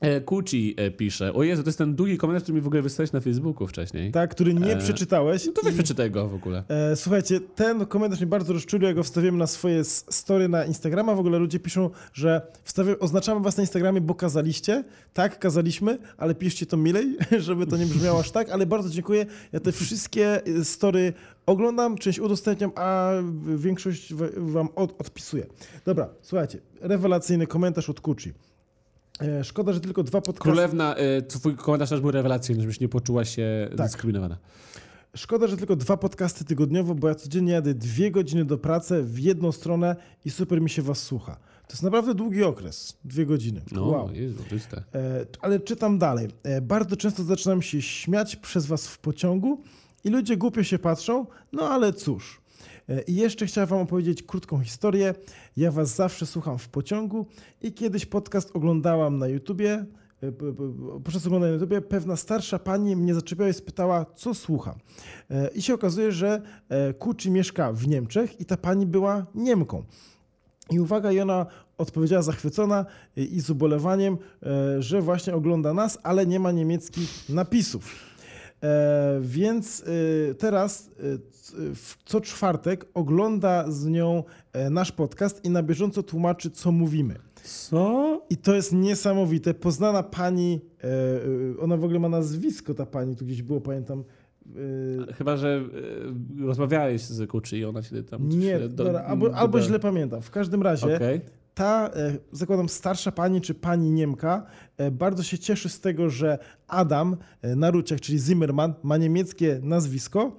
E, 0.00 0.20
Kuci 0.20 0.74
e, 0.76 0.90
pisze, 0.90 1.32
o 1.34 1.42
Jezu, 1.42 1.62
to 1.62 1.68
jest 1.68 1.78
ten 1.78 1.94
długi 1.94 2.18
komentarz, 2.18 2.42
który 2.42 2.56
mi 2.56 2.60
w 2.62 2.66
ogóle 2.66 2.82
wysłałeś 2.82 3.12
na 3.12 3.20
Facebooku 3.20 3.66
wcześniej. 3.66 4.12
Tak, 4.12 4.30
który 4.30 4.54
nie 4.54 4.72
E, 4.72 4.76
przeczytałeś. 4.78 5.46
No 5.46 5.52
to 5.52 5.62
weź 5.62 5.72
I- 5.72 5.76
przeczytaj 5.76 6.10
go 6.10 6.28
w 6.28 6.34
ogóle. 6.34 6.64
E, 6.68 6.96
słuchajcie, 6.96 7.40
ten 7.40 7.86
komentarz 7.86 8.20
mnie 8.20 8.26
bardzo 8.26 8.52
rozczulił, 8.52 8.88
ja 8.88 8.94
go 8.94 9.02
wstawiłem 9.02 9.38
na 9.38 9.46
swoje 9.46 9.84
story 9.84 10.48
na 10.48 10.64
Instagrama. 10.64 11.14
W 11.14 11.18
ogóle 11.18 11.38
ludzie 11.38 11.58
piszą, 11.58 11.90
że 12.12 12.42
wstawiam, 12.64 12.96
oznaczamy 13.00 13.40
was 13.40 13.56
na 13.56 13.62
Instagramie, 13.62 14.00
bo 14.00 14.14
kazaliście. 14.14 14.84
Tak, 15.14 15.38
kazaliśmy, 15.38 15.98
ale 16.18 16.34
piszcie 16.34 16.66
to 16.66 16.76
milej, 16.76 17.16
żeby 17.38 17.66
to 17.66 17.76
nie 17.76 17.86
brzmiało 17.86 18.20
aż 18.20 18.30
tak, 18.30 18.50
ale 18.50 18.66
bardzo 18.66 18.90
dziękuję. 18.90 19.26
Ja 19.52 19.60
te 19.60 19.72
wszystkie 19.72 20.46
e, 20.46 20.64
story 20.64 21.12
oglądam, 21.46 21.98
część 21.98 22.18
udostępniam, 22.18 22.70
a 22.74 23.10
większość 23.56 24.14
wam 24.36 24.68
od, 24.76 25.00
odpisuję. 25.00 25.46
Dobra, 25.84 26.08
słuchajcie, 26.22 26.58
rewelacyjny 26.80 27.46
komentarz 27.46 27.90
od 27.90 28.00
Kuchi. 28.00 28.32
E, 29.22 29.44
szkoda, 29.44 29.72
że 29.72 29.80
tylko 29.80 30.02
dwa 30.02 30.20
podcasty... 30.20 30.42
Królewna, 30.42 30.94
e, 30.96 31.22
twój 31.22 31.56
komentarz 31.56 31.90
też 31.90 32.00
był 32.00 32.10
rewelacyjny, 32.10 32.60
żebyś 32.62 32.80
nie 32.80 32.88
poczuła 32.88 33.24
się 33.24 33.68
Tak. 33.76 33.86
dyskryminowana. 33.86 34.36
Szkoda, 35.16 35.46
że 35.46 35.56
tylko 35.56 35.76
dwa 35.76 35.96
podcasty 35.96 36.44
tygodniowo, 36.44 36.94
bo 36.94 37.08
ja 37.08 37.14
codziennie 37.14 37.52
jadę 37.52 37.74
dwie 37.74 38.10
godziny 38.10 38.44
do 38.44 38.58
pracy 38.58 39.02
w 39.02 39.18
jedną 39.18 39.52
stronę 39.52 39.96
i 40.24 40.30
super 40.30 40.60
mi 40.60 40.70
się 40.70 40.82
was 40.82 41.02
słucha. 41.02 41.36
To 41.66 41.72
jest 41.74 41.82
naprawdę 41.82 42.14
długi 42.14 42.44
okres, 42.44 42.96
dwie 43.04 43.26
godziny. 43.26 43.60
No, 43.72 43.84
Wow. 43.84 44.12
Jezu, 44.12 44.42
czyste. 44.50 44.82
E, 44.94 45.26
ale 45.40 45.60
czytam 45.60 45.98
dalej. 45.98 46.28
E, 46.42 46.60
bardzo 46.60 46.96
często 46.96 47.22
zaczynam 47.24 47.62
się 47.62 47.82
śmiać 47.82 48.36
przez 48.36 48.66
was 48.66 48.88
w 48.88 48.98
pociągu 48.98 49.62
i 50.04 50.10
ludzie 50.10 50.36
głupio 50.36 50.62
się 50.62 50.78
patrzą, 50.78 51.26
no 51.52 51.68
ale 51.68 51.92
cóż. 51.92 52.39
E, 52.90 53.02
I 53.02 53.14
jeszcze 53.14 53.46
chciałem 53.46 53.68
wam 53.68 53.80
opowiedzieć 53.80 54.22
krótką 54.22 54.60
historię. 54.60 55.14
Ja 55.56 55.70
was 55.72 55.96
zawsze 55.96 56.26
słucham 56.26 56.58
w 56.58 56.68
pociągu 56.68 57.26
i 57.62 57.72
kiedyś 57.72 58.06
podcast 58.06 58.50
oglądałam 58.56 59.18
na 59.18 59.28
YouTubie. 59.28 59.84
E, 60.22 60.32
Podczas 61.04 61.26
oglądania 61.26 61.52
na 61.52 61.54
YouTubie 61.54 61.80
pewna 61.80 62.16
starsza 62.16 62.58
pani 62.58 62.96
mnie 62.96 63.14
zaczepiła 63.14 63.48
i 63.48 63.54
spytała, 63.54 64.06
co 64.16 64.34
słucham. 64.34 64.74
E, 65.30 65.48
I 65.48 65.62
się 65.62 65.74
okazuje, 65.74 66.12
że 66.12 66.42
Kuczy 66.98 67.30
mieszka 67.30 67.72
w 67.72 67.88
Niemczech 67.88 68.40
i 68.40 68.44
ta 68.44 68.56
pani 68.56 68.86
była 68.86 69.26
Niemką. 69.34 69.84
I 70.70 70.80
uwaga, 70.80 71.12
i 71.12 71.20
ona 71.20 71.46
odpowiedziała 71.78 72.22
zachwycona 72.22 72.86
i 73.16 73.40
z 73.40 73.50
ubolewaniem, 73.50 74.18
że 74.78 75.02
właśnie 75.02 75.34
ogląda 75.34 75.74
nas, 75.74 75.98
ale 76.02 76.26
nie 76.26 76.40
ma 76.40 76.52
niemieckich 76.52 77.28
napisów. 77.28 78.09
E, 78.62 79.18
Więc 79.22 79.80
y, 79.80 80.34
teraz 80.38 80.90
w- 81.74 81.94
co 82.04 82.20
czwartek 82.20 82.86
ogląda 82.94 83.70
z 83.70 83.86
nią 83.86 84.24
e, 84.52 84.70
nasz 84.70 84.92
podcast 84.92 85.44
i 85.44 85.50
na 85.50 85.62
bieżąco 85.62 86.02
tłumaczy, 86.02 86.50
co 86.50 86.72
mówimy. 86.72 87.14
Co? 87.44 88.22
I 88.30 88.36
to 88.36 88.54
jest 88.54 88.72
niesamowite. 88.72 89.54
Poznana 89.54 90.02
pani, 90.02 90.60
e, 90.84 90.86
e, 90.86 91.60
ona 91.60 91.76
w 91.76 91.84
ogóle 91.84 91.98
ma 91.98 92.08
nazwisko, 92.08 92.74
ta 92.74 92.86
pani, 92.86 93.16
tu 93.16 93.24
gdzieś 93.24 93.42
było, 93.42 93.60
pamiętam. 93.60 94.04
e, 95.08 95.12
Chyba, 95.12 95.36
że 95.36 95.48
e, 96.40 96.46
rozmawiałeś 96.46 97.02
z 97.02 97.30
Kuczy 97.30 97.58
i 97.58 97.64
ona 97.64 97.82
się 97.82 98.02
tam... 98.02 98.28
Nie, 98.28 98.58
do- 98.58 98.68
dobra, 98.68 99.00
albo, 99.00 99.34
albo 99.34 99.60
źle 99.60 99.78
pamiętam. 99.78 100.22
W 100.22 100.30
każdym 100.30 100.62
razie 100.62 100.96
Okej. 100.96 101.20
Ta, 101.60 101.90
e, 101.94 102.12
zakładam, 102.32 102.68
starsza 102.68 103.12
pani 103.12 103.40
czy 103.40 103.54
pani 103.54 103.90
Niemka 103.90 104.46
e, 104.76 104.90
bardzo 104.90 105.22
się 105.22 105.38
cieszy 105.38 105.68
z 105.68 105.80
tego, 105.80 106.10
że 106.10 106.38
Adam 106.68 107.16
e, 107.42 107.56
Naruciak, 107.56 108.00
czyli 108.00 108.18
Zimmerman, 108.18 108.74
ma 108.82 108.96
niemieckie 108.96 109.60
nazwisko 109.62 110.36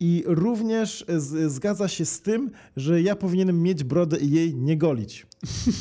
i 0.00 0.24
również 0.26 1.04
z, 1.16 1.52
zgadza 1.52 1.88
się 1.88 2.04
z 2.04 2.22
tym, 2.22 2.50
że 2.76 3.02
ja 3.02 3.16
powinienem 3.16 3.62
mieć 3.62 3.84
brodę 3.84 4.16
i 4.18 4.30
jej 4.30 4.54
nie 4.54 4.76
golić. 4.76 5.26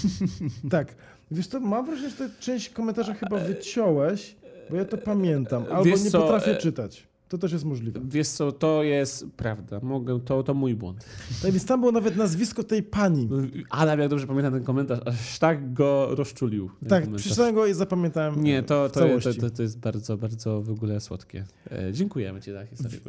tak. 0.71 0.95
Wiesz 1.31 1.47
co, 1.47 1.59
mam 1.59 1.85
wrażenie, 1.85 2.09
że 2.09 2.15
tę 2.15 2.29
część 2.39 2.69
komentarza 2.69 3.13
chyba 3.13 3.37
wyciąłeś, 3.37 4.35
bo 4.69 4.75
ja 4.75 4.85
to 4.85 4.97
pamiętam, 4.97 5.65
albo 5.71 5.83
Wiesz 5.83 6.03
nie 6.03 6.11
co, 6.11 6.21
potrafię 6.21 6.51
e, 6.51 6.57
czytać. 6.57 7.07
To 7.29 7.37
też 7.37 7.51
jest 7.51 7.65
możliwe. 7.65 7.99
Wiesz 8.09 8.27
co, 8.27 8.51
to 8.51 8.83
jest 8.83 9.25
prawda. 9.37 9.79
Mogę, 9.83 10.19
to, 10.19 10.43
to 10.43 10.53
mój 10.53 10.75
błąd. 10.75 11.05
Tak 11.41 11.51
więc 11.51 11.65
tam 11.65 11.79
było 11.79 11.91
nawet 11.91 12.15
nazwisko 12.15 12.63
tej 12.63 12.83
pani. 12.83 13.29
Adam, 13.69 13.99
jak 13.99 14.09
dobrze 14.09 14.27
pamiętam 14.27 14.53
ten 14.53 14.63
komentarz, 14.63 14.99
aż 15.05 15.39
tak 15.39 15.73
go 15.73 16.07
rozczulił. 16.11 16.69
Tak, 16.87 17.11
przeczytałem 17.15 17.55
go 17.55 17.65
i 17.65 17.73
zapamiętałem 17.73 18.43
Nie, 18.43 18.63
to, 18.63 18.89
to, 18.89 18.99
to, 18.99 19.33
to, 19.41 19.49
to 19.49 19.61
jest 19.61 19.79
bardzo, 19.79 20.17
bardzo 20.17 20.61
w 20.61 20.71
ogóle 20.71 20.99
słodkie. 20.99 21.45
E, 21.71 21.93
dziękujemy 21.93 22.41
Ci 22.41 22.51
za 22.51 22.65
historię. 22.65 22.99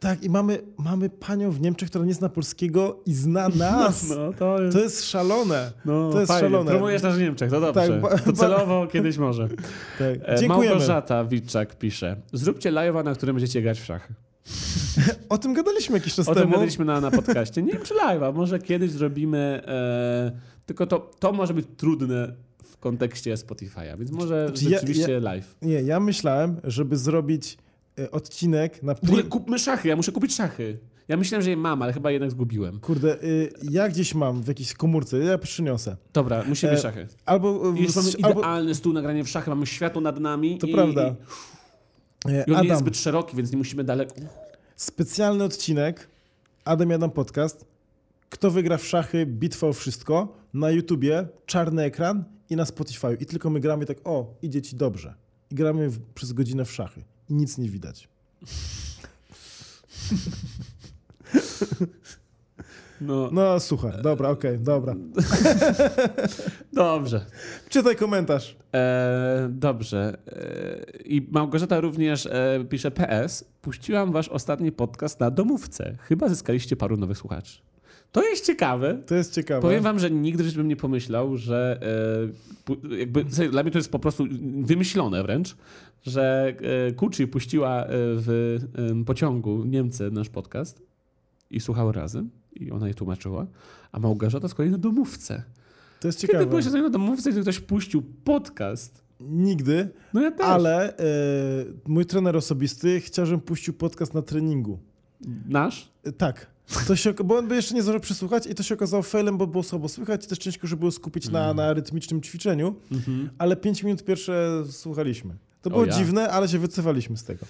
Tak, 0.00 0.22
i 0.22 0.30
mamy, 0.30 0.58
mamy 0.78 1.10
panią 1.10 1.50
w 1.50 1.60
Niemczech, 1.60 1.88
która 1.90 2.04
nie 2.04 2.14
zna 2.14 2.28
polskiego 2.28 3.00
i 3.06 3.14
zna 3.14 3.48
nas. 3.58 4.08
No, 4.08 4.32
to 4.32 4.62
jest... 4.62 4.76
To 4.76 4.82
jest 4.82 5.04
szalone. 5.04 5.72
No, 5.84 6.12
to 6.12 6.20
jest 6.20 6.32
fajnie. 6.32 6.48
szalone. 6.48 6.70
Promujesz 6.70 7.02
nas 7.02 7.16
w 7.16 7.20
Niemczech, 7.20 7.50
to 7.50 7.60
dobrze. 7.60 7.88
Tak, 7.88 8.00
ba- 8.00 8.18
to 8.18 8.32
celowo 8.32 8.86
kiedyś 8.86 9.18
może. 9.18 9.48
Tak. 9.98 10.42
E. 10.42 10.48
Małgorzata 10.48 11.24
Witczak 11.24 11.78
pisze. 11.78 12.16
Zróbcie 12.32 12.72
live'a, 12.72 13.04
na 13.04 13.14
którym 13.14 13.36
będziecie 13.36 13.62
grać 13.66 13.80
w 13.80 13.84
szachy. 13.84 14.14
O 15.28 15.38
tym 15.38 15.54
gadaliśmy 15.54 15.98
jakiś 15.98 16.14
czas 16.14 16.28
O 16.28 16.34
tym 16.34 16.42
temu. 16.42 16.52
gadaliśmy 16.52 16.84
na, 16.84 17.00
na 17.00 17.10
podcaście. 17.20 17.62
Nie 17.62 17.72
wiem, 17.72 17.82
czy 17.82 17.94
live'a. 17.94 18.34
Może 18.34 18.58
kiedyś 18.58 18.90
zrobimy... 18.90 19.62
E, 19.66 20.32
tylko 20.66 20.86
to, 20.86 21.10
to 21.18 21.32
może 21.32 21.54
być 21.54 21.66
trudne 21.76 22.32
w 22.64 22.76
kontekście 22.76 23.34
Spotify'a, 23.34 23.98
więc 23.98 24.10
może 24.10 24.46
Znaczy, 24.48 24.64
ja- 24.64 24.70
rzeczywiście 24.70 25.20
live. 25.20 25.56
Nie, 25.62 25.82
ja 25.82 26.00
myślałem, 26.00 26.56
żeby 26.64 26.96
zrobić 26.96 27.58
e, 27.98 28.10
odcinek 28.10 28.82
na... 28.82 28.94
W 28.94 29.04
ogóle 29.04 29.22
kupmy 29.22 29.58
szachy, 29.58 29.88
ja 29.88 29.96
muszę 29.96 30.12
kupić 30.12 30.34
szachy. 30.34 30.78
Ja 31.08 31.16
myślałem, 31.16 31.42
że 31.44 31.50
je 31.50 31.56
mam, 31.56 31.82
ale 31.82 31.92
chyba 31.92 32.10
jednak 32.10 32.30
zgubiłem. 32.30 32.80
Kurde, 32.80 33.22
y, 33.22 33.52
ja 33.70 33.88
gdzieś 33.88 34.14
mam 34.14 34.42
w 34.42 34.48
jakiejś 34.48 34.74
komórce, 34.74 35.18
ja 35.18 35.38
przyniosę. 35.38 35.96
Dobra, 36.12 36.44
musimy 36.48 36.72
E, 36.72 36.78
szachy. 36.78 37.06
Albo... 37.26 37.72
I 37.74 37.82
już 37.82 37.96
mamy 37.96 38.08
albo 38.22 38.40
idealny 38.40 38.74
stół 38.74 38.92
nagranie 38.92 39.24
w 39.24 39.28
szachy, 39.28 39.50
mamy 39.50 39.66
światło 39.66 40.00
nad 40.00 40.20
nami. 40.20 40.58
to 40.58 40.66
i, 40.66 40.72
prawda. 40.72 41.02
I, 41.08 41.10
E, 41.10 41.16
I 42.24 42.28
on 42.28 42.32
nie 42.32 42.38
jest 42.38 42.50
Adam, 42.58 42.78
zbyt 42.78 42.96
szeroki, 42.96 43.36
więc 43.36 43.50
nie 43.52 43.58
musimy 43.58 43.84
daleko. 43.84 44.14
specjalny 44.76 45.44
odcinek 45.44 46.08
Adam 46.64 46.90
i 46.90 46.94
Adam 46.94 47.10
Podcast. 47.10 47.64
Kto 48.30 48.50
wygra 48.50 48.76
w 48.76 48.86
szachy, 48.86 49.26
bitwa 49.26 49.66
o 49.66 49.72
wszystko. 49.72 50.36
Na 50.54 50.70
YouTubie, 50.70 51.28
czarny 51.46 51.82
ekran 51.82 52.24
i 52.50 52.56
na 52.56 52.64
Spotify. 52.64 53.16
I 53.20 53.26
tylko 53.26 53.50
my 53.50 53.60
gramy 53.60 53.86
tak, 53.86 53.98
o, 54.04 54.34
idzie 54.42 54.62
ci 54.62 54.76
dobrze. 54.76 55.14
I 55.50 55.54
gramy 55.54 55.90
w, 55.90 56.00
przez 56.14 56.32
godzinę 56.32 56.64
w 56.64 56.72
szachy. 56.72 57.04
I 57.30 57.34
nic 57.34 57.58
nie 57.58 57.70
widać. 57.70 58.08
No, 63.00 63.28
No 63.32 63.60
słuchaj, 63.60 63.92
dobra, 64.02 64.28
okej, 64.28 64.58
dobra. 64.58 64.94
dobrze. 66.72 67.26
Czytaj 67.68 67.96
komentarz. 67.96 68.56
E, 68.74 69.48
dobrze. 69.50 70.18
E, 70.26 71.02
I 71.04 71.28
Małgorzata 71.30 71.80
również 71.80 72.26
e, 72.26 72.64
pisze 72.68 72.90
PS. 72.90 73.44
Puściłam 73.62 74.12
wasz 74.12 74.28
ostatni 74.28 74.72
podcast 74.72 75.20
na 75.20 75.30
domówce. 75.30 75.96
Chyba 76.00 76.28
zyskaliście 76.28 76.76
paru 76.76 76.96
nowych 76.96 77.18
słuchaczy. 77.18 77.58
To 78.12 78.22
jest 78.22 78.46
ciekawe. 78.46 78.98
To 79.06 79.14
jest 79.14 79.34
ciekawe. 79.34 79.60
Powiem 79.60 79.82
wam, 79.82 79.98
że 79.98 80.10
nigdy 80.10 80.44
bym 80.44 80.68
nie 80.68 80.76
pomyślał, 80.76 81.36
że 81.36 81.80
e, 82.90 82.96
jakby, 82.98 83.24
dla 83.24 83.62
mnie 83.62 83.72
to 83.72 83.78
jest 83.78 83.92
po 83.92 83.98
prostu 83.98 84.24
wymyślone 84.62 85.22
wręcz, 85.22 85.56
że 86.02 86.54
e, 86.88 86.92
Kuczy 86.92 87.28
puściła 87.28 87.84
e, 87.84 87.86
w 87.90 88.58
e, 89.00 89.04
pociągu 89.04 89.64
Niemcy 89.64 90.10
nasz 90.10 90.28
podcast 90.28 90.82
i 91.50 91.60
słuchały 91.60 91.92
razem 91.92 92.30
i 92.60 92.70
ona 92.70 92.88
je 92.88 92.94
tłumaczyła, 92.94 93.46
a 93.92 94.00
Małgorzata 94.00 94.48
z 94.48 94.54
kolei 94.54 94.70
na 94.70 94.78
domówce. 94.78 95.42
To 96.00 96.08
jest 96.08 96.20
Kiedy 96.20 96.32
ciekawe. 96.32 96.46
byłeś 96.50 96.66
na 96.66 96.90
domówce, 96.90 97.32
gdy 97.32 97.42
ktoś 97.42 97.60
puścił 97.60 98.02
podcast? 98.24 99.02
Nigdy, 99.20 99.88
No 100.14 100.20
ja 100.22 100.30
też. 100.30 100.46
ale 100.46 100.96
e, 100.96 101.02
mój 101.86 102.06
trener 102.06 102.36
osobisty 102.36 103.00
chciał, 103.00 103.26
żebym 103.26 103.40
puścił 103.40 103.74
podcast 103.74 104.14
na 104.14 104.22
treningu. 104.22 104.78
Nasz? 105.48 105.88
E, 106.04 106.12
Tak. 106.12 106.46
To 106.88 106.96
się, 106.96 107.12
bo 107.12 107.38
on 107.38 107.48
by 107.48 107.54
jeszcze 107.56 107.74
nie 107.74 107.82
zdążył 107.82 108.00
przesłuchać 108.00 108.46
i 108.46 108.54
to 108.54 108.62
się 108.62 108.74
okazało 108.74 109.02
failem, 109.02 109.38
bo 109.38 109.46
było 109.46 109.62
słabo 109.62 109.88
słychać 109.88 110.24
i 110.24 110.28
też 110.28 110.38
ciężko, 110.38 110.66
żeby 110.66 110.80
było 110.80 110.90
skupić 110.92 111.28
na, 111.30 111.44
Mm. 111.44 111.56
na 111.56 111.72
rytmicznym 111.72 112.20
ćwiczeniu, 112.22 112.74
Mhm. 112.92 113.30
ale 113.38 113.56
5 113.56 113.82
minut 113.82 114.04
pierwsze 114.04 114.64
słuchaliśmy. 114.70 115.34
To 115.62 115.70
było 115.70 115.84
ja. 115.86 115.92
dziwne, 115.92 116.28
ale 116.30 116.48
się 116.48 116.58
wycofaliśmy 116.58 117.16
z 117.16 117.24
tego. 117.24 117.46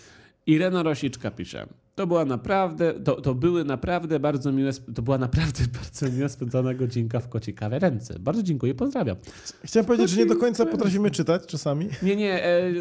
Irena 0.47 0.83
Rosiczka 0.83 1.31
pisze. 1.31 1.67
To 1.95 2.07
była 2.07 2.25
naprawdę, 2.25 2.95
to, 2.95 3.21
to 3.21 3.35
były 3.35 3.65
naprawdę 3.65 4.21
bardzo 4.21 4.53
miłe, 4.53 4.71
to 4.95 5.03
była 5.03 5.19
naprawdę 5.19 5.63
bardzo 5.83 6.17
miła 6.17 6.29
spędzona 6.29 6.75
godzinka 6.75 7.21
w 7.21 7.29
kocie 7.29 7.53
kawiarence. 7.53 8.19
Bardzo 8.19 8.43
dziękuję, 8.43 8.75
pozdrawiam. 8.75 9.17
Chciałem 9.65 9.87
powiedzieć, 9.87 10.11
że 10.11 10.17
nie 10.17 10.27
do 10.27 10.37
końca 10.37 10.67
potrafimy 10.67 11.11
czytać 11.11 11.47
czasami. 11.47 11.89
Nie, 12.03 12.17
nie, 12.17 12.45
e, 12.45 12.73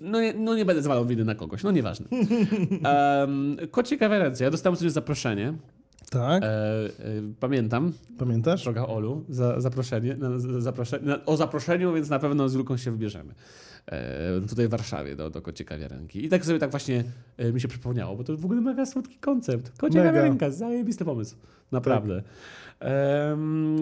no, 0.00 0.20
nie 0.20 0.34
no 0.34 0.56
nie 0.56 0.64
będę 0.64 0.82
zwalał 0.82 1.06
winy 1.06 1.24
na 1.24 1.34
kogoś, 1.34 1.62
no 1.62 1.70
nieważne. 1.70 2.06
Um, 3.20 3.56
kocie 3.70 3.96
kawiarence, 3.98 4.44
ja 4.44 4.50
dostałem 4.50 4.76
sobie 4.76 4.90
zaproszenie, 4.90 5.54
Tak, 6.10 6.42
e, 6.42 6.46
e, 6.46 6.90
pamiętam, 7.40 7.92
pamiętasz? 8.18 8.64
droga 8.64 8.86
Olu, 8.86 9.24
za 9.28 9.60
zaproszenie, 9.60 10.16
na, 10.16 10.38
za 10.38 10.60
zaproszenie 10.60 11.06
na, 11.06 11.24
o 11.24 11.36
zaproszeniu, 11.36 11.92
więc 11.94 12.08
na 12.08 12.18
pewno 12.18 12.48
z 12.48 12.54
Luką 12.54 12.76
się 12.76 12.90
wybierzemy. 12.90 13.34
E, 13.86 14.40
tutaj 14.48 14.68
w 14.68 14.70
Warszawie 14.70 15.16
do, 15.16 15.30
do 15.30 15.42
Kocie 15.42 15.64
Kawiarenki. 15.64 16.24
I 16.24 16.28
tak 16.28 16.44
sobie 16.44 16.58
tak 16.58 16.70
właśnie 16.70 17.04
e, 17.36 17.52
mi 17.52 17.60
się 17.60 17.68
przypomniało, 17.68 18.16
bo 18.16 18.24
to 18.24 18.36
w 18.36 18.44
ogóle 18.44 18.60
mega 18.60 18.86
słodki 18.86 19.18
koncept. 19.18 19.78
Kocie 19.78 19.98
Mega. 19.98 20.10
Kawiarenka, 20.10 20.50
zajebisty 20.50 21.04
pomysł. 21.04 21.36
Naprawdę. 21.72 22.16
Em, 22.16 22.22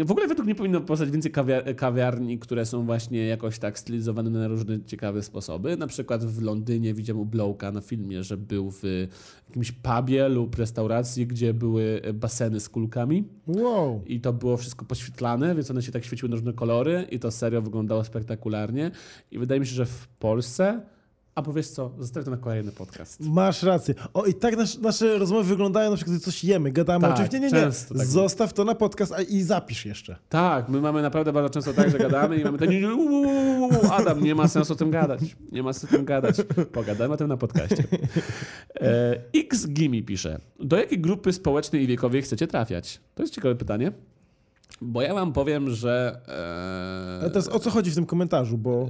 w 0.04 0.10
ogóle 0.10 0.28
według 0.28 0.46
mnie 0.46 0.54
powinno 0.54 0.80
powstać 0.80 1.10
więcej 1.10 1.32
kawia- 1.32 1.74
kawiarni, 1.74 2.38
które 2.38 2.66
są 2.66 2.86
właśnie 2.86 3.26
jakoś 3.26 3.58
tak 3.58 3.78
stylizowane 3.78 4.30
na 4.30 4.48
różne 4.48 4.84
ciekawe 4.84 5.22
sposoby. 5.22 5.76
Na 5.76 5.86
przykład 5.86 6.24
w 6.24 6.42
Londynie 6.42 6.94
widziałem 6.94 7.20
u 7.20 7.24
Blowka 7.24 7.72
na 7.72 7.80
filmie, 7.80 8.22
że 8.22 8.36
był 8.36 8.70
w 8.70 8.82
jakimś 9.48 9.72
pubie 9.72 10.28
lub 10.28 10.54
restauracji, 10.56 11.26
gdzie 11.26 11.54
były 11.54 12.02
baseny 12.14 12.60
z 12.60 12.68
kulkami. 12.68 13.24
Wow. 13.46 14.02
I 14.06 14.20
to 14.20 14.32
było 14.32 14.56
wszystko 14.56 14.84
poświetlane, 14.84 15.54
więc 15.54 15.70
one 15.70 15.82
się 15.82 15.92
tak 15.92 16.04
świeciły 16.04 16.28
na 16.28 16.36
różne 16.36 16.52
kolory 16.52 17.06
i 17.10 17.18
to 17.18 17.30
serio 17.30 17.62
wyglądało 17.62 18.04
spektakularnie. 18.04 18.90
I 19.30 19.38
wydaje 19.38 19.60
mi 19.60 19.66
się, 19.66 19.74
że 19.74 19.86
w 19.86 20.08
Polsce, 20.08 20.80
a 21.40 21.42
powiesz 21.42 21.68
co, 21.68 21.90
zostawię 21.98 22.24
to 22.24 22.30
na 22.30 22.36
kolejny 22.36 22.72
podcast. 22.72 23.20
Masz 23.20 23.62
rację. 23.62 23.94
O, 24.14 24.26
i 24.26 24.34
tak 24.34 24.56
nasz, 24.56 24.78
nasze 24.78 25.18
rozmowy 25.18 25.44
wyglądają, 25.44 25.90
na 25.90 25.96
przykład, 25.96 26.16
gdy 26.16 26.24
coś 26.24 26.44
jemy, 26.44 26.72
gadamy. 26.72 27.02
Tak, 27.02 27.12
Oczywiście 27.12 27.40
nie, 27.40 27.46
nie. 27.46 27.52
często 27.52 27.94
tak 27.94 28.06
Zostaw 28.06 28.52
to 28.52 28.64
na 28.64 28.74
podcast 28.74 29.12
a, 29.12 29.22
i 29.22 29.42
zapisz 29.42 29.86
jeszcze. 29.86 30.16
Tak, 30.28 30.68
my 30.68 30.80
mamy 30.80 31.02
naprawdę 31.02 31.32
bardzo 31.32 31.50
często 31.50 31.72
tak, 31.72 31.90
że 31.90 31.98
gadamy 31.98 32.36
i 32.36 32.44
mamy 32.44 32.58
nie, 32.68 32.80
nie, 32.80 32.94
u, 32.94 33.92
Adam, 33.92 34.24
nie 34.24 34.34
ma 34.34 34.48
sensu 34.48 34.72
o 34.72 34.76
tym 34.76 34.90
gadać. 34.90 35.20
Nie 35.52 35.62
ma 35.62 35.72
sensu 35.72 35.94
o 35.94 35.96
tym 35.96 36.04
gadać. 36.04 36.36
Pogadajmy 36.72 37.14
o 37.14 37.16
tym 37.16 37.28
na 37.28 37.36
podcaście. 37.36 37.84
E, 38.80 39.20
X 39.34 39.68
Gimi 39.68 40.02
pisze, 40.02 40.40
do 40.60 40.76
jakiej 40.76 41.00
grupy 41.00 41.32
społecznej 41.32 41.82
i 41.82 41.86
wiekowej 41.86 42.22
chcecie 42.22 42.46
trafiać? 42.46 43.00
To 43.14 43.22
jest 43.22 43.34
ciekawe 43.34 43.54
pytanie. 43.54 43.92
Bo 44.82 45.02
ja 45.02 45.14
wam 45.14 45.32
powiem, 45.32 45.70
że... 45.70 46.20
E, 46.28 47.20
Ale 47.20 47.30
teraz 47.30 47.48
o 47.48 47.58
co 47.58 47.70
chodzi 47.70 47.90
w 47.90 47.94
tym 47.94 48.06
komentarzu, 48.06 48.58
bo 48.58 48.88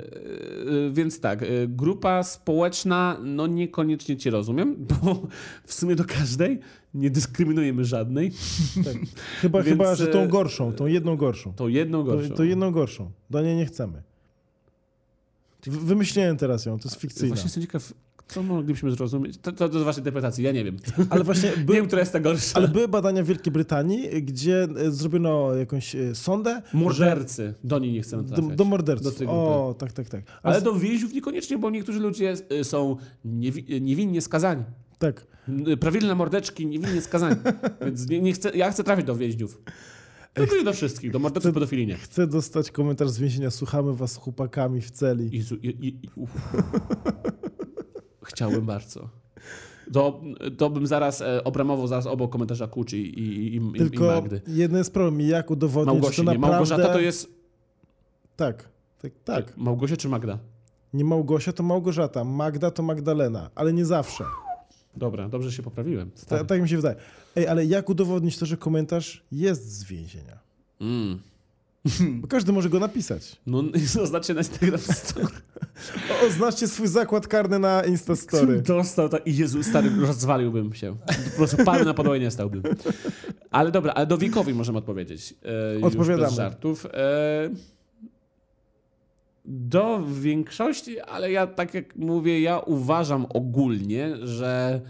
E, 0.60 0.90
Więc 0.90 1.20
tak, 1.20 1.42
e, 1.42 1.46
grupa 1.68 2.22
społeczna, 2.22 3.16
no 3.22 3.46
niekoniecznie 3.46 4.16
cię 4.16 4.30
rozumiem, 4.30 4.76
bo 4.90 5.22
w 5.64 5.74
sumie 5.74 5.96
do 5.96 6.04
każdej 6.04 6.60
nie 6.94 7.10
dyskryminujemy 7.10 7.84
żadnej. 7.84 8.30
tak, 8.84 8.94
chyba, 9.40 9.62
Więc, 9.62 9.68
chyba, 9.68 9.94
że 9.94 10.06
tą 10.06 10.18
e, 10.18 10.28
gorszą, 10.28 10.72
tą 10.72 10.86
jedną 10.86 11.16
gorszą. 11.16 11.52
To 11.52 11.68
jedną 11.68 12.02
gorszą. 12.04 12.28
To, 12.28 12.36
to 12.36 12.44
jedną 12.44 12.70
gorszą. 12.70 13.10
Do 13.30 13.42
niej 13.42 13.56
nie 13.56 13.66
chcemy. 13.66 14.02
Wymyśliłem 15.66 16.36
teraz 16.36 16.66
ją, 16.66 16.78
to 16.78 16.88
jest 16.88 17.00
fikcyjna. 17.00 17.34
Właśnie 17.34 17.46
jestem 17.46 17.62
ciekaw, 17.62 17.92
co 18.30 18.42
moglibyśmy 18.42 18.90
zrozumieć. 18.90 19.38
To, 19.38 19.52
to 19.52 19.68
do 19.68 19.84
waszej 19.84 20.00
interpretacji, 20.00 20.44
ja 20.44 20.52
nie 20.52 20.64
wiem. 20.64 20.76
Ale 21.10 21.24
właśnie 21.24 21.50
Nie 21.50 21.64
by, 21.66 21.72
wiem, 21.74 21.86
która 21.86 22.00
jest 22.00 22.12
ta 22.12 22.20
gorsza. 22.20 22.52
ale 22.54 22.68
były 22.68 22.88
badania 22.88 23.22
w 23.22 23.26
Wielkiej 23.26 23.52
Brytanii, 23.52 24.22
gdzie 24.22 24.68
e, 24.76 24.90
zrobiono 24.90 25.54
jakąś 25.54 25.94
e, 25.94 26.14
sondę 26.14 26.62
Mordercy, 26.72 27.54
do 27.64 27.78
niej 27.78 27.92
nie 27.92 28.02
chcemy 28.02 28.22
do, 28.22 28.34
trafiać. 28.34 28.56
do 28.56 28.64
morderców. 28.64 29.04
Do 29.04 29.18
grupy. 29.18 29.32
o, 29.32 29.74
tak, 29.78 29.92
tak, 29.92 30.08
tak. 30.08 30.22
Ale 30.42 30.54
Ale 30.54 30.64
do 30.64 30.74
więźniów 30.74 31.14
niekoniecznie, 31.14 31.58
bo 31.58 31.70
niektórzy 31.70 32.00
ludzie 32.00 32.34
y, 32.52 32.64
są 32.64 32.96
niewi- 33.26 33.80
niewinnie 33.80 34.20
skazani. 34.20 34.64
tak. 34.98 35.26
Prawilne 35.80 36.14
mordeczki 36.14 36.66
niewinnie 36.66 37.00
skazani. 37.00 37.36
Więc 37.84 38.08
nie, 38.08 38.20
nie 38.20 38.32
chcę, 38.32 38.50
ja 38.56 38.70
chcę 38.70 38.84
trafić 38.84 39.06
do 39.06 39.16
więźniów. 39.16 39.62
Tylko 40.34 40.56
nie 40.56 40.64
do 40.64 40.72
wszystkich, 40.72 41.10
do 41.12 41.18
morderców 41.18 41.54
pedofili 41.54 41.86
nie. 41.86 41.96
Chcę 41.96 42.26
dostać 42.26 42.70
komentarz 42.70 43.10
z 43.10 43.18
więzienia. 43.18 43.50
Słuchamy 43.50 43.94
was 43.94 44.12
z 44.12 44.16
chłopakami 44.16 44.80
w 44.80 44.90
celi. 44.90 45.36
Jezu, 45.36 45.56
i, 45.56 45.68
i. 45.88 45.98
Chciałbym 48.22 48.66
bardzo. 48.66 49.08
To, 49.92 50.20
to 50.58 50.70
bym 50.70 50.86
zaraz 50.86 51.20
e, 51.20 51.44
obramował 51.44 51.86
zaraz 51.86 52.06
obok 52.06 52.32
komentarza 52.32 52.66
Kuczy 52.66 52.98
i, 52.98 53.18
i, 53.18 53.56
i, 53.56 53.56
i 53.56 53.78
Tylko 53.78 54.06
Magdy. 54.06 54.40
jeden 54.46 54.78
jest 54.78 54.92
problem. 54.92 55.20
Jak 55.20 55.50
udowodnić, 55.50 55.94
Małgosi, 55.94 56.16
że 56.16 56.24
to 56.24 56.26
naprawdę... 56.26 56.50
Małgorzata 56.50 56.92
to 56.92 57.00
jest... 57.00 57.28
Tak, 58.36 58.68
tak, 59.02 59.12
tak. 59.24 59.56
Małgosia 59.56 59.96
czy 59.96 60.08
Magda? 60.08 60.38
Nie 60.94 61.04
Małgosia 61.04 61.52
to 61.52 61.62
Małgorzata, 61.62 62.24
Magda 62.24 62.70
to 62.70 62.82
Magdalena, 62.82 63.50
ale 63.54 63.72
nie 63.72 63.84
zawsze. 63.84 64.24
Dobra, 64.96 65.28
dobrze 65.28 65.52
się 65.52 65.62
poprawiłem. 65.62 66.10
Ta, 66.28 66.44
tak 66.44 66.62
mi 66.62 66.68
się 66.68 66.76
wydaje. 66.76 66.96
Ej, 67.36 67.48
ale 67.48 67.66
jak 67.66 67.88
udowodnić 67.88 68.38
to, 68.38 68.46
że 68.46 68.56
komentarz 68.56 69.24
jest 69.32 69.72
z 69.72 69.84
więzienia? 69.84 70.38
Mm. 70.80 71.18
Bo 72.00 72.28
każdy 72.28 72.52
może 72.52 72.68
go 72.70 72.80
napisać. 72.80 73.36
No, 73.46 73.62
oznaczcie 74.02 74.34
na 74.34 74.40
Instagram 74.40 74.80
story. 74.80 75.26
Oznaczcie 76.26 76.68
swój 76.68 76.88
zakład 76.88 77.26
karny 77.28 77.58
na 77.58 77.84
Instastory. 77.84 78.62
Dostał 78.76 79.08
tak 79.08 79.26
i 79.26 79.36
Jezu, 79.36 79.62
stary, 79.62 79.90
rozwaliłbym 80.00 80.74
się. 80.74 80.96
Po 81.30 81.36
prostu 81.36 81.64
palmy 81.64 81.84
na 81.84 81.94
podłogę 81.94 82.20
nie 82.20 82.30
stałbym. 82.30 82.62
Ale 83.50 83.70
dobra, 83.70 83.92
ale 83.92 84.06
do 84.06 84.18
wiekowej 84.18 84.54
możemy 84.54 84.78
odpowiedzieć. 84.78 85.34
E, 85.44 85.74
już 85.74 85.84
Odpowiadamy. 85.84 86.26
Bez 86.26 86.34
żartów. 86.34 86.86
E, 86.86 87.50
do 89.44 90.06
większości, 90.20 91.00
ale 91.00 91.32
ja 91.32 91.46
tak 91.46 91.74
jak 91.74 91.96
mówię, 91.96 92.40
ja 92.40 92.58
uważam 92.58 93.26
ogólnie, 93.28 94.16
że 94.22 94.80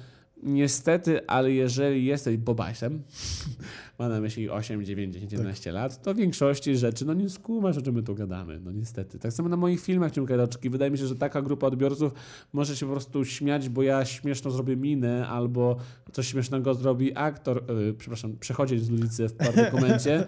niestety, 0.42 1.26
ale 1.26 1.52
jeżeli 1.52 2.04
jesteś 2.04 2.36
bobajsem, 2.36 3.02
ma 3.98 4.08
na 4.08 4.20
myśli 4.20 4.50
8, 4.50 4.84
9, 4.84 5.14
10, 5.14 5.32
11 5.32 5.72
lat, 5.72 6.02
to 6.02 6.14
w 6.14 6.16
większości 6.16 6.76
rzeczy, 6.76 7.04
no 7.06 7.14
nie 7.14 7.28
skumasz, 7.28 7.76
o 7.76 7.82
czym 7.82 7.94
my 7.94 8.02
tu 8.02 8.14
gadamy, 8.14 8.60
no 8.60 8.72
niestety. 8.72 9.18
Tak 9.18 9.32
samo 9.32 9.48
na 9.48 9.56
moich 9.56 9.80
filmach 9.80 10.12
Ciumkadoczki, 10.12 10.70
wydaje 10.70 10.90
mi 10.90 10.98
się, 10.98 11.06
że 11.06 11.16
taka 11.16 11.42
grupa 11.42 11.66
odbiorców 11.66 12.12
może 12.52 12.76
się 12.76 12.86
po 12.86 12.92
prostu 12.92 13.24
śmiać, 13.24 13.68
bo 13.68 13.82
ja 13.82 14.04
śmieszno 14.04 14.50
zrobię 14.50 14.76
minę, 14.76 15.28
albo 15.28 15.76
coś 16.12 16.28
śmiesznego 16.28 16.74
zrobi 16.74 17.16
aktor, 17.16 17.62
yy, 17.68 17.94
przepraszam, 17.94 18.36
przechodzić 18.36 18.84
z 18.84 18.90
ulicy 18.90 19.28
w 19.28 19.34
pewnym 19.34 19.70
komencie, 19.80 20.26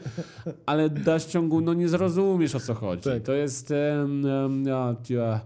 ale 0.66 0.90
w 1.18 1.26
ciągu, 1.26 1.60
no 1.60 1.74
nie 1.74 1.88
zrozumiesz 1.88 2.54
o 2.54 2.60
co 2.60 2.74
chodzi. 2.74 3.02
Tak. 3.02 3.22
To 3.22 3.32
jest 3.32 3.72
no, 4.48 4.94
tia, 5.02 5.40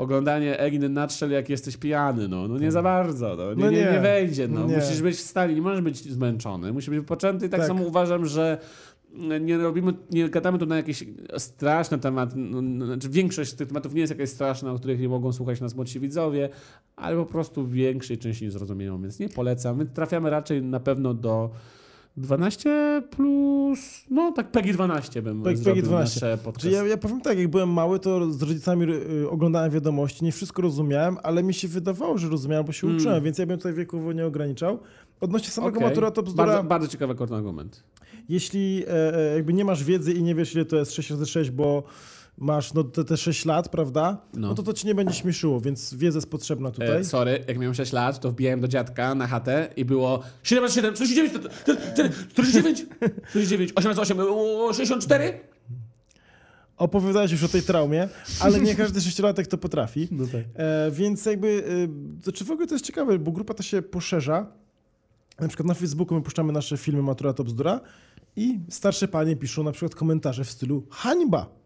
oglądanie 0.00 0.58
Egin 0.60 0.94
Nutshell, 0.94 1.30
jak 1.30 1.48
jesteś 1.48 1.76
pijany, 1.76 2.28
no, 2.28 2.48
no 2.48 2.58
nie 2.58 2.72
za 2.72 2.82
bardzo, 2.82 3.36
no, 3.36 3.54
nie, 3.54 3.64
No 3.64 3.70
nie, 3.70 3.84
nie 3.84 3.92
nie. 3.92 4.00
wejdzie, 4.00 4.48
no, 4.48 4.66
Nie. 4.66 4.76
musisz 4.76 5.02
być 5.02 5.16
w 5.16 5.20
stali, 5.20 5.54
nie 5.54 5.62
możesz 5.62 5.80
być 5.80 5.96
zmęczony, 6.12 6.72
musisz 6.72 6.90
być 6.90 6.98
wypoczęty 6.98 7.46
i 7.46 7.48
tak, 7.48 7.60
Tak. 7.60 7.66
samo 7.68 7.84
uważam, 7.84 8.26
że 8.26 8.58
nie 9.40 9.58
robimy, 9.58 9.92
nie 10.10 10.28
gadamy 10.28 10.58
tu 10.58 10.66
na 10.66 10.76
jakieś 10.76 11.04
straszne 11.38 11.98
tematy, 11.98 12.34
no, 12.36 12.62
no, 12.62 12.86
znaczy 12.86 13.08
większość 13.08 13.52
tych 13.52 13.68
tematów 13.68 13.94
nie 13.94 14.00
jest 14.00 14.10
jakaś 14.12 14.28
straszna, 14.28 14.72
o 14.72 14.78
których 14.78 15.00
nie 15.00 15.08
mogą 15.08 15.32
słuchać 15.32 15.60
nas 15.60 15.74
młodsi 15.74 16.00
widzowie, 16.00 16.48
ale 16.96 17.16
po 17.16 17.26
prostu 17.26 17.62
w 17.66 17.72
większej 17.72 18.18
części 18.18 18.44
nie 18.44 18.50
zrozumieją, 18.50 19.02
więc 19.02 19.18
nie 19.18 19.28
polecam. 19.28 19.76
My 19.76 19.86
trafiamy 19.86 20.30
raczej 20.30 20.62
na 20.62 20.80
pewno 20.80 21.14
do 21.14 21.50
12 22.16 23.02
plus, 23.10 24.04
no 24.10 24.32
tak 24.32 24.50
PEGI 24.50 24.72
12 24.72 25.22
bym 25.22 25.42
PEGI 25.42 25.56
zrobił 25.62 25.82
12. 25.82 26.20
nasze 26.26 26.38
Czy 26.38 26.44
podcasty. 26.44 26.70
ja, 26.70 26.82
ja 26.86 26.96
powiem 26.96 27.20
tak, 27.20 27.38
jak 27.38 27.48
byłem 27.48 27.68
mały, 27.68 27.98
to 28.00 28.32
z 28.32 28.42
rodzicami 28.42 28.86
y, 28.92 29.30
oglądałem 29.30 29.70
wiadomości, 29.70 30.24
nie 30.24 30.32
wszystko 30.32 30.62
rozumiałem, 30.62 31.16
ale 31.22 31.42
mi 31.42 31.54
się 31.54 31.68
wydawało, 31.68 32.18
że 32.18 32.28
rozumiałem, 32.28 32.66
bo 32.66 32.72
się 32.72 32.86
Mm. 32.86 32.96
uczyłem, 32.98 33.24
więc 33.24 33.38
ja 33.38 33.46
bym 33.46 33.56
tutaj 33.56 33.72
wiekowo 33.74 34.12
nie 34.12 34.26
ograniczał. 34.26 34.78
Odnośnie 35.20 35.48
samego 35.48 35.76
Okej. 35.76 35.88
matura 35.88 36.10
to 36.10 36.22
bzdura, 36.22 36.46
Bardzo, 36.46 36.64
bardzo 36.68 36.88
ciekawy 36.88 37.14
argument. 37.34 37.82
jeśli 38.28 38.84
e, 38.88 39.16
e, 39.16 39.34
jakby 39.36 39.52
nie 39.52 39.64
masz 39.64 39.84
wiedzy 39.84 40.12
i 40.12 40.22
nie 40.22 40.34
wiesz, 40.34 40.54
ile 40.54 40.64
to 40.64 40.76
jest 40.76 40.92
6 40.92 41.10
razy 41.10 41.26
6, 41.26 41.50
bo 41.50 41.82
masz 42.40 42.74
no, 42.74 42.84
te, 42.84 43.04
te 43.04 43.16
6 43.16 43.44
lat, 43.44 43.68
prawda? 43.68 44.26
No. 44.34 44.48
No. 44.48 44.54
to 44.54 44.62
to 44.62 44.72
ci 44.72 44.86
nie 44.86 44.94
będzie 44.94 45.14
śmieszyło, 45.14 45.60
więc 45.60 45.94
wiedza 45.94 46.16
jest 46.18 46.30
potrzebna 46.30 46.70
tutaj. 46.70 47.00
E, 47.00 47.04
sorry, 47.04 47.44
jak 47.48 47.58
miałem 47.58 47.74
6 47.74 47.92
lat, 47.92 48.20
to 48.20 48.30
wbijałem 48.30 48.60
do 48.60 48.68
dziadka 48.68 49.14
na 49.14 49.26
chatę 49.26 49.68
i 49.76 49.84
było 49.84 50.22
7 50.42 50.64
razy 50.64 50.74
7, 50.74 50.94
49, 50.94 51.32
49, 52.32 52.86
49, 53.28 53.72
8 53.74 53.88
razy 53.88 54.00
8, 54.00 54.18
64? 54.74 55.40
Opowiadałeś 56.76 57.32
już 57.32 57.44
o 57.44 57.48
tej 57.48 57.62
traumie, 57.62 58.08
ale 58.40 58.60
nie 58.60 58.74
każdy 58.74 59.00
sześciolatek 59.00 59.46
to 59.46 59.58
potrafi. 59.58 60.08
No 60.10 60.26
tak. 60.26 60.44
E, 60.54 60.90
więc 60.90 61.26
jakby, 61.26 61.64
e, 62.20 62.22
to 62.24 62.32
czy 62.32 62.44
w 62.44 62.50
ogóle 62.50 62.66
to 62.66 62.74
jest 62.74 62.84
ciekawe, 62.84 63.18
bo 63.18 63.32
grupa 63.32 63.54
ta 63.54 63.62
się 63.62 63.82
poszerza. 63.82 64.46
Na 65.40 65.48
przykład 65.48 65.66
na 65.66 65.74
Facebooku 65.74 66.14
my 66.14 66.22
puszczamy 66.22 66.52
nasze 66.52 66.76
filmy 66.76 67.02
Matura 67.02 67.32
to 67.32 67.44
bzdura 67.44 67.80
i 68.36 68.60
starsze 68.68 69.08
panie 69.08 69.36
piszą 69.36 69.62
na 69.62 69.72
przykład 69.72 69.94
komentarze 69.94 70.44
w 70.44 70.50
stylu 70.50 70.86
hańba, 70.90 71.59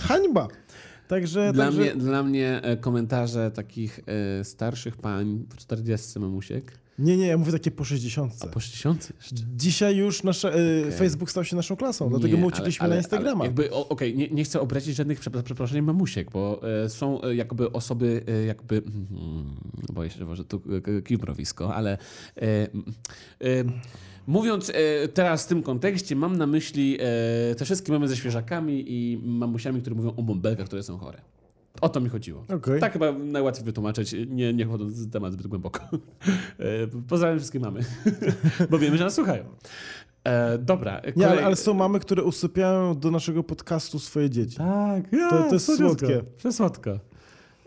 hańba. 0.00 0.48
Także, 1.08 1.52
Dla, 1.52 1.64
także 1.64 1.80
mnie, 1.80 1.94
dla 1.94 2.22
mnie 2.22 2.60
e, 2.62 2.76
komentarze 2.76 3.50
takich 3.50 4.00
e, 4.40 4.44
starszych 4.44 4.96
pań 4.96 5.46
w 5.50 5.56
40 5.56 6.18
mamusiek, 6.18 6.78
nie, 6.98 7.16
nie, 7.16 7.26
ja 7.26 7.38
mówię 7.38 7.52
takie 7.52 7.70
po 7.70 7.84
60. 7.84 8.32
a 8.40 8.46
po 8.46 8.60
60 8.60 9.12
jeszcze. 9.20 9.34
Dzisiaj 9.56 9.96
już 9.96 10.22
nasza, 10.22 10.50
e, 10.50 10.92
Facebook 10.92 11.30
stał 11.30 11.44
się 11.44 11.56
naszą 11.56 11.76
klasą, 11.76 12.08
dlatego 12.10 12.34
Nie, 12.34 12.40
my 12.40 12.46
uciekliśmy 12.46 12.82
ale- 12.84 12.88
na 12.88 12.94
ale- 12.94 13.00
Instagrama. 13.00 13.44
Jakby, 13.44 13.70
o- 13.72 13.88
okej, 13.88 14.16
nie, 14.16 14.28
nie 14.28 14.44
chcę 14.44 14.60
obrazić 14.60 14.96
żadnych 14.96 15.20
przepra- 15.20 15.42
przeproszeniem 15.42 15.84
mamusiek, 15.84 16.30
bo 16.30 16.60
e, 16.84 16.88
są 16.88 17.22
e, 17.22 17.34
jakby 17.34 17.72
osoby, 17.72 18.24
jakby, 18.46 18.76
mm, 18.76 19.56
boję 19.92 20.10
się, 20.10 20.18
że 20.18 20.24
może 20.24 20.44
tu 20.44 20.62
kibrowisko, 21.04 21.74
ale 21.74 21.98
mówiąc 24.26 24.70
e, 24.74 25.08
teraz 25.08 25.44
w 25.44 25.48
tym 25.48 25.62
kontekście, 25.62 26.16
mam 26.16 26.36
na 26.36 26.46
myśli 26.46 26.98
e, 27.00 27.54
te 27.54 27.64
wszystkie 27.64 27.92
mamy 27.92 28.08
ze 28.08 28.16
świeżakami 28.16 28.84
i 28.86 29.18
mamusiami, 29.24 29.80
które 29.80 29.96
mówią 29.96 30.12
o 30.16 30.22
bąbelkach, 30.22 30.66
które 30.66 30.82
są 30.82 30.98
chore. 30.98 31.20
O 31.80 31.88
to 31.88 32.00
mi 32.00 32.08
chodziło. 32.08 32.44
Okej. 32.56 32.80
Tak 32.80 32.92
chyba 32.92 33.12
najłatwiej 33.12 33.64
wytłumaczyć, 33.64 34.14
nie, 34.28 34.54
nie 34.54 34.66
wchodząc 34.66 35.06
w 35.06 35.10
temat 35.10 35.32
zbyt 35.32 35.46
głęboko. 35.46 35.80
E, 36.58 36.86
Pozdrawiam 37.08 37.38
wszystkie 37.38 37.60
mamy, 37.60 37.80
bo 38.70 38.78
wiemy, 38.78 38.98
że 38.98 39.04
nas 39.04 39.14
słuchają. 39.14 39.44
E, 40.24 40.58
dobra. 40.58 41.00
Nie, 41.06 41.12
kolej- 41.12 41.24
ale, 41.30 41.44
ale 41.44 41.56
są 41.56 41.74
mamy, 41.74 42.00
które 42.00 42.22
usypiają 42.24 42.98
do 42.98 43.10
naszego 43.10 43.42
podcastu 43.42 43.98
swoje 43.98 44.30
dzieci. 44.30 44.56
tak, 44.56 45.12
ja, 45.12 45.30
To- 45.30 45.42
to 45.48 45.54
jest 45.54 45.76
słodkie. 45.76 46.22
Przesłodko. 46.36 46.90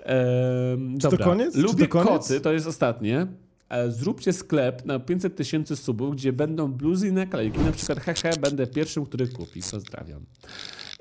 Ehm, 0.03 0.93
Czy 0.97 1.01
to 1.01 1.09
dobra. 1.11 1.25
koniec? 1.25 1.53
Czy 1.55 1.61
Lubię 1.61 1.87
to 1.87 1.91
koniec? 1.91 2.07
koty, 2.27 2.41
to 2.41 2.53
jest 2.53 2.67
ostatnie. 2.67 3.27
E, 3.69 3.91
Zróbcie 3.91 4.33
sklep 4.33 4.85
na 4.85 4.99
500 4.99 5.35
tysięcy 5.35 5.75
subów, 5.75 6.15
gdzie 6.15 6.33
będą 6.33 6.71
bluzy 6.71 7.07
i 7.07 7.11
naklejki. 7.11 7.59
Na 7.59 7.71
przykład 7.71 7.99
hehe, 7.99 8.37
będę 8.41 8.67
pierwszym, 8.67 9.05
który 9.05 9.27
kupi. 9.27 9.61
Pozdrawiam. 9.71 10.21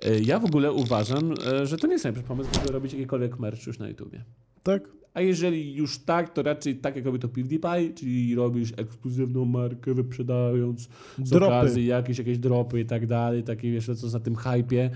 E, 0.06 0.18
Ja 0.20 0.38
w 0.38 0.44
ogóle 0.44 0.72
uważam, 0.72 1.34
e, 1.46 1.66
że 1.66 1.76
to 1.78 1.86
nie 1.86 1.92
jest 1.92 2.04
najlepszy 2.04 2.28
pomysł, 2.28 2.50
żeby 2.54 2.72
robić 2.72 2.92
jakikolwiek 2.92 3.38
merch 3.38 3.66
już 3.66 3.78
na 3.78 3.88
YouTubie. 3.88 4.24
Tak? 4.62 4.88
A 5.14 5.20
jeżeli 5.20 5.74
już 5.74 5.98
tak, 5.98 6.32
to 6.34 6.42
raczej 6.42 6.76
tak 6.76 6.96
jak 6.96 7.04
robi 7.04 7.18
to 7.18 7.28
PewDiePie, 7.28 7.94
czyli 7.94 8.34
robisz 8.34 8.72
ekskluzywną 8.76 9.44
markę, 9.44 9.94
wyprzedając 9.94 10.88
z 11.24 11.30
Dropy. 11.30 11.46
okazji 11.46 11.86
jakieś, 11.86 12.18
jakieś 12.18 12.38
dropy 12.38 12.80
i 12.80 12.84
tak 12.86 13.06
dalej, 13.06 13.42
takie 13.42 13.72
wiesz, 13.72 13.90
co 13.96 14.06
na 14.18 14.20
tym 14.20 14.36
hypie. 14.36 14.90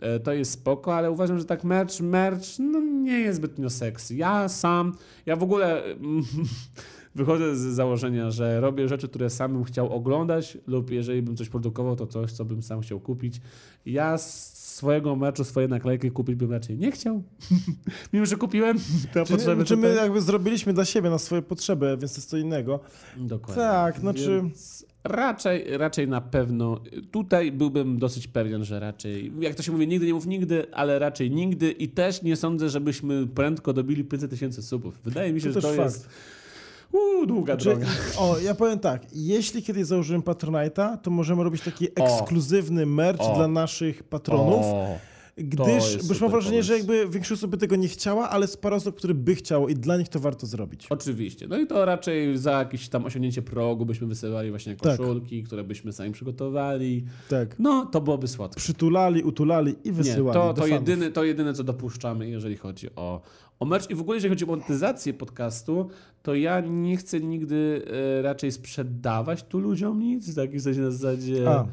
E, 0.00 0.20
To 0.20 0.32
jest 0.32 0.50
spoko, 0.50 0.94
ale 0.96 1.10
uważam, 1.10 1.38
że 1.38 1.44
tak 1.44 1.64
merch, 1.64 2.00
merch 2.00 2.58
no 2.58 2.80
nie 2.80 3.18
jest 3.20 3.36
zbytnio 3.36 3.70
sexy. 3.70 4.14
Ja 4.16 4.48
sam, 4.48 4.92
ja 5.26 5.36
w 5.36 5.42
ogóle 5.42 5.84
mm, 5.84 6.22
wychodzę 7.16 7.56
z 7.56 7.60
założenia, 7.60 8.30
że 8.30 8.60
robię 8.60 8.88
rzeczy, 8.88 9.08
które 9.08 9.30
sam 9.30 9.52
bym 9.52 9.64
chciał 9.64 9.92
oglądać 9.92 10.58
lub 10.66 10.90
jeżeli 10.90 11.22
bym 11.22 11.36
coś 11.36 11.48
produkował, 11.48 11.96
to 11.96 12.06
coś, 12.06 12.32
co 12.32 12.44
bym 12.44 12.62
sam 12.62 12.80
chciał 12.80 13.00
kupić. 13.00 13.40
Ja 13.86 14.18
z 14.18 14.56
swojego 14.76 15.16
meczu, 15.16 15.44
swoje 15.44 15.68
naklejki 15.68 16.10
kupić 16.10 16.34
bym 16.36 16.52
raczej 16.52 16.78
nie 16.78 16.92
chciał. 16.92 17.22
Mimo, 18.12 18.26
że 18.26 18.36
kupiłem 18.36 18.78
te 19.12 19.24
Czy, 19.24 19.32
potrzeby. 19.32 19.64
czy 19.64 19.76
my 19.76 19.88
tutaj. 19.88 20.04
jakby 20.04 20.20
zrobiliśmy 20.20 20.72
dla 20.72 20.84
siebie, 20.84 21.10
na 21.10 21.18
swoje 21.18 21.42
potrzeby, 21.42 21.96
więc 22.00 22.12
to 22.14 22.18
jest 22.18 22.30
co 22.30 22.36
innego. 22.36 22.80
Dokładnie. 23.16 23.62
Tak, 23.62 23.98
znaczy- 24.00 24.40
Więc 24.42 24.86
raczej, 25.04 25.76
raczej 25.78 26.08
na 26.08 26.20
pewno. 26.20 26.80
Tutaj 27.10 27.52
byłbym 27.52 27.98
dosyć 27.98 28.26
pewien, 28.28 28.64
że 28.64 28.80
raczej, 28.80 29.32
jak 29.40 29.54
to 29.54 29.62
się 29.62 29.72
mówi, 29.72 29.88
nigdy 29.88 30.06
nie 30.06 30.14
mów 30.14 30.26
nigdy, 30.26 30.66
ale 30.74 30.98
raczej 30.98 31.30
nigdy 31.30 31.70
i 31.70 31.88
też 31.88 32.22
nie 32.22 32.36
sądzę, 32.36 32.68
żebyśmy 32.68 33.26
prędko 33.26 33.72
dobili 33.72 34.04
500 34.04 34.30
tysięcy 34.30 34.62
subów. 34.62 35.00
Wydaje 35.04 35.32
mi 35.32 35.40
się, 35.40 35.46
To 35.52 35.52
że 35.52 35.60
to 35.60 35.68
fakt. 35.68 35.78
jest 35.80 36.08
uu, 36.96 37.26
długa 37.26 37.56
Czy, 37.56 37.64
droga. 37.64 37.86
o, 38.18 38.38
ja 38.38 38.54
powiem 38.54 38.78
tak, 38.78 39.02
jeśli 39.14 39.62
kiedyś 39.62 39.86
założymy 39.86 40.18
Patronite'a, 40.24 40.98
to 40.98 41.10
możemy 41.10 41.44
robić 41.44 41.62
taki 41.62 41.86
ekskluzywny 41.94 42.86
merch 42.86 43.20
O. 43.20 43.34
dla 43.36 43.48
naszych 43.48 44.02
patronów, 44.02 44.64
O, 44.64 44.98
gdyż, 45.38 45.66
jest 45.68 45.92
bo 45.92 45.92
już 45.96 46.02
super 46.02 46.20
mam 46.20 46.30
wrażenie, 46.30 46.62
że 46.62 46.72
pomysł. 46.72 46.92
jakby 46.92 47.12
większość 47.12 47.40
osób 47.40 47.50
by 47.50 47.56
tego 47.56 47.76
nie 47.76 47.88
chciała, 47.88 48.30
ale 48.30 48.46
parę 48.60 48.76
osób, 48.76 48.96
które 48.96 49.14
by 49.14 49.34
chciało 49.34 49.68
i 49.68 49.74
dla 49.74 49.96
nich 49.96 50.08
to 50.08 50.20
warto 50.20 50.46
zrobić. 50.46 50.86
Oczywiście. 50.90 51.48
No 51.48 51.58
i 51.58 51.66
to 51.66 51.84
raczej 51.84 52.38
za 52.38 52.50
jakieś 52.52 52.88
tam 52.88 53.04
osiągnięcie 53.04 53.42
progu 53.42 53.86
byśmy 53.86 54.06
wysyłali 54.06 54.50
właśnie 54.50 54.76
Tak. 54.76 54.96
koszulki, 54.98 55.42
które 55.42 55.64
byśmy 55.64 55.92
sami 55.92 56.12
przygotowali. 56.12 57.04
Tak. 57.28 57.56
No, 57.58 57.86
to 57.86 58.00
byłoby 58.00 58.28
słodkie. 58.28 58.56
Przytulali, 58.60 59.22
utulali 59.22 59.74
i 59.84 59.88
Nie, 59.88 59.92
wysyłali 59.92 60.34
to, 60.40 60.46
do 60.46 60.54
to, 60.54 60.68
fanów. 60.68 60.88
jedyne, 60.88 61.10
to 61.10 61.24
jedyne, 61.24 61.54
co 61.54 61.64
dopuszczamy, 61.64 62.28
jeżeli 62.28 62.56
chodzi 62.56 62.88
o, 62.96 63.20
o 63.60 63.64
merch. 63.64 63.90
I 63.90 63.94
w 63.94 64.00
ogóle, 64.00 64.16
jeżeli 64.16 64.30
chodzi 64.30 64.44
o 64.44 64.48
monetyzację 64.48 65.14
podcastu, 65.14 65.88
to 66.22 66.34
ja 66.34 66.60
nie 66.60 66.96
chcę 66.96 67.20
nigdy 67.20 67.82
e, 68.18 68.22
raczej 68.22 68.52
sprzedawać 68.52 69.42
tu 69.42 69.58
ludziom 69.58 70.00
nic, 70.00 70.34
tak 70.34 70.50
w 70.50 70.60
sensie 70.62 70.80
na 70.80 70.90
zasadzie... 70.90 71.50
A. 71.50 71.66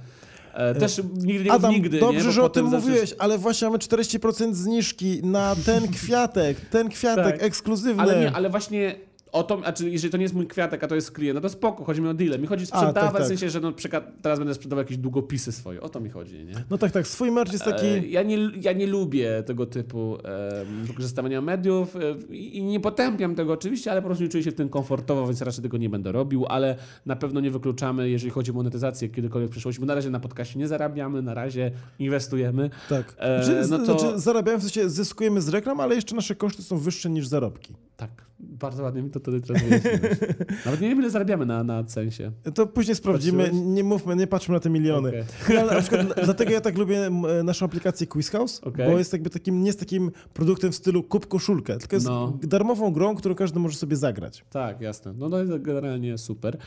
E, 0.54 0.76
też 0.76 1.02
nigdy 1.16 1.44
nie 1.44 1.52
Adam, 1.52 1.72
nigdy, 1.72 2.00
dobrze, 2.00 2.26
nie? 2.26 2.32
Że 2.32 2.44
o 2.44 2.50
tym 2.50 2.66
mówiłeś, 2.66 3.16
ale 3.20 3.38
właśnie 3.38 3.68
mamy 3.68 3.78
40% 3.78 4.54
zniżki 4.54 5.24
na 5.24 5.56
ten 5.66 5.88
kwiatek, 5.88 6.60
ten 6.60 6.90
kwiatek 6.90 7.34
Tak. 7.34 7.44
ekskluzywny. 7.44 8.04
Ale 8.04 8.20
nie, 8.20 8.32
ale 8.32 8.50
właśnie 8.50 8.96
o 9.34 9.44
to, 9.44 9.62
a 9.66 9.74
czy 9.74 9.90
jeżeli 9.90 10.12
to 10.12 10.18
nie 10.18 10.24
jest 10.24 10.36
mój 10.36 10.48
kwiatek, 10.48 10.84
a 10.84 10.88
to 10.88 10.96
jest 10.96 11.12
klient, 11.12 11.36
no 11.36 11.42
to 11.42 11.50
spoko, 11.50 11.84
chodzi 11.84 12.02
mi 12.02 12.08
o 12.08 12.14
deal. 12.14 12.40
Mi 12.40 12.48
chodzi 12.48 12.66
sprzedawać, 12.66 12.96
tak, 12.96 13.14
tak. 13.14 13.24
w 13.24 13.28
sensie, 13.28 13.50
że 13.50 13.60
no, 13.60 13.74
teraz 14.22 14.40
będę 14.40 14.54
sprzedawał 14.54 14.84
jakieś 14.84 14.98
długopisy 14.98 15.52
swoje. 15.52 15.82
O 15.82 15.90
to 15.90 16.00
mi 16.00 16.10
chodzi, 16.10 16.46
nie? 16.46 16.54
No 16.70 16.78
tak, 16.78 16.92
tak, 16.92 17.08
swój 17.08 17.32
merch 17.32 17.52
jest 17.54 17.66
taki... 17.66 17.86
E, 17.86 18.08
Ja 18.08 18.24
nie, 18.24 18.38
ja 18.62 18.74
nie 18.74 18.88
lubię 18.88 19.44
tego 19.46 19.66
typu 19.66 20.18
e, 20.26 20.66
wykorzystywania 20.84 21.42
mediów 21.42 21.96
e, 21.96 22.00
i 22.36 22.64
nie 22.64 22.80
potępiam 22.80 23.36
tego 23.36 23.54
oczywiście, 23.54 23.92
ale 23.92 24.02
po 24.02 24.08
prostu 24.08 24.24
nie 24.24 24.30
czuję 24.30 24.44
się 24.44 24.52
w 24.52 24.56
tym 24.56 24.70
komfortowo, 24.70 25.26
więc 25.26 25.42
raczej 25.42 25.64
tego 25.64 25.78
nie 25.78 25.90
będę 25.90 26.12
robił, 26.12 26.46
ale 26.46 26.76
na 27.06 27.16
pewno 27.16 27.40
nie 27.40 27.52
wykluczamy, 27.52 28.10
jeżeli 28.10 28.32
chodzi 28.32 28.52
o 28.52 28.54
monetyzację 28.54 29.10
kiedykolwiek 29.10 29.50
w 29.50 29.52
przyszłości, 29.52 29.80
bo 29.82 29.88
na 29.88 29.96
razie 29.96 30.10
na 30.10 30.20
podcaście 30.20 30.60
nie 30.60 30.68
zarabiamy, 30.68 31.22
na 31.22 31.34
razie 31.34 31.72
inwestujemy. 32.00 32.70
Tak. 32.90 33.16
E, 33.18 33.42
no 33.70 33.78
to- 33.78 33.86
znaczy 33.86 34.20
zarabiamy, 34.20 34.58
w 34.58 34.62
sensie 34.62 34.90
zyskujemy 34.90 35.42
z 35.42 35.50
reklam, 35.50 35.80
ale 35.80 35.96
jeszcze 35.96 36.16
nasze 36.16 36.36
koszty 36.36 36.64
są 36.64 36.78
wyższe 36.78 37.10
niż 37.10 37.28
zarobki. 37.28 37.74
Tak, 37.98 38.10
bardzo 38.44 38.84
ładnie 38.84 39.02
mi 39.02 39.10
to 39.10 39.20
wtedy 39.20 39.41
teraz 39.41 39.64
wyjaśniłeś. 39.64 40.02
Nawet 40.66 40.82
nie 40.82 40.89
wiem, 40.89 41.00
ile 41.00 41.10
zarabiamy 41.10 41.46
na, 41.46 41.64
na 41.64 41.88
sensie. 41.89 42.32
To 42.56 42.68
później 42.68 42.96
sprawdzimy, 42.96 43.44
Patrzyłeś? 43.44 43.66
nie 43.68 43.84
mówmy, 43.84 44.16
nie 44.16 44.28
patrzmy 44.28 44.54
na 44.54 44.60
te 44.60 44.70
miliony. 44.70 45.26
Nie, 45.50 45.62
ale 45.62 45.74
na 45.74 45.82
przykład 45.82 46.06
dla- 46.06 46.16
dlatego 46.26 46.52
ja 46.52 46.62
tak 46.62 46.78
lubię 46.78 47.06
e, 47.08 47.44
naszą 47.44 47.66
aplikację 47.66 48.08
Quiz 48.08 48.30
House, 48.30 48.60
Okej. 48.64 48.91
bo 48.91 48.98
jest 48.98 49.14
jakby 49.14 49.30
takim, 49.30 49.60
nie 49.60 49.68
jest 49.68 49.80
takim 49.80 50.12
produktem 50.34 50.72
w 50.72 50.76
stylu 50.76 51.04
kup 51.04 51.28
koszulkę, 51.28 51.78
tylko 51.78 51.96
jest 51.96 52.06
No. 52.06 52.38
darmową 52.44 52.91
grą, 52.94 53.16
którą 53.16 53.36
każdy 53.36 53.60
może 53.60 53.78
sobie 53.78 53.96
zagrać. 53.96 54.46
Tak, 54.50 54.82
jasne. 54.82 55.14
No 55.18 55.30
to 55.30 55.39
jest 55.44 55.58
generalnie 55.62 56.18
super. 56.18 56.58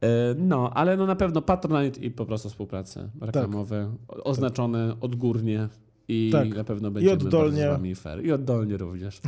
E, 0.00 0.08
No, 0.38 0.70
ale 0.74 0.96
no 0.96 1.06
na 1.06 1.16
pewno 1.16 1.42
Patronite 1.42 2.00
i 2.00 2.10
po 2.10 2.26
prostu 2.26 2.48
współprace 2.48 3.08
reklamowe, 3.20 3.94
o- 4.08 4.24
oznaczone 4.24 4.96
odgórnie 5.00 5.68
i 6.08 6.30
Tak. 6.32 6.56
na 6.56 6.64
pewno 6.64 6.90
będziemy 6.90 7.12
oddolnie. 7.14 7.60
bardzo 7.60 7.74
z 7.74 7.78
wami 7.78 7.94
fair. 7.94 8.24
I 8.24 8.32
oddolnie 8.32 8.76
również. 8.76 9.20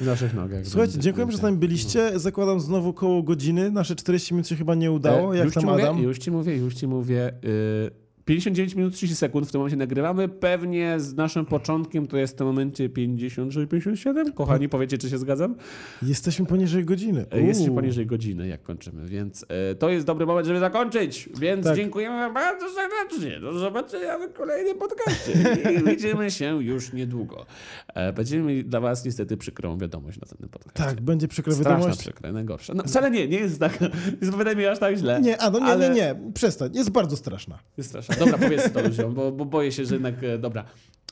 W 0.00 0.06
naszych 0.06 0.34
nogach. 0.34 0.66
Słuchajcie, 0.68 0.98
dziękujemy, 0.98 1.32
że 1.32 1.38
z 1.38 1.42
nami 1.42 1.56
byliście. 1.56 2.18
Zakładam 2.18 2.60
znowu 2.60 2.92
koło 2.92 3.22
godziny. 3.22 3.70
Nasze 3.70 3.96
40 3.96 4.34
minut 4.34 4.48
się 4.48 4.56
chyba 4.56 4.74
nie 4.74 4.92
udało. 4.92 5.34
E, 5.34 5.38
Jak 5.38 5.44
już 5.44 5.54
tam 5.54 5.62
ci 5.62 5.66
mówię, 5.70 5.82
Adam? 5.82 6.02
Już 6.02 6.18
ci 6.18 6.30
mówię, 6.30 6.56
już 6.56 6.74
ci 6.74 6.86
mówię. 6.86 7.32
y, 7.44 8.07
59 8.28 8.74
minut 8.74 8.94
30 8.94 9.16
sekund 9.16 9.48
w 9.48 9.52
tym 9.52 9.58
momencie 9.58 9.76
nagrywamy. 9.76 10.28
Pewnie 10.28 11.00
z 11.00 11.14
naszym 11.14 11.46
początkiem 11.46 12.06
to 12.06 12.16
jest 12.16 12.34
w 12.34 12.36
tym 12.36 12.46
momencie 12.46 12.88
56-57. 12.88 14.34
Kochani, 14.34 14.68
powiecie, 14.68 14.98
czy 14.98 15.10
się 15.10 15.18
zgadzam? 15.18 15.54
Jesteśmy 16.02 16.46
poniżej 16.46 16.84
godziny. 16.84 17.26
E, 17.30 17.40
Jesteśmy 17.40 17.70
Uuu. 17.72 17.80
poniżej 17.80 18.06
godziny, 18.06 18.48
jak 18.48 18.62
kończymy, 18.62 19.06
więc 19.06 19.44
e, 19.48 19.74
to 19.74 19.90
jest 19.90 20.06
dobry 20.06 20.26
moment, 20.26 20.46
żeby 20.46 20.60
zakończyć. 20.60 21.28
Więc 21.40 21.64
Tak. 21.66 21.76
dziękujemy 21.76 22.16
wam 22.16 22.34
bardzo 22.34 22.66
serdecznie. 22.70 23.40
Do 23.40 23.58
zobaczenia 23.58 24.18
w 24.18 24.32
kolejnym 24.32 24.78
podcaście. 24.78 25.32
I 25.72 25.84
widzimy 25.90 26.30
się 26.30 26.62
już 26.62 26.92
niedługo. 26.92 27.46
E, 27.94 28.12
będziemy 28.12 28.42
mieli 28.42 28.64
dla 28.64 28.80
was 28.80 29.04
niestety 29.04 29.36
przykrą 29.36 29.78
wiadomość 29.78 30.16
na 30.16 30.20
następnym 30.20 30.50
podcaście. 30.50 30.84
Tak, 30.84 31.00
będzie 31.00 31.28
przykra 31.28 31.52
Straszna 31.52 31.74
wiadomość. 31.76 32.00
przykra, 32.00 32.32
najgorsza. 32.32 32.74
No, 32.74 32.82
wcale 32.82 33.10
nie, 33.10 33.28
nie 33.28 33.38
jest 33.38 33.60
tak, 33.60 33.80
nie 34.20 34.26
zapowiadaj 34.26 34.56
mi 34.56 34.66
aż 34.66 34.78
tak 34.78 34.96
źle. 34.96 35.20
Nie, 35.20 35.42
a 35.42 35.50
no 35.50 35.58
nie, 35.58 35.64
ale... 35.64 35.90
nie, 35.90 35.94
nie, 35.94 36.32
przestań. 36.34 36.70
Jest 36.74 36.90
bardzo 36.90 37.16
straszna. 37.16 37.58
Jest 37.76 37.88
straszna. 37.88 38.17
Dobra, 38.18 38.38
powiedz 38.38 38.72
to 38.72 38.82
ludziom, 38.82 39.14
bo, 39.14 39.32
bo 39.32 39.44
boję 39.44 39.72
się, 39.72 39.84
że 39.84 39.94
jednak, 39.94 40.24
e, 40.24 40.38
dobra. 40.38 40.64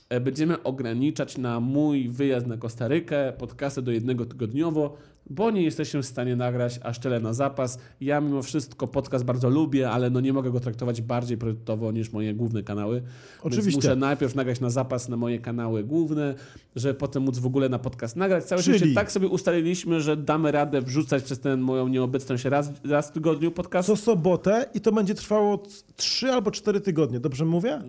E, 0.09 0.21
Będziemy 0.21 0.63
ograniczać 0.63 1.39
na 1.39 1.61
mój 1.61 2.09
wyjazd 2.09 2.47
na 2.47 2.57
Kostarykę 2.57 3.33
podcasty 3.39 3.83
do 3.83 3.93
jednego 3.93 4.27
tygodniowo, 4.27 4.97
bo 5.31 5.51
nie 5.51 5.63
jesteśmy 5.63 6.03
w 6.03 6.07
stanie 6.07 6.37
nagrać 6.37 6.81
aż 6.83 6.99
tyle 6.99 7.21
na 7.21 7.33
zapas. 7.33 7.79
Ja 8.01 8.21
mimo 8.21 8.43
wszystko 8.43 8.87
podcast 8.89 9.25
bardzo 9.25 9.51
lubię, 9.51 9.91
ale 9.91 10.11
no 10.11 10.21
nie 10.21 10.33
mogę 10.33 10.51
go 10.51 10.61
traktować 10.61 11.03
bardziej 11.03 11.39
priorytetowo 11.39 11.93
niż 11.93 12.13
moje 12.13 12.35
główne 12.35 12.63
kanały. 12.63 13.01
Więc 13.01 13.11
Oczywiście. 13.43 13.77
muszę 13.79 13.97
najpierw 13.97 14.35
nagrać 14.35 14.61
na 14.61 14.71
zapas 14.71 15.09
na 15.09 15.17
moje 15.17 15.39
kanały 15.39 15.85
główne, 15.85 16.35
żeby 16.77 16.95
potem 16.95 17.23
móc 17.23 17.39
w 17.39 17.47
ogóle 17.47 17.69
na 17.69 17.79
podcast 17.79 18.17
nagrać. 18.17 18.45
Całe 18.45 18.63
Czyli- 18.63 18.79
szczęście 18.79 18.95
tak 18.95 19.13
sobie 19.13 19.29
ustaliliśmy, 19.29 20.01
że 20.01 20.17
damy 20.17 20.53
radę 20.53 20.83
wrzucać 20.83 21.23
przez 21.23 21.41
tę 21.41 21.57
moją 21.57 21.89
nieobecność 21.89 22.45
raz, 22.45 22.71
raz 22.85 23.09
w 23.09 23.13
tygodniu 23.13 23.51
podcast. 23.51 23.87
Co 23.87 23.97
sobotę 23.97 24.67
i 24.75 24.81
to 24.81 24.93
będzie 24.93 25.15
trwało 25.15 25.63
3 25.97 26.31
albo 26.33 26.51
4 26.51 26.81
tygodnie, 26.81 27.21
dobrze 27.21 27.45
mówię? 27.45 27.83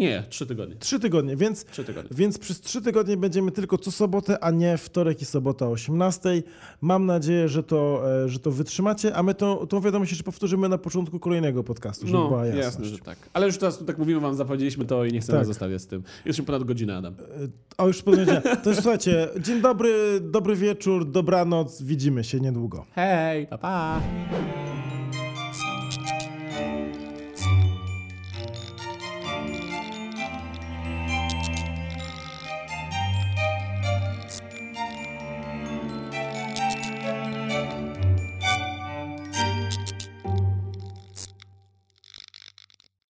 Nie, 0.00 0.24
trzy 0.28 0.46
tygodnie. 0.46 0.76
3 0.76 1.00
tygodnie, 1.00 1.36
więc, 1.36 1.64
Trzy 1.64 1.84
tygodnie. 1.84 2.10
więc 2.16 2.38
przez 2.38 2.60
3 2.60 2.82
tygodnie 2.82 3.16
będziemy 3.16 3.50
tylko 3.50 3.78
co 3.78 3.90
sobotę, 3.90 4.44
a 4.44 4.50
nie 4.50 4.76
wtorek 4.78 5.22
i 5.22 5.24
sobota 5.24 5.66
o 5.66 5.70
18. 5.70 6.42
Mam 6.80 7.06
nadzieję, 7.06 7.48
że 7.48 7.62
to, 7.62 8.02
e, 8.24 8.28
że 8.28 8.38
to 8.38 8.50
wytrzymacie, 8.50 9.14
a 9.16 9.22
my 9.22 9.34
to, 9.34 9.66
tą 9.66 9.80
wiadomość 9.80 10.10
jeszcze 10.12 10.24
powtórzymy 10.24 10.68
na 10.68 10.78
początku 10.78 11.18
kolejnego 11.18 11.64
podcastu, 11.64 12.06
żeby 12.06 12.18
No, 12.18 12.28
była 12.28 12.46
jasność. 12.46 12.64
jasne, 12.66 12.84
że 12.84 12.98
tak. 12.98 13.18
Ale 13.32 13.46
już 13.46 13.58
teraz 13.58 13.84
tak 13.86 13.98
mówimy 13.98 14.20
wam, 14.20 14.34
zapowiedzieliśmy 14.34 14.84
to 14.84 15.04
i 15.04 15.12
nie 15.12 15.20
chcemy 15.20 15.38
Tak. 15.38 15.46
zostawiać 15.46 15.82
z 15.82 15.86
tym. 15.86 16.02
Już 16.24 16.40
ponad 16.42 16.64
godzinę, 16.64 16.96
Adam. 16.96 17.14
O, 17.78 17.86
już 17.86 18.02
powiedziałem. 18.02 18.42
To 18.62 18.70
już 18.70 18.78
słuchajcie, 18.78 19.28
dzień 19.40 19.60
dobry, 19.60 20.20
dobry 20.20 20.56
wieczór, 20.56 21.10
dobranoc, 21.10 21.82
widzimy 21.82 22.24
się 22.24 22.40
niedługo. 22.40 22.86
Hej, 22.94 23.46
pa 23.46 23.58
pa! 23.58 24.00